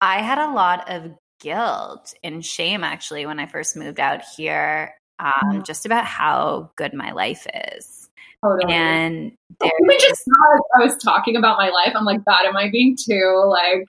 I 0.00 0.22
had 0.22 0.38
a 0.38 0.52
lot 0.52 0.90
of 0.90 1.12
guilt 1.38 2.14
and 2.24 2.44
shame 2.44 2.82
actually 2.82 3.26
when 3.26 3.38
I 3.38 3.46
first 3.46 3.76
moved 3.76 4.00
out 4.00 4.22
here, 4.36 4.94
um, 5.18 5.32
mm-hmm. 5.44 5.62
just 5.62 5.86
about 5.86 6.06
how 6.06 6.70
good 6.76 6.94
my 6.94 7.12
life 7.12 7.46
is 7.76 7.99
Totally. 8.44 8.72
And 8.72 9.32
even 9.62 9.98
just 9.98 10.22
I 10.76 10.84
was 10.84 10.96
talking 11.02 11.36
about 11.36 11.58
my 11.58 11.68
life, 11.68 11.92
I'm 11.94 12.04
like, 12.04 12.24
God, 12.24 12.46
am 12.46 12.56
I 12.56 12.70
being 12.70 12.96
too 12.96 13.44
like, 13.46 13.86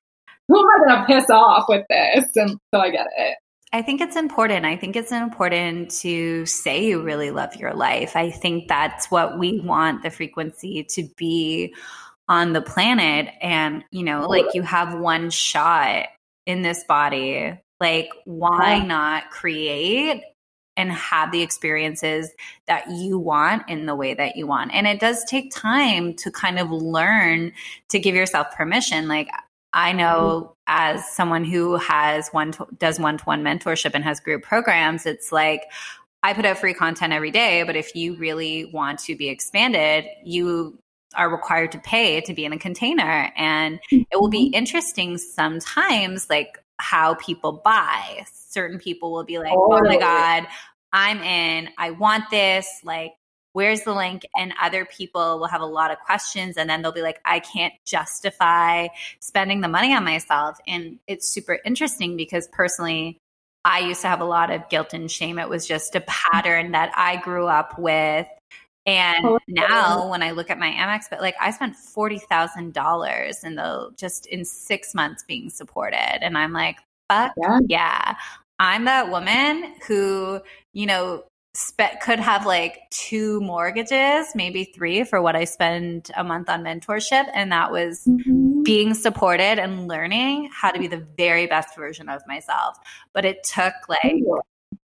who 0.47 0.59
am 0.59 0.65
I 0.65 0.85
going 0.85 0.99
to 0.99 1.05
piss 1.05 1.29
off 1.29 1.65
with 1.69 1.85
this? 1.89 2.25
And 2.35 2.57
so 2.73 2.81
I 2.81 2.89
get 2.89 3.07
it. 3.17 3.37
I 3.73 3.81
think 3.81 4.01
it's 4.01 4.17
important. 4.17 4.65
I 4.65 4.75
think 4.75 4.97
it's 4.97 5.13
important 5.13 5.91
to 6.01 6.45
say 6.45 6.83
you 6.85 7.01
really 7.01 7.31
love 7.31 7.55
your 7.55 7.73
life. 7.73 8.17
I 8.17 8.29
think 8.29 8.67
that's 8.67 9.09
what 9.09 9.39
we 9.39 9.61
want 9.61 10.03
the 10.03 10.09
frequency 10.09 10.85
to 10.89 11.07
be 11.15 11.73
on 12.27 12.51
the 12.51 12.61
planet. 12.61 13.33
And, 13.41 13.85
you 13.91 14.03
know, 14.03 14.27
like 14.27 14.53
you 14.53 14.61
have 14.63 14.99
one 14.99 15.29
shot 15.29 16.07
in 16.45 16.63
this 16.63 16.83
body. 16.83 17.57
Like, 17.79 18.09
why 18.25 18.79
not 18.79 19.31
create 19.31 20.23
and 20.77 20.91
have 20.91 21.31
the 21.31 21.41
experiences 21.41 22.31
that 22.67 22.89
you 22.89 23.17
want 23.17 23.69
in 23.69 23.85
the 23.85 23.95
way 23.95 24.13
that 24.13 24.35
you 24.35 24.47
want. 24.47 24.71
And 24.73 24.87
it 24.87 24.99
does 24.99 25.23
take 25.25 25.53
time 25.53 26.13
to 26.15 26.31
kind 26.31 26.59
of 26.59 26.71
learn 26.71 27.51
to 27.89 27.99
give 27.99 28.15
yourself 28.15 28.55
permission. 28.55 29.07
Like 29.07 29.29
I 29.73 29.93
know 29.93 30.55
mm-hmm. 30.67 30.95
as 30.95 31.07
someone 31.09 31.43
who 31.43 31.75
has 31.77 32.29
one 32.29 32.53
to, 32.53 32.67
does 32.77 32.99
one 32.99 33.17
to 33.17 33.23
one 33.25 33.43
mentorship 33.43 33.91
and 33.93 34.03
has 34.03 34.19
group 34.19 34.43
programs, 34.43 35.05
it's 35.05 35.31
like 35.31 35.63
I 36.23 36.33
put 36.33 36.45
out 36.45 36.57
free 36.57 36.73
content 36.73 37.13
every 37.13 37.31
day, 37.31 37.63
but 37.63 37.75
if 37.75 37.95
you 37.95 38.15
really 38.15 38.65
want 38.65 38.99
to 38.99 39.15
be 39.15 39.29
expanded, 39.29 40.05
you 40.23 40.77
are 41.15 41.29
required 41.29 41.71
to 41.73 41.79
pay 41.79 42.21
to 42.21 42.33
be 42.33 42.45
in 42.45 42.53
a 42.53 42.59
container 42.59 43.31
and 43.35 43.79
it 43.91 44.07
will 44.13 44.29
be 44.29 44.45
mm-hmm. 44.45 44.55
interesting 44.55 45.17
sometimes 45.17 46.29
like 46.29 46.57
how 46.77 47.15
people 47.15 47.51
buy 47.51 48.25
certain 48.51 48.79
people 48.79 49.11
will 49.11 49.23
be 49.23 49.39
like, 49.39 49.53
oh, 49.53 49.69
oh 49.71 49.81
my 49.81 49.97
God, 49.97 50.47
I'm 50.93 51.21
in. 51.21 51.69
I 51.77 51.91
want 51.91 52.29
this. 52.29 52.67
Like, 52.83 53.13
where's 53.53 53.81
the 53.81 53.93
link? 53.93 54.23
And 54.35 54.53
other 54.61 54.85
people 54.85 55.39
will 55.39 55.47
have 55.47 55.61
a 55.61 55.65
lot 55.65 55.91
of 55.91 55.99
questions. 55.99 56.57
And 56.57 56.69
then 56.69 56.81
they'll 56.81 56.91
be 56.91 57.01
like, 57.01 57.19
I 57.25 57.39
can't 57.39 57.73
justify 57.85 58.87
spending 59.19 59.61
the 59.61 59.67
money 59.67 59.93
on 59.93 60.03
myself. 60.03 60.57
And 60.67 60.99
it's 61.07 61.27
super 61.27 61.59
interesting 61.65 62.17
because 62.17 62.47
personally, 62.51 63.17
I 63.63 63.79
used 63.79 64.01
to 64.01 64.07
have 64.07 64.21
a 64.21 64.25
lot 64.25 64.51
of 64.51 64.69
guilt 64.69 64.93
and 64.93 65.09
shame. 65.09 65.37
It 65.37 65.49
was 65.49 65.67
just 65.67 65.95
a 65.95 66.01
pattern 66.01 66.71
that 66.71 66.91
I 66.95 67.17
grew 67.17 67.47
up 67.47 67.77
with. 67.77 68.27
And 68.87 69.37
now 69.47 70.09
when 70.09 70.23
I 70.23 70.31
look 70.31 70.49
at 70.49 70.57
my 70.57 70.71
Amex, 70.71 71.03
but 71.09 71.21
like 71.21 71.35
I 71.39 71.51
spent 71.51 71.75
forty 71.75 72.17
thousand 72.17 72.73
dollars 72.73 73.43
in 73.43 73.55
the 73.55 73.91
just 73.95 74.25
in 74.25 74.43
six 74.43 74.95
months 74.95 75.23
being 75.27 75.51
supported. 75.51 76.23
And 76.23 76.35
I'm 76.35 76.51
like, 76.51 76.77
fuck 77.07 77.33
yeah. 77.37 77.59
yeah. 77.67 78.15
I'm 78.61 78.85
that 78.85 79.09
woman 79.09 79.73
who, 79.87 80.39
you 80.71 80.85
know, 80.85 81.23
spe- 81.55 81.99
could 82.03 82.19
have 82.19 82.45
like 82.45 82.77
two 82.91 83.41
mortgages, 83.41 84.27
maybe 84.35 84.65
three 84.65 85.03
for 85.03 85.19
what 85.19 85.35
I 85.35 85.45
spend 85.45 86.11
a 86.15 86.23
month 86.23 86.47
on 86.47 86.63
mentorship. 86.63 87.27
And 87.33 87.51
that 87.51 87.71
was 87.71 88.05
mm-hmm. 88.05 88.61
being 88.61 88.93
supported 88.93 89.57
and 89.57 89.87
learning 89.87 90.51
how 90.53 90.69
to 90.69 90.77
be 90.77 90.85
the 90.85 91.03
very 91.17 91.47
best 91.47 91.75
version 91.75 92.07
of 92.07 92.21
myself. 92.27 92.77
But 93.13 93.25
it 93.25 93.43
took 93.43 93.73
like 93.89 94.21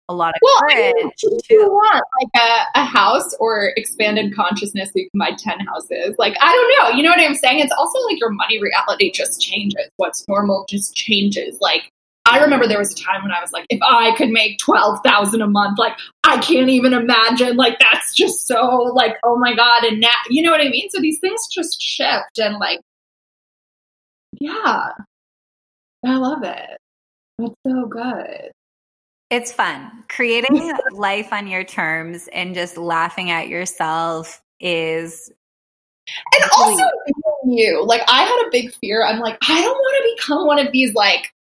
a 0.08 0.14
lot 0.14 0.30
of 0.30 0.40
well, 0.40 0.60
courage. 0.60 0.94
I 0.98 1.28
mean, 1.28 1.40
you 1.50 1.68
want 1.68 2.02
like 2.22 2.42
a, 2.42 2.80
a, 2.80 2.84
house 2.84 3.34
or 3.38 3.74
expanded 3.76 4.34
consciousness 4.34 4.88
so 4.88 4.92
you 4.94 5.10
can 5.10 5.18
buy 5.18 5.36
10 5.38 5.60
houses. 5.66 6.14
Like, 6.16 6.34
I 6.40 6.50
don't 6.50 6.90
know. 6.90 6.96
You 6.96 7.02
know 7.02 7.10
what 7.10 7.20
I'm 7.20 7.34
saying? 7.34 7.58
It's 7.58 7.74
also 7.76 7.98
like 8.06 8.18
your 8.18 8.30
money 8.30 8.58
reality 8.62 9.12
just 9.12 9.42
changes. 9.42 9.90
What's 9.96 10.26
normal 10.26 10.64
just 10.70 10.96
changes. 10.96 11.58
Like, 11.60 11.92
I 12.28 12.40
remember 12.40 12.66
there 12.66 12.78
was 12.78 12.92
a 12.92 12.96
time 12.96 13.22
when 13.22 13.32
I 13.32 13.40
was 13.40 13.52
like, 13.52 13.66
if 13.70 13.80
I 13.82 14.14
could 14.16 14.28
make 14.28 14.58
12,000 14.58 15.40
a 15.40 15.46
month, 15.46 15.78
like 15.78 15.96
I 16.24 16.38
can't 16.38 16.68
even 16.68 16.92
imagine. 16.92 17.56
Like 17.56 17.78
that's 17.78 18.14
just 18.14 18.46
so 18.46 18.92
like, 18.94 19.16
oh 19.24 19.38
my 19.38 19.54
God. 19.54 19.84
And 19.84 20.00
now, 20.00 20.10
you 20.28 20.42
know 20.42 20.50
what 20.50 20.60
I 20.60 20.68
mean? 20.68 20.90
So 20.90 21.00
these 21.00 21.18
things 21.20 21.46
just 21.50 21.80
shift 21.80 22.38
and 22.38 22.58
like, 22.58 22.80
yeah, 24.40 24.90
I 26.04 26.16
love 26.16 26.42
it. 26.42 26.78
It's 27.38 27.54
so 27.66 27.86
good. 27.86 28.50
It's 29.30 29.52
fun. 29.52 30.04
Creating 30.08 30.72
life 30.92 31.32
on 31.32 31.46
your 31.46 31.64
terms 31.64 32.28
and 32.32 32.54
just 32.54 32.76
laughing 32.76 33.30
at 33.30 33.48
yourself 33.48 34.42
is 34.60 35.32
and 36.34 36.50
also 36.56 36.82
you 37.44 37.84
like 37.84 38.00
i 38.08 38.22
had 38.22 38.46
a 38.46 38.50
big 38.50 38.72
fear 38.74 39.04
i'm 39.04 39.20
like 39.20 39.36
i 39.42 39.60
don't 39.60 39.76
want 39.76 39.96
to 39.96 40.16
become 40.16 40.46
one 40.46 40.58
of 40.58 40.72
these 40.72 40.94
like 40.94 41.32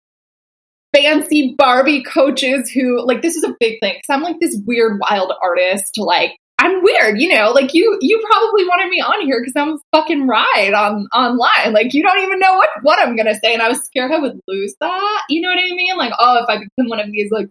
fancy 0.95 1.55
Barbie 1.57 2.03
coaches 2.03 2.71
who 2.71 3.05
like 3.05 3.23
this 3.23 3.37
is 3.37 3.45
a 3.45 3.55
big 3.61 3.79
thing 3.81 3.95
because 3.95 4.11
I'm 4.11 4.23
like 4.23 4.41
this 4.41 4.59
weird 4.67 4.99
wild 5.01 5.33
artist. 5.43 5.99
Like 5.99 6.33
I'm 6.59 6.83
weird, 6.83 7.21
you 7.21 7.29
know. 7.29 7.51
Like 7.51 7.75
you, 7.75 7.99
you 8.01 8.23
probably 8.31 8.65
wanted 8.65 8.89
me 8.89 9.01
on 9.01 9.27
here 9.27 9.41
because 9.41 9.55
I'm 9.57 9.79
fucking 9.95 10.27
ride 10.27 10.73
on 10.75 11.07
online. 11.15 11.73
Like 11.73 11.93
you 11.93 12.03
don't 12.03 12.23
even 12.23 12.39
know 12.39 12.55
what 12.55 12.71
what 12.83 12.99
I'm 12.99 13.17
gonna 13.17 13.35
say, 13.35 13.53
and 13.53 13.63
I 13.63 13.69
was 13.69 13.85
scared 13.85 14.13
I 14.13 14.19
would 14.19 14.41
lose 14.49 14.75
that. 14.81 15.23
You 15.29 15.43
know 15.43 15.49
what 15.49 15.59
I 15.59 15.75
mean? 15.75 15.97
Like 15.97 16.13
oh, 16.19 16.43
if 16.43 16.49
I 16.49 16.59
become 16.59 16.89
one 16.89 17.01
of 17.01 17.13
these 17.13 17.31
like 17.31 17.49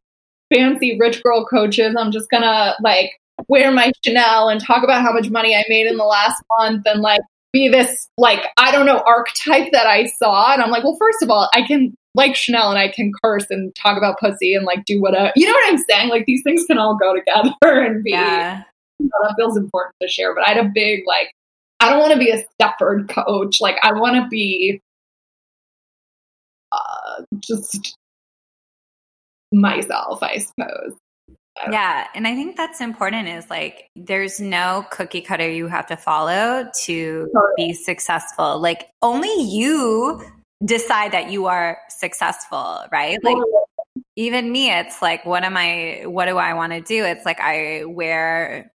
fancy 0.54 0.98
rich 1.00 1.22
girl 1.24 1.46
coaches, 1.46 1.96
I'm 1.98 2.12
just 2.12 2.30
gonna 2.30 2.76
like 2.82 3.12
wear 3.48 3.72
my 3.72 3.92
Chanel 4.04 4.50
and 4.50 4.62
talk 4.62 4.84
about 4.84 5.02
how 5.02 5.14
much 5.14 5.30
money 5.30 5.56
I 5.56 5.64
made 5.70 5.88
in 5.88 5.98
the 5.98 6.04
last 6.04 6.42
month 6.58 6.84
and 6.86 7.02
like 7.02 7.22
be 7.54 7.70
this 7.70 8.10
like 8.18 8.46
I 8.58 8.72
don't 8.72 8.86
know 8.86 9.04
archetype 9.06 9.72
that 9.72 9.88
I 9.88 10.06
saw 10.06 10.54
and 10.54 10.62
I'm 10.62 10.72
like 10.72 10.84
well 10.84 10.98
first 11.00 11.22
of 11.22 11.30
all 11.30 11.50
I 11.54 11.62
can 11.62 11.96
like 12.16 12.36
Chanel 12.36 12.70
and 12.70 12.80
I 12.80 12.88
can 12.88 13.12
curse 13.24 13.46
and 13.50 13.74
talk 13.76 13.98
about 13.98 14.20
pussy 14.20 14.56
and 14.56 14.66
like 14.66 14.86
do 14.86 15.02
whatever 15.02 15.32
you 15.36 15.46
know 15.46 15.54
what 15.54 15.72
I'm 15.72 15.84
saying 15.90 16.10
like 16.10 16.26
these 16.26 16.42
things 16.44 16.66
can 16.66 16.78
all 16.78 16.98
go 16.98 17.14
together 17.14 17.54
and 17.86 18.04
be 18.04 18.12
yeah. 18.12 18.64
you 19.00 19.06
know, 19.06 19.28
that 19.28 19.36
feels 19.38 19.58
important 19.58 19.94
to 20.02 20.08
share 20.08 20.34
but 20.34 20.46
I 20.46 20.54
had 20.54 20.66
a 20.66 20.72
big 20.74 21.04
like 21.06 21.32
I 21.80 21.90
don't 21.90 22.00
want 22.00 22.14
to 22.14 22.20
be 22.20 22.32
a 22.32 22.44
Stepford 22.60 23.10
coach 23.10 23.62
like 23.62 23.78
I 23.84 23.94
want 23.94 24.16
to 24.16 24.28
be 24.30 24.82
uh, 26.72 27.24
just 27.40 27.96
myself 29.52 30.24
I 30.24 30.40
suppose 30.40 30.98
yeah. 31.72 32.08
And 32.14 32.28
I 32.28 32.36
think 32.36 32.58
that's 32.58 32.82
important 32.82 33.28
is 33.30 33.50
like 33.50 33.90
there's 33.96 34.40
no 34.40 34.86
cookie 34.92 35.22
cutter 35.22 35.50
you 35.50 35.68
have 35.68 35.88
to 35.88 35.96
follow 35.96 36.70
to 36.84 37.32
be 37.56 37.74
successful. 37.74 38.60
Like 38.60 38.90
only 39.02 39.34
you 39.42 40.22
decide 40.64 41.12
that 41.12 41.32
you 41.32 41.48
are 41.48 41.80
successful, 41.90 42.82
right? 42.92 43.22
Like 43.24 43.38
even 44.16 44.52
me, 44.52 44.72
it's 44.72 45.02
like, 45.02 45.26
what 45.26 45.44
am 45.44 45.58
I, 45.58 46.04
what 46.06 46.26
do 46.26 46.38
I 46.38 46.54
want 46.54 46.74
to 46.74 46.82
do? 46.82 47.04
It's 47.04 47.26
like 47.26 47.40
I 47.40 47.84
wear 47.86 48.72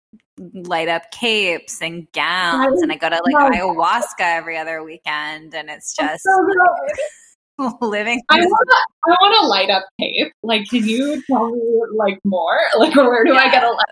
light 0.55 0.89
up 0.89 1.11
capes 1.11 1.83
and 1.83 2.11
gowns 2.13 2.83
and 2.83 2.91
I 2.91 2.97
go 2.97 3.09
to 3.09 3.21
like 3.23 3.53
ayahuasca 3.53 4.21
every 4.21 4.57
other 4.57 4.83
weekend 4.83 5.55
and 5.55 5.69
it's 5.69 5.95
just 5.95 6.27
living. 7.81 8.23
I 8.31 8.41
want, 8.41 9.45
a 9.45 9.47
light 9.47 9.71
up 9.71 9.85
cape. 10.01 10.33
Like, 10.43 10.69
can 10.69 10.87
you 10.87 11.23
tell 11.27 11.51
me 11.51 11.81
like 11.95 12.19
more? 12.25 12.59
Like, 12.79 12.95
where 12.97 13.25
do 13.25 13.33
yeah. 13.33 13.39
I 13.39 13.51
get 13.51 13.65
a 13.65 13.71
light 13.71 13.85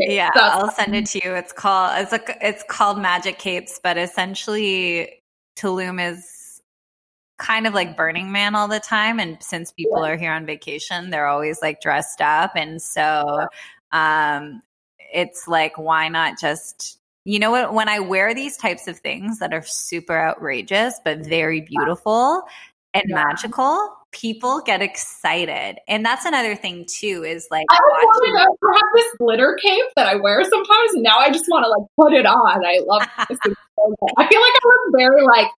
cape? 0.00 0.10
Yeah, 0.10 0.30
That's 0.34 0.54
I'll 0.54 0.70
send 0.70 0.94
it 0.94 1.06
to 1.06 1.20
you. 1.24 1.34
It's 1.34 1.52
called, 1.52 1.92
it's 1.98 2.12
like, 2.12 2.36
it's 2.40 2.64
called 2.68 3.00
magic 3.00 3.38
capes, 3.38 3.80
but 3.82 3.96
essentially 3.96 5.22
Tulum 5.56 6.00
is 6.12 6.45
kind 7.38 7.66
of 7.66 7.74
like 7.74 7.96
Burning 7.96 8.32
Man 8.32 8.54
all 8.54 8.68
the 8.68 8.80
time. 8.80 9.18
And 9.20 9.36
since 9.42 9.72
people 9.72 10.04
yeah. 10.04 10.12
are 10.12 10.16
here 10.16 10.32
on 10.32 10.46
vacation, 10.46 11.10
they're 11.10 11.26
always 11.26 11.60
like 11.62 11.80
dressed 11.80 12.20
up. 12.20 12.52
And 12.54 12.80
so 12.80 13.46
um, 13.92 14.62
it's 15.12 15.46
like, 15.46 15.76
why 15.78 16.08
not 16.08 16.38
just, 16.38 16.98
you 17.24 17.38
know 17.38 17.50
what? 17.50 17.74
When 17.74 17.88
I 17.88 17.98
wear 18.00 18.34
these 18.34 18.56
types 18.56 18.88
of 18.88 18.98
things 18.98 19.38
that 19.38 19.52
are 19.52 19.62
super 19.62 20.18
outrageous, 20.18 21.00
but 21.04 21.18
very 21.18 21.60
beautiful 21.60 22.42
and 22.94 23.04
yeah. 23.08 23.24
magical, 23.24 23.94
people 24.12 24.62
get 24.62 24.80
excited. 24.80 25.78
And 25.88 26.04
that's 26.04 26.24
another 26.24 26.56
thing 26.56 26.86
too, 26.88 27.22
is 27.26 27.46
like 27.50 27.66
I 27.70 27.78
watching- 28.02 28.36
have 28.36 28.90
this 28.94 29.12
glitter 29.18 29.58
cape 29.60 29.84
that 29.96 30.06
I 30.06 30.14
wear 30.14 30.42
sometimes, 30.44 30.94
and 30.94 31.02
now 31.02 31.18
I 31.18 31.30
just 31.30 31.44
want 31.48 31.64
to 31.64 31.70
like 31.70 31.86
put 32.00 32.14
it 32.14 32.24
on. 32.24 32.64
I 32.64 32.80
love 32.86 33.02
this. 33.28 33.38
I 33.44 34.26
feel 34.28 34.40
like 34.40 34.52
I 34.52 34.60
look 34.64 34.96
very 34.96 35.22
like 35.22 35.48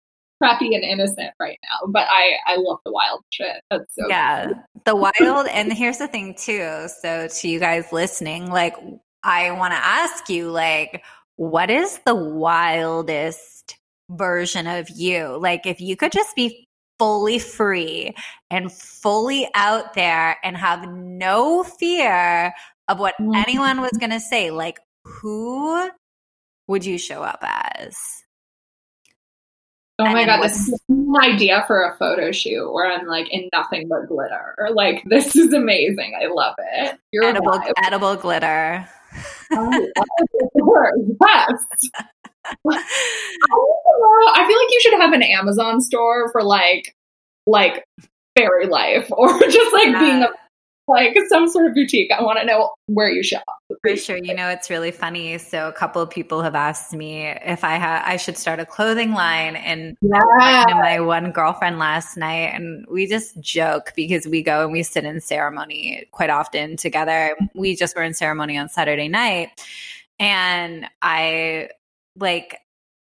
preppy 0.42 0.74
and 0.74 0.84
innocent 0.84 1.30
right 1.40 1.58
now, 1.62 1.86
but 1.88 2.06
I 2.10 2.36
I 2.46 2.56
love 2.56 2.78
the 2.84 2.92
wild 2.92 3.24
shit. 3.30 3.62
That's 3.70 3.94
so 3.94 4.08
yeah, 4.08 4.46
cool. 4.46 4.64
the 4.84 4.96
wild. 4.96 5.48
and 5.48 5.72
here's 5.72 5.98
the 5.98 6.08
thing 6.08 6.34
too. 6.34 6.86
So 7.00 7.28
to 7.28 7.48
you 7.48 7.58
guys 7.58 7.92
listening, 7.92 8.50
like 8.50 8.74
I 9.22 9.50
want 9.52 9.72
to 9.72 9.78
ask 9.78 10.28
you, 10.28 10.50
like, 10.50 11.02
what 11.36 11.70
is 11.70 11.98
the 12.06 12.14
wildest 12.14 13.76
version 14.10 14.66
of 14.66 14.88
you? 14.90 15.36
Like, 15.40 15.66
if 15.66 15.80
you 15.80 15.96
could 15.96 16.12
just 16.12 16.34
be 16.36 16.68
fully 16.98 17.38
free 17.38 18.14
and 18.50 18.72
fully 18.72 19.48
out 19.54 19.94
there 19.94 20.36
and 20.42 20.56
have 20.56 20.88
no 20.88 21.62
fear 21.62 22.52
of 22.88 22.98
what 22.98 23.14
mm-hmm. 23.20 23.34
anyone 23.34 23.80
was 23.80 23.92
going 23.98 24.10
to 24.10 24.20
say, 24.20 24.50
like, 24.50 24.78
who 25.04 25.90
would 26.66 26.84
you 26.84 26.98
show 26.98 27.22
up 27.22 27.38
as? 27.42 27.96
Oh 30.00 30.04
my 30.04 30.24
god, 30.24 30.42
this 30.42 30.68
is 30.68 30.80
an 30.88 31.12
idea 31.20 31.64
for 31.66 31.82
a 31.82 31.96
photo 31.96 32.30
shoot 32.30 32.72
where 32.72 32.90
I'm 32.90 33.06
like 33.06 33.28
in 33.32 33.48
nothing 33.52 33.88
but 33.88 34.06
glitter. 34.06 34.54
Or 34.58 34.70
like 34.74 35.02
this 35.04 35.34
is 35.34 35.52
amazing. 35.52 36.16
I 36.20 36.26
love 36.26 36.54
it. 36.58 36.98
You're 37.12 37.24
edible, 37.24 37.60
edible 37.78 38.14
glitter. 38.16 38.88
oh, 39.52 39.70
yes. 41.20 41.64
I 42.66 44.46
feel 44.46 44.58
like 44.58 44.70
you 44.70 44.80
should 44.80 45.00
have 45.00 45.12
an 45.12 45.22
Amazon 45.22 45.80
store 45.80 46.30
for 46.30 46.42
like 46.42 46.94
like 47.46 47.84
fairy 48.36 48.66
life 48.66 49.10
or 49.10 49.36
just 49.48 49.72
like 49.72 49.88
yeah. 49.88 50.00
being 50.00 50.22
a 50.22 50.28
like 50.88 51.16
some 51.28 51.48
sort 51.48 51.66
of 51.66 51.74
boutique. 51.74 52.10
I 52.10 52.22
want 52.22 52.38
to 52.38 52.44
know 52.44 52.70
where 52.86 53.08
you 53.08 53.22
shop. 53.22 53.44
For 53.82 53.96
sure. 53.96 54.16
You 54.16 54.34
know, 54.34 54.48
it's 54.48 54.70
really 54.70 54.90
funny. 54.90 55.38
So 55.38 55.68
a 55.68 55.72
couple 55.72 56.02
of 56.02 56.10
people 56.10 56.42
have 56.42 56.54
asked 56.54 56.92
me 56.92 57.26
if 57.26 57.64
I 57.64 57.76
had 57.76 58.02
I 58.04 58.16
should 58.16 58.36
start 58.36 58.60
a 58.60 58.66
clothing 58.66 59.12
line 59.12 59.56
and 59.56 59.96
yeah. 60.00 60.64
my 60.68 61.00
one 61.00 61.30
girlfriend 61.30 61.78
last 61.78 62.16
night 62.16 62.54
and 62.54 62.86
we 62.90 63.06
just 63.06 63.38
joke 63.40 63.92
because 63.94 64.26
we 64.26 64.42
go 64.42 64.64
and 64.64 64.72
we 64.72 64.82
sit 64.82 65.04
in 65.04 65.20
ceremony 65.20 66.06
quite 66.12 66.30
often 66.30 66.76
together. 66.76 67.36
We 67.54 67.76
just 67.76 67.94
were 67.94 68.02
in 68.02 68.14
ceremony 68.14 68.56
on 68.56 68.68
Saturday 68.68 69.08
night 69.08 69.50
and 70.18 70.86
I 71.02 71.70
like 72.16 72.58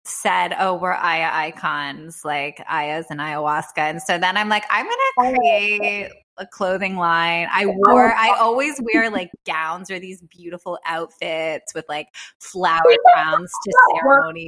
said, 0.05 0.55
"Oh, 0.59 0.75
we're 0.75 0.93
Aya 0.93 1.31
icons, 1.33 2.25
like 2.25 2.63
Aya's 2.69 3.07
and 3.11 3.21
ayahuasca," 3.21 3.79
and 3.79 4.03
so 4.03 4.19
then 4.19 4.37
I'm 4.37 4.49
like, 4.49 4.65
I'm 4.71 4.85
gonna 4.85 4.97
oh. 5.19 5.39
create 5.39 6.13
a 6.39 6.47
clothing 6.47 6.97
line. 6.97 7.49
I 7.51 7.65
oh, 7.65 7.75
wore, 7.87 8.13
I 8.13 8.37
always 8.39 8.81
wear 8.93 9.11
like 9.11 9.31
gowns 9.47 9.91
or 9.91 9.99
these 9.99 10.21
beautiful 10.23 10.79
outfits 10.87 11.75
with 11.75 11.85
like 11.89 12.09
flower 12.41 12.81
crowns 13.13 13.51
to 13.65 13.73
ceremony. 13.95 14.47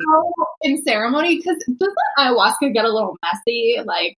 In 0.63 0.83
ceremony, 0.83 1.37
because 1.37 1.63
doesn't 1.79 1.97
ayahuasca 2.19 2.73
get 2.73 2.85
a 2.85 2.93
little 2.93 3.17
messy? 3.23 3.79
Like, 3.85 4.19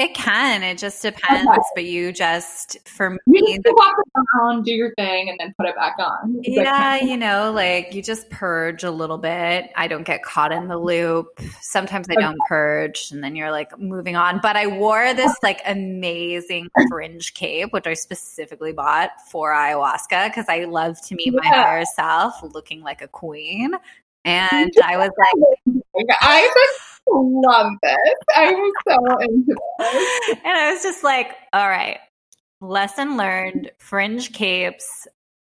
it 0.00 0.14
can. 0.14 0.62
It 0.62 0.78
just 0.78 1.02
depends. 1.02 1.46
Okay. 1.46 1.58
But 1.74 1.84
you 1.84 2.10
just, 2.10 2.88
for 2.88 3.10
me, 3.10 3.18
you 3.26 3.60
the, 3.62 3.74
walk 3.76 4.24
around, 4.34 4.64
do 4.64 4.72
your 4.72 4.94
thing, 4.94 5.28
and 5.28 5.38
then 5.38 5.54
put 5.58 5.68
it 5.68 5.76
back 5.76 5.96
on. 5.98 6.40
yeah, 6.42 6.96
you 6.96 7.18
know, 7.18 7.52
like 7.52 7.92
you 7.92 8.02
just 8.02 8.30
purge 8.30 8.82
a 8.82 8.90
little 8.90 9.18
bit. 9.18 9.70
I 9.76 9.88
don't 9.88 10.04
get 10.04 10.22
caught 10.22 10.52
in 10.52 10.68
the 10.68 10.78
loop. 10.78 11.38
Sometimes 11.60 12.06
I 12.10 12.14
don't 12.14 12.38
purge, 12.48 13.10
and 13.12 13.22
then 13.22 13.36
you're 13.36 13.50
like 13.50 13.78
moving 13.78 14.16
on. 14.16 14.40
But 14.42 14.56
I 14.56 14.68
wore 14.68 15.12
this 15.12 15.36
like 15.42 15.60
amazing 15.66 16.68
fringe 16.88 17.34
cape, 17.34 17.74
which 17.74 17.86
I 17.86 17.92
specifically 17.92 18.72
bought 18.72 19.10
for 19.30 19.52
ayahuasca 19.52 20.28
because 20.28 20.46
I 20.48 20.64
love 20.64 20.96
to 21.08 21.14
meet 21.14 21.34
yeah. 21.34 21.40
my 21.40 21.46
higher 21.46 21.84
self 21.84 22.42
looking 22.54 22.80
like 22.80 23.02
a 23.02 23.08
queen. 23.08 23.74
And 24.24 24.72
I 24.82 24.96
was 24.96 25.10
like, 25.18 26.06
I 26.20 26.70
love 27.12 27.72
this. 27.82 28.14
I 28.36 28.50
was 28.52 28.72
so 28.88 29.18
into 29.18 29.56
this. 29.78 30.38
And 30.44 30.58
I 30.58 30.72
was 30.72 30.82
just 30.82 31.04
like, 31.04 31.34
all 31.52 31.68
right, 31.68 31.98
lesson 32.60 33.16
learned 33.16 33.70
fringe 33.78 34.32
capes 34.32 35.06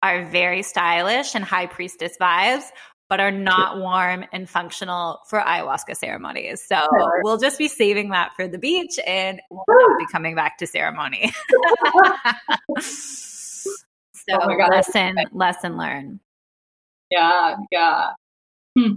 are 0.02 0.24
very 0.26 0.62
stylish 0.62 1.34
and 1.34 1.44
high 1.44 1.66
priestess 1.66 2.16
vibes, 2.20 2.64
but 3.08 3.20
are 3.20 3.30
not 3.30 3.78
warm 3.78 4.24
and 4.32 4.48
functional 4.48 5.20
for 5.28 5.40
ayahuasca 5.40 5.96
ceremonies. 5.96 6.62
So 6.66 6.76
sure. 6.76 7.20
we'll 7.22 7.38
just 7.38 7.58
be 7.58 7.68
saving 7.68 8.10
that 8.10 8.32
for 8.36 8.48
the 8.48 8.58
beach 8.58 8.98
and 9.06 9.40
we'll 9.50 9.64
not 9.68 9.98
be 9.98 10.06
coming 10.10 10.34
back 10.34 10.58
to 10.58 10.66
ceremony. 10.66 11.32
so 12.80 13.70
oh 14.30 14.56
God, 14.58 14.70
lesson, 14.70 15.16
lesson 15.32 15.76
learned. 15.76 16.20
Yeah, 17.10 17.56
yeah. 17.70 18.10
Hmm. 18.76 18.94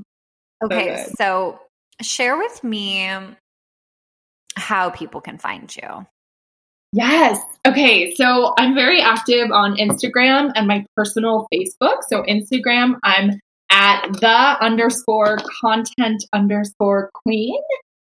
Okay, 0.63 1.05
so 1.17 1.59
share 2.01 2.37
with 2.37 2.63
me 2.63 3.09
how 4.55 4.89
people 4.89 5.21
can 5.21 5.37
find 5.37 5.73
you. 5.75 6.05
Yes. 6.93 7.39
Okay. 7.65 8.13
So 8.15 8.53
I'm 8.57 8.73
very 8.73 9.01
active 9.01 9.51
on 9.51 9.75
Instagram 9.75 10.51
and 10.55 10.67
my 10.67 10.85
personal 10.95 11.47
Facebook. 11.53 11.97
So 12.09 12.23
Instagram, 12.23 12.97
I'm 13.03 13.39
at 13.69 14.07
the 14.13 14.57
underscore 14.63 15.37
content 15.61 16.23
underscore 16.33 17.11
queen. 17.13 17.59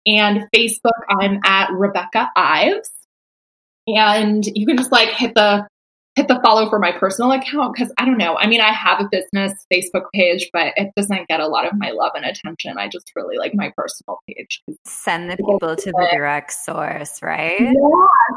And 0.07 0.47
Facebook, 0.55 1.01
I'm 1.09 1.41
at 1.45 1.71
Rebecca 1.73 2.31
Ives. 2.37 2.91
And 3.89 4.45
you 4.47 4.67
can 4.67 4.77
just 4.77 4.93
like 4.93 5.09
hit 5.09 5.35
the 5.35 5.67
hit 6.17 6.29
the 6.29 6.41
follow 6.43 6.69
for 6.69 6.79
my 6.79 6.93
personal 6.93 7.31
account 7.31 7.75
because 7.75 7.93
I 7.99 8.07
don't 8.07 8.17
know. 8.17 8.37
I 8.37 8.47
mean, 8.47 8.63
I 8.63 8.73
have 8.73 9.01
a 9.01 9.09
business 9.11 9.53
Facebook 9.73 10.07
page, 10.15 10.49
but 10.53 10.73
it 10.77 10.91
doesn't 10.97 11.29
get 11.29 11.41
a 11.41 11.47
lot 11.47 11.67
of 11.67 11.73
my 11.77 11.91
love 11.91 12.13
and 12.15 12.25
attention. 12.25 12.79
I 12.79 12.89
just 12.89 13.13
really 13.15 13.37
like 13.37 13.55
my 13.55 13.71
personal 13.77 14.19
page. 14.27 14.63
Send 14.87 15.31
the 15.31 15.37
people 15.37 15.77
to 15.77 15.91
the 15.91 16.09
direct 16.13 16.53
source, 16.53 17.23
right? 17.23 17.61
Yeah. 17.61 17.71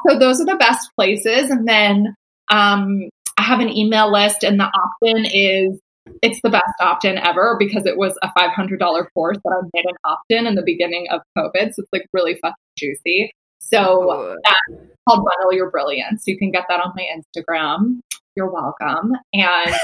So 0.07 0.19
those 0.19 0.41
are 0.41 0.45
the 0.45 0.57
best 0.57 0.91
places. 0.97 1.49
And 1.49 1.65
then 1.65 2.15
um, 2.51 3.09
I 3.37 3.43
have 3.43 3.61
an 3.61 3.69
email 3.69 4.11
list, 4.11 4.43
and 4.43 4.59
the 4.59 4.65
opt 4.65 4.97
in 5.01 5.25
is 5.25 5.79
it's 6.21 6.39
the 6.43 6.49
best 6.49 6.65
opt 6.81 7.05
in 7.05 7.17
ever 7.17 7.55
because 7.57 7.85
it 7.85 7.97
was 7.97 8.17
a 8.21 8.29
$500 8.37 9.05
course 9.13 9.37
that 9.43 9.51
I 9.51 9.61
made 9.73 9.85
an 9.85 9.95
opt 10.03 10.25
in 10.29 10.47
in 10.47 10.55
the 10.55 10.63
beginning 10.63 11.07
of 11.11 11.21
COVID. 11.37 11.73
So 11.73 11.83
it's 11.83 11.89
like 11.93 12.07
really 12.11 12.37
fucking 12.41 12.55
juicy. 12.77 13.31
So 13.59 14.09
uh, 14.09 14.35
that's 14.43 14.81
called 15.07 15.25
Bundle 15.25 15.53
Your 15.53 15.69
Brilliance. 15.69 16.23
You 16.25 16.37
can 16.37 16.51
get 16.51 16.65
that 16.69 16.81
on 16.81 16.93
my 16.95 17.05
Instagram. 17.15 17.99
You're 18.35 18.51
welcome. 18.51 19.13
And 19.33 19.45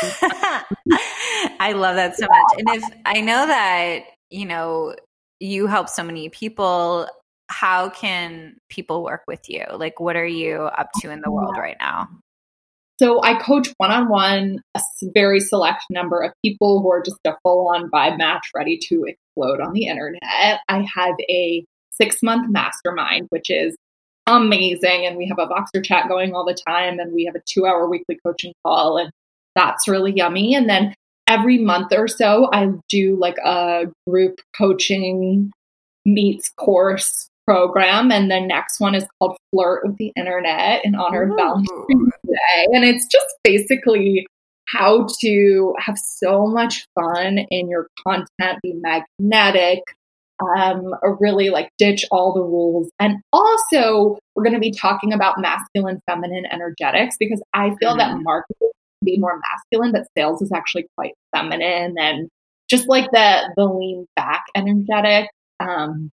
I 1.59 1.73
love 1.75 1.95
that 1.95 2.15
so 2.15 2.25
much. 2.29 2.59
And 2.59 2.83
if 2.83 2.83
I 3.05 3.21
know 3.21 3.47
that, 3.47 4.03
you 4.29 4.45
know, 4.45 4.95
you 5.39 5.67
help 5.67 5.89
so 5.89 6.03
many 6.03 6.29
people, 6.29 7.07
how 7.49 7.89
can 7.89 8.55
people 8.69 9.03
work 9.03 9.23
with 9.27 9.49
you? 9.49 9.65
Like, 9.73 9.99
what 9.99 10.15
are 10.15 10.25
you 10.25 10.63
up 10.63 10.89
to 11.01 11.11
in 11.11 11.21
the 11.21 11.31
world 11.31 11.55
right 11.57 11.77
now? 11.79 12.07
So 12.97 13.21
I 13.21 13.35
coach 13.35 13.73
one 13.77 13.91
on 13.91 14.07
one 14.07 14.59
a 14.75 14.79
very 15.13 15.41
select 15.41 15.83
number 15.89 16.21
of 16.21 16.31
people 16.43 16.81
who 16.81 16.89
are 16.91 17.01
just 17.01 17.19
a 17.25 17.33
full 17.43 17.67
on 17.67 17.89
vibe 17.91 18.17
match 18.17 18.47
ready 18.55 18.79
to 18.87 19.03
explode 19.05 19.59
on 19.59 19.73
the 19.73 19.87
internet. 19.87 20.61
I 20.69 20.87
have 20.95 21.15
a 21.29 21.65
six 22.01 22.17
month 22.21 22.51
mastermind, 22.51 23.27
which 23.29 23.49
is 23.49 23.75
amazing. 24.27 25.05
And 25.05 25.17
we 25.17 25.27
have 25.27 25.39
a 25.39 25.47
Voxer 25.47 25.83
chat 25.83 26.07
going 26.07 26.33
all 26.33 26.45
the 26.45 26.57
time. 26.67 26.99
And 26.99 27.13
we 27.13 27.25
have 27.25 27.35
a 27.35 27.41
two 27.45 27.65
hour 27.65 27.87
weekly 27.87 28.19
coaching 28.25 28.53
call. 28.65 28.97
And 28.97 29.11
that's 29.55 29.87
really 29.87 30.13
yummy. 30.13 30.55
And 30.55 30.69
then 30.69 30.93
every 31.27 31.57
month 31.57 31.91
or 31.93 32.07
so, 32.07 32.49
I 32.51 32.69
do 32.89 33.17
like 33.19 33.37
a 33.37 33.85
group 34.07 34.39
coaching 34.57 35.51
meets 36.05 36.49
course 36.57 37.29
program. 37.47 38.11
And 38.11 38.29
the 38.29 38.41
next 38.41 38.79
one 38.79 38.95
is 38.95 39.05
called 39.19 39.37
Flirt 39.51 39.85
with 39.85 39.97
the 39.97 40.11
Internet 40.15 40.83
in 40.83 40.95
honor 40.95 41.23
Ooh. 41.23 41.31
of 41.31 41.37
Valentine's 41.37 42.13
Day. 42.25 42.67
And 42.73 42.83
it's 42.83 43.07
just 43.07 43.27
basically 43.43 44.25
how 44.67 45.07
to 45.21 45.75
have 45.77 45.97
so 45.97 46.47
much 46.47 46.87
fun 46.95 47.39
in 47.51 47.69
your 47.69 47.87
content, 48.05 48.59
be 48.63 48.73
magnetic, 48.73 49.83
um, 50.39 50.93
really 51.19 51.49
like 51.49 51.69
ditch 51.77 52.05
all 52.11 52.33
the 52.33 52.41
rules. 52.41 52.89
And 52.99 53.17
also, 53.31 54.17
we're 54.35 54.43
going 54.43 54.53
to 54.53 54.59
be 54.59 54.71
talking 54.71 55.13
about 55.13 55.39
masculine, 55.39 56.01
feminine 56.09 56.45
energetics 56.51 57.15
because 57.19 57.41
I 57.53 57.75
feel 57.75 57.91
mm-hmm. 57.91 57.99
that 57.99 58.23
marketing 58.23 58.69
can 58.69 59.05
be 59.05 59.17
more 59.17 59.39
masculine, 59.39 59.91
but 59.91 60.07
sales 60.17 60.41
is 60.41 60.51
actually 60.51 60.87
quite 60.97 61.13
feminine 61.33 61.95
and 61.99 62.29
just 62.69 62.87
like 62.87 63.09
the 63.11 63.53
the 63.55 63.65
lean 63.65 64.05
back 64.15 64.43
energetic. 64.55 65.29
Um, 65.59 66.11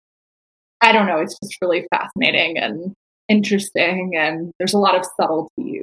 I 0.81 0.93
don't 0.93 1.07
know. 1.07 1.19
It's 1.19 1.39
just 1.43 1.57
really 1.63 1.87
fascinating 1.91 2.59
and 2.59 2.93
interesting, 3.29 4.13
and 4.17 4.53
there's 4.59 4.75
a 4.75 4.79
lot 4.79 4.97
of 4.97 5.07
subtleties. 5.19 5.80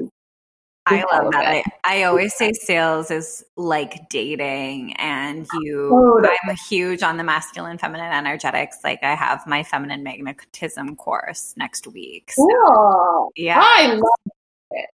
I 0.89 1.03
love 1.11 1.31
that. 1.31 1.45
I, 1.45 1.63
I, 1.83 2.03
always 2.03 2.33
say 2.33 2.53
sales 2.53 3.11
is 3.11 3.43
like 3.55 4.09
dating, 4.09 4.93
and 4.93 5.45
you. 5.61 5.89
Oh, 5.93 6.25
I'm 6.25 6.55
huge 6.69 7.03
on 7.03 7.17
the 7.17 7.23
masculine, 7.23 7.77
feminine 7.77 8.11
energetics. 8.11 8.77
Like 8.83 9.03
I 9.03 9.15
have 9.15 9.45
my 9.45 9.63
feminine 9.63 10.03
magnetism 10.03 10.95
course 10.95 11.53
next 11.57 11.87
week. 11.87 12.31
So, 12.31 12.47
cool. 12.47 13.31
Yeah, 13.35 13.59
I 13.61 13.93
love 13.93 14.31
it. 14.71 14.89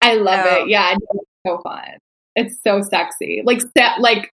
I 0.00 0.14
love 0.14 0.44
so, 0.44 0.62
it. 0.62 0.68
Yeah, 0.68 0.94
it's 0.94 1.24
so 1.46 1.60
fun. 1.62 1.98
It's 2.36 2.62
so 2.62 2.82
sexy. 2.82 3.42
Like, 3.44 3.60
set 3.76 4.00
like 4.00 4.30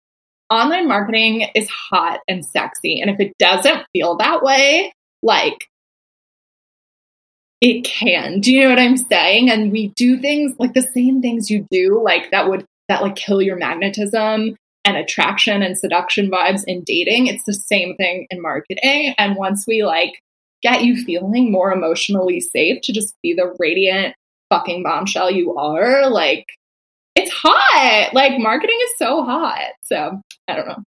online 0.50 0.88
marketing 0.88 1.48
is 1.56 1.70
hot 1.70 2.20
and 2.28 2.46
sexy, 2.46 3.02
and 3.02 3.10
if 3.10 3.20
it 3.20 3.38
doesn't 3.40 3.86
feel 3.94 4.18
that 4.18 4.42
way, 4.42 4.94
like 5.22 5.68
it 7.64 7.86
can. 7.86 8.42
Do 8.42 8.52
you 8.52 8.62
know 8.62 8.70
what 8.70 8.80
I'm 8.80 8.98
saying? 8.98 9.50
And 9.50 9.72
we 9.72 9.88
do 9.96 10.18
things 10.18 10.54
like 10.60 10.74
the 10.74 10.82
same 10.82 11.22
things 11.22 11.50
you 11.50 11.66
do, 11.72 12.04
like 12.04 12.30
that 12.32 12.50
would 12.50 12.66
that 12.90 13.02
like 13.02 13.16
kill 13.16 13.42
your 13.42 13.56
magnetism 13.56 14.58
and 14.84 14.98
attraction 14.98 15.64
and 15.64 15.78
seduction 15.78 16.30
vibes 16.30 16.64
in 16.68 16.84
dating. 16.84 17.28
It's 17.28 17.46
the 17.46 17.54
same 17.54 17.96
thing 17.96 18.28
in 18.30 18.42
marketing. 18.42 19.16
And 19.18 19.38
once 19.38 19.64
we 19.66 19.82
like 19.86 20.20
get 20.62 20.84
you 20.84 21.02
feeling 21.06 21.54
more 21.54 21.72
emotionally 21.72 22.42
safe 22.42 22.82
to 22.84 22.92
just 22.92 23.16
be 23.24 23.34
the 23.34 23.56
radiant 23.58 24.14
fucking 24.50 24.84
bombshell 24.84 25.32
you 25.32 25.56
are, 25.56 26.10
like 26.10 26.46
it's 27.16 27.32
hot. 27.32 28.10
Like 28.12 28.38
marketing 28.40 28.78
is 28.84 28.98
so 28.98 29.24
hot. 29.24 29.72
So 29.84 30.20
I 30.50 30.56
don't 30.58 30.68
know. 30.68 30.84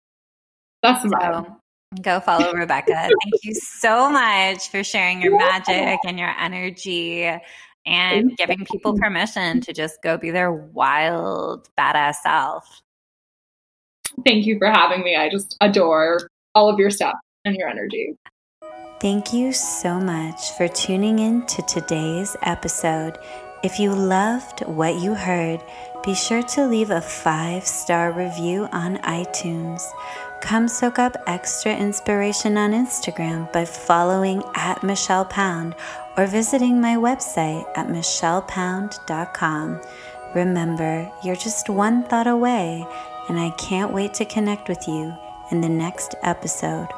That's 0.83 1.03
the 1.03 1.09
vibe. 1.09 1.53
Go 2.01 2.21
follow 2.21 2.53
Rebecca. 2.53 2.93
Thank 2.93 3.43
you 3.43 3.53
so 3.53 4.09
much 4.09 4.69
for 4.69 4.81
sharing 4.83 5.21
your 5.21 5.37
magic 5.37 5.99
and 6.05 6.17
your 6.17 6.33
energy 6.39 7.29
and 7.85 8.37
giving 8.37 8.65
people 8.65 8.97
permission 8.97 9.59
to 9.61 9.73
just 9.73 10.01
go 10.01 10.17
be 10.17 10.31
their 10.31 10.53
wild, 10.53 11.67
badass 11.77 12.15
self. 12.23 12.81
Thank 14.25 14.45
you 14.45 14.57
for 14.57 14.69
having 14.69 15.03
me. 15.03 15.15
I 15.15 15.29
just 15.29 15.57
adore 15.59 16.29
all 16.55 16.69
of 16.69 16.79
your 16.79 16.91
stuff 16.91 17.15
and 17.43 17.55
your 17.55 17.67
energy. 17.67 18.15
Thank 19.01 19.33
you 19.33 19.51
so 19.51 19.99
much 19.99 20.51
for 20.51 20.67
tuning 20.67 21.19
in 21.19 21.45
to 21.47 21.61
today's 21.63 22.37
episode. 22.43 23.17
If 23.63 23.79
you 23.79 23.93
loved 23.93 24.61
what 24.61 25.01
you 25.01 25.13
heard, 25.13 25.61
be 26.05 26.15
sure 26.15 26.43
to 26.43 26.67
leave 26.67 26.91
a 26.91 27.01
five 27.01 27.65
star 27.65 28.11
review 28.11 28.67
on 28.71 28.97
iTunes. 28.99 29.83
Come 30.41 30.67
soak 30.67 30.99
up 30.99 31.15
extra 31.27 31.73
inspiration 31.73 32.57
on 32.57 32.71
Instagram 32.71 33.51
by 33.53 33.63
following 33.63 34.43
at 34.55 34.83
Michelle 34.83 35.23
Pound 35.23 35.75
or 36.17 36.25
visiting 36.25 36.81
my 36.81 36.95
website 36.95 37.65
at 37.77 37.87
michellepound.com. 37.87 39.81
Remember, 40.35 41.11
you're 41.23 41.35
just 41.35 41.69
one 41.69 42.03
thought 42.03 42.27
away, 42.27 42.85
and 43.29 43.39
I 43.39 43.51
can't 43.51 43.93
wait 43.93 44.13
to 44.15 44.25
connect 44.25 44.67
with 44.67 44.87
you 44.87 45.15
in 45.51 45.61
the 45.61 45.69
next 45.69 46.15
episode 46.23 46.89